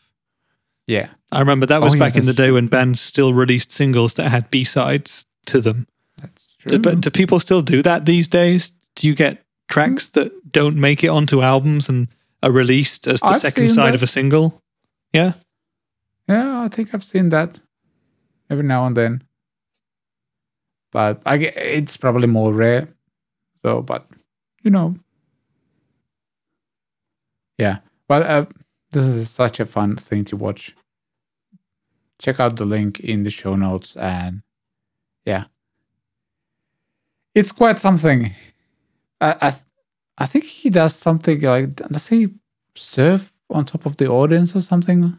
Yeah, 0.86 1.10
I 1.32 1.40
remember 1.40 1.66
that 1.66 1.78
oh, 1.78 1.86
was 1.86 1.94
Oh, 1.94 1.96
yeah, 1.96 2.04
back 2.04 2.16
in 2.16 2.28
the 2.28 2.34
day 2.34 2.52
when 2.52 2.68
bands 2.68 3.02
still 3.02 3.34
released 3.34 3.72
singles 3.72 4.14
that 4.14 4.30
had 4.30 4.52
B-sides 4.52 5.26
to 5.48 5.60
them. 5.60 5.88
that's 6.22 6.50
Do, 6.68 6.70
true. 6.70 6.80
but 6.80 7.02
do 7.02 7.10
people 7.10 7.40
still 7.40 7.64
do 7.64 7.82
that 7.82 8.06
these 8.06 8.28
days? 8.28 8.72
Do 8.96 9.08
you 9.08 9.16
get 9.16 9.42
tracks 9.70 10.10
hmm? 10.10 10.20
that 10.20 10.52
don't 10.52 10.76
make 10.76 11.04
it 11.04 11.08
onto 11.08 11.42
albums 11.42 11.90
and 11.90 12.08
are 12.44 12.52
released 12.52 13.08
as 13.08 13.22
the 13.22 13.28
I've 13.28 13.42
second 13.42 13.70
side 13.70 13.94
that. 13.94 13.96
of 13.96 14.04
a 14.04 14.08
single? 14.08 14.62
Yeah. 15.14 15.34
Yeah, 16.30 16.62
I 16.62 16.68
think 16.68 16.94
I've 16.94 17.04
seen 17.04 17.30
that 17.30 17.60
every 18.52 18.66
now 18.66 18.86
and 18.86 18.96
then. 18.96 19.24
But 20.92 21.24
I 21.26 21.38
it's 21.38 21.98
probably 21.98 22.28
more 22.28 22.54
rare. 22.54 22.88
So, 23.64 23.82
but 23.82 24.06
you 24.64 24.72
know, 24.72 24.96
yeah. 27.58 27.80
But 28.08 28.24
uh, 28.24 28.46
this 28.92 29.04
is 29.06 29.30
such 29.30 29.60
a 29.60 29.66
fun 29.66 29.96
thing 29.96 30.26
to 30.26 30.36
watch. 30.38 30.76
Check 32.20 32.40
out 32.40 32.56
the 32.58 32.66
link 32.66 33.00
in 33.00 33.24
the 33.24 33.30
show 33.30 33.56
notes, 33.56 33.96
and 33.98 34.44
yeah, 35.26 35.46
it's 37.36 37.52
quite 37.52 37.80
something. 37.80 38.32
I 39.20 39.36
I, 39.42 39.50
th- 39.52 39.64
I 40.18 40.26
think 40.26 40.46
he 40.46 40.70
does 40.70 40.96
something 40.96 41.42
like 41.42 41.76
does 41.76 42.08
he 42.08 42.30
surf 42.76 43.34
on 43.50 43.66
top 43.66 43.86
of 43.86 43.98
the 43.98 44.08
audience 44.08 44.56
or 44.56 44.62
something? 44.62 45.18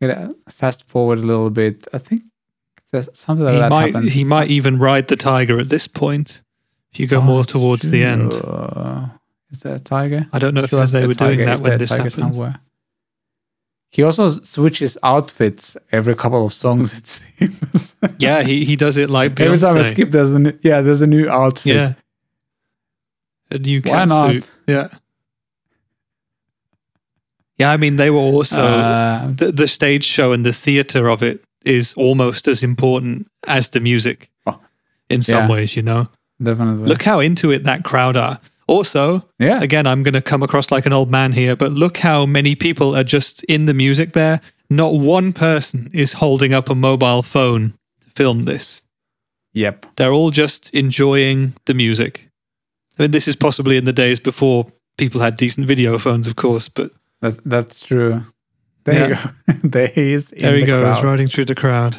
Gonna 0.00 0.34
fast 0.48 0.88
forward 0.88 1.18
a 1.18 1.22
little 1.22 1.50
bit. 1.50 1.86
I 1.92 1.98
think 1.98 2.22
There's 2.92 3.08
something 3.12 3.44
like 3.44 3.54
he 3.54 3.60
that 3.60 3.70
might 3.70 3.94
happens. 3.94 4.12
he 4.12 4.24
might 4.24 4.50
even 4.50 4.78
ride 4.78 5.08
the 5.08 5.16
tiger 5.16 5.58
at 5.60 5.68
this 5.68 5.86
point. 5.88 6.42
If 6.92 7.00
you 7.00 7.06
go 7.06 7.20
more 7.20 7.44
towards 7.44 7.88
the 7.88 8.02
end, 8.04 8.32
is 9.52 9.60
there 9.62 9.74
a 9.76 9.78
tiger? 9.78 10.26
I 10.32 10.38
don't 10.38 10.54
know 10.54 10.62
if 10.64 10.70
they 10.70 11.06
were 11.06 11.14
doing 11.14 11.38
that 11.44 11.54
Is 11.54 11.62
when 11.62 11.78
this 11.78 11.90
happened. 11.90 12.12
somewhere? 12.12 12.56
He 13.92 14.02
also 14.04 14.28
switches 14.28 14.96
outfits 15.02 15.76
every 15.90 16.14
couple 16.14 16.46
of 16.46 16.52
songs. 16.52 16.92
It 16.96 17.06
seems. 17.06 17.96
Yeah, 18.18 18.42
he, 18.42 18.64
he 18.64 18.76
does 18.76 18.96
it 18.96 19.08
like 19.10 19.34
Beyonce. 19.34 19.44
every 19.46 19.58
time 19.58 19.76
I 19.76 19.82
skip, 19.82 20.10
there's 20.10 20.32
a 20.32 20.38
new, 20.38 20.52
yeah, 20.62 20.80
there's 20.82 21.00
a 21.02 21.06
new 21.06 21.28
outfit. 21.28 21.74
Yeah, 21.74 21.92
a 23.50 23.58
new 23.58 23.80
Why 23.84 24.04
not? 24.04 24.30
catsuit. 24.34 24.50
Yeah, 24.66 24.88
yeah. 27.56 27.70
I 27.72 27.76
mean, 27.76 27.96
they 27.96 28.10
were 28.10 28.18
also 28.18 28.60
Uh, 28.62 29.32
the, 29.36 29.52
the 29.52 29.68
stage 29.68 30.04
show 30.04 30.32
and 30.32 30.44
the 30.44 30.52
theater 30.52 31.08
of 31.08 31.22
it 31.22 31.42
is 31.64 31.94
almost 31.94 32.46
as 32.48 32.62
important 32.62 33.26
as 33.46 33.68
the 33.70 33.80
music 33.80 34.30
Oh, 34.46 34.58
in 35.08 35.22
some 35.22 35.44
yeah. 35.44 35.48
ways. 35.50 35.74
You 35.76 35.82
know, 35.82 36.08
definitely. 36.42 36.86
look 36.86 37.02
how 37.02 37.20
into 37.20 37.50
it 37.50 37.64
that 37.64 37.84
crowd 37.84 38.16
are. 38.16 38.40
Also, 38.66 39.28
yeah, 39.40 39.60
again, 39.62 39.86
I'm 39.86 40.02
going 40.04 40.14
to 40.14 40.22
come 40.22 40.42
across 40.44 40.70
like 40.70 40.86
an 40.86 40.92
old 40.92 41.10
man 41.10 41.32
here, 41.32 41.56
but 41.56 41.72
look 41.72 41.98
how 41.98 42.24
many 42.24 42.54
people 42.54 42.94
are 42.94 43.02
just 43.02 43.42
in 43.44 43.66
the 43.66 43.74
music 43.74 44.12
there. 44.12 44.40
Not 44.68 44.94
one 44.94 45.32
person 45.32 45.90
is 45.92 46.12
holding 46.14 46.52
up 46.54 46.70
a 46.70 46.74
mobile 46.76 47.22
phone 47.22 47.74
to 48.02 48.10
film 48.14 48.42
this. 48.44 48.82
yep. 49.52 49.86
They're 49.96 50.12
all 50.12 50.30
just 50.30 50.72
enjoying 50.72 51.54
the 51.64 51.74
music. 51.74 52.28
I 52.96 53.02
mean, 53.02 53.10
this 53.10 53.26
is 53.26 53.34
possibly 53.34 53.76
in 53.76 53.86
the 53.86 53.92
days 53.92 54.20
before 54.20 54.66
people 54.96 55.20
had 55.20 55.36
decent 55.36 55.66
video 55.66 55.98
phones, 55.98 56.28
of 56.28 56.36
course, 56.36 56.68
but 56.68 56.92
That's 57.20 57.40
that's 57.44 57.84
true. 57.84 58.22
There 58.84 59.08
you 59.10 59.14
go. 59.16 59.20
there 59.68 59.86
he 59.88 60.12
is. 60.12 60.30
In 60.32 60.42
there 60.42 60.54
he 60.54 60.60
the 60.60 60.66
goes, 60.66 60.80
crowd. 60.80 61.04
riding 61.04 61.26
through 61.26 61.46
the 61.46 61.54
crowd. 61.56 61.96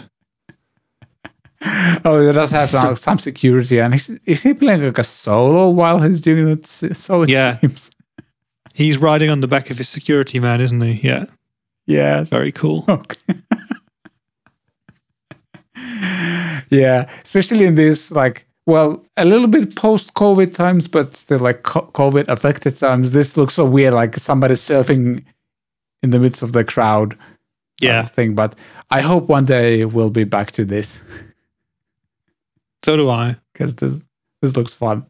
Oh, 2.03 2.25
he 2.25 2.33
does 2.33 2.51
have 2.51 2.69
some, 2.71 2.95
some 2.95 3.17
security, 3.19 3.79
and 3.79 3.93
is, 3.93 4.09
is 4.25 4.41
he 4.43 4.53
playing 4.53 4.83
like 4.83 4.97
a 4.97 5.03
solo 5.03 5.69
while 5.69 5.99
he's 6.01 6.19
doing 6.21 6.47
it? 6.49 6.65
So 6.65 7.21
it 7.23 7.29
Yeah. 7.29 7.59
seems. 7.59 7.91
He's 8.73 8.97
riding 8.97 9.29
on 9.29 9.41
the 9.41 9.47
back 9.47 9.69
of 9.69 9.77
his 9.77 9.89
security 9.89 10.39
man, 10.39 10.61
isn't 10.61 10.79
he? 10.81 10.93
Yeah, 11.07 11.25
Yes. 11.85 12.29
very 12.29 12.51
cool. 12.53 12.85
Okay. 12.89 13.35
yeah, 16.69 17.09
especially 17.23 17.65
in 17.65 17.75
this 17.75 18.11
like 18.11 18.45
well, 18.67 19.03
a 19.17 19.25
little 19.25 19.47
bit 19.47 19.75
post-COVID 19.75 20.53
times, 20.53 20.87
but 20.87 21.15
still 21.15 21.39
like 21.39 21.63
COVID 21.63 22.27
affected 22.27 22.77
times. 22.77 23.11
This 23.11 23.35
looks 23.35 23.55
so 23.55 23.65
weird, 23.65 23.93
like 23.93 24.15
somebody 24.17 24.53
surfing 24.53 25.23
in 26.03 26.11
the 26.11 26.19
midst 26.19 26.41
of 26.43 26.53
the 26.53 26.63
crowd. 26.63 27.13
Uh, 27.13 27.17
yeah, 27.81 28.03
thing. 28.05 28.35
But 28.35 28.55
I 28.91 29.01
hope 29.01 29.27
one 29.27 29.45
day 29.45 29.83
we'll 29.85 30.11
be 30.11 30.23
back 30.23 30.51
to 30.53 30.63
this 30.65 31.01
so 32.83 32.97
do 32.97 33.09
I. 33.09 33.37
because 33.53 33.75
this 33.75 34.01
this 34.41 34.57
looks 34.57 34.73
fun. 34.73 35.05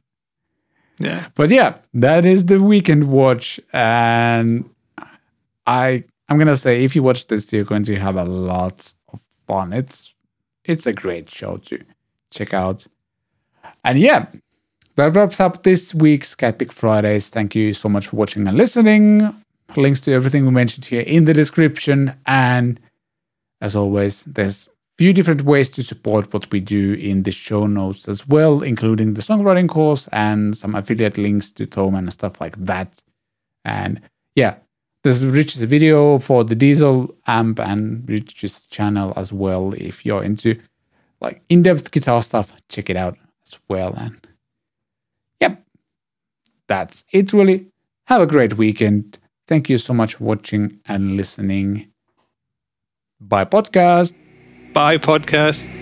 Yeah, 0.99 1.27
But 1.35 1.49
yeah, 1.49 1.77
that 1.95 2.25
is 2.25 2.45
the 2.45 2.61
weekend 2.61 3.09
watch, 3.11 3.59
and 3.73 4.69
I 5.65 6.03
I'm 6.29 6.37
gonna 6.37 6.55
say 6.57 6.83
if 6.83 6.95
you 6.95 7.01
watch 7.03 7.27
this, 7.27 7.51
you're 7.51 7.63
going 7.63 7.83
to 7.83 7.95
have 7.95 8.15
a 8.17 8.23
lot 8.25 8.93
of 9.11 9.19
fun. 9.47 9.73
It's 9.73 10.13
it's 10.63 10.85
a 10.85 10.93
great 10.93 11.29
show 11.29 11.57
to 11.57 11.79
check 12.29 12.53
out. 12.53 12.85
And 13.83 13.97
yeah, 13.99 14.27
that 14.95 15.15
wraps 15.15 15.39
up 15.39 15.63
this 15.63 15.95
week's 15.95 16.35
Cat 16.35 16.59
Pick 16.59 16.71
Fridays. 16.71 17.29
Thank 17.29 17.55
you 17.55 17.73
so 17.73 17.89
much 17.89 18.07
for 18.07 18.17
watching 18.17 18.47
and 18.47 18.57
listening. 18.57 19.35
Links 19.75 20.01
to 20.01 20.11
everything 20.13 20.45
we 20.45 20.51
mentioned 20.51 20.85
here 20.85 21.01
in 21.01 21.25
the 21.25 21.33
description, 21.33 22.13
and 22.25 22.79
as 23.61 23.75
always, 23.75 24.23
there's 24.25 24.69
few 25.01 25.13
different 25.13 25.41
ways 25.41 25.67
to 25.67 25.81
support 25.81 26.31
what 26.31 26.51
we 26.51 26.59
do 26.59 26.93
in 26.93 27.23
the 27.23 27.31
show 27.31 27.65
notes 27.65 28.07
as 28.07 28.27
well, 28.27 28.61
including 28.61 29.15
the 29.15 29.21
songwriting 29.23 29.67
course 29.67 30.07
and 30.11 30.55
some 30.55 30.75
affiliate 30.75 31.17
links 31.17 31.51
to 31.51 31.65
Thomann 31.65 32.05
and 32.05 32.13
stuff 32.13 32.39
like 32.39 32.55
that. 32.57 33.01
And 33.65 33.99
yeah, 34.35 34.57
there's 35.01 35.25
Rich's 35.25 35.63
video 35.63 36.19
for 36.19 36.43
the 36.43 36.55
Diezel 36.55 37.15
amp 37.25 37.59
and 37.59 38.07
Rich's 38.07 38.67
channel 38.67 39.11
as 39.15 39.33
well. 39.33 39.73
If 39.73 40.05
you're 40.05 40.23
into 40.23 40.61
like 41.19 41.41
in-depth 41.49 41.89
guitar 41.89 42.21
stuff, 42.21 42.53
check 42.69 42.87
it 42.91 42.95
out 42.95 43.17
as 43.47 43.57
well. 43.67 43.95
And 43.97 44.27
yep, 45.39 45.63
that's 46.67 47.05
it 47.11 47.33
really. 47.33 47.71
Have 48.05 48.21
a 48.21 48.27
great 48.27 48.55
weekend. 48.55 49.17
Thank 49.47 49.67
you 49.67 49.79
so 49.79 49.95
much 49.95 50.13
for 50.13 50.25
watching 50.25 50.79
and 50.85 51.13
listening. 51.13 51.87
Bye 53.19 53.45
podcast. 53.45 54.20
Bye 54.73 54.97
podcast. 54.97 55.77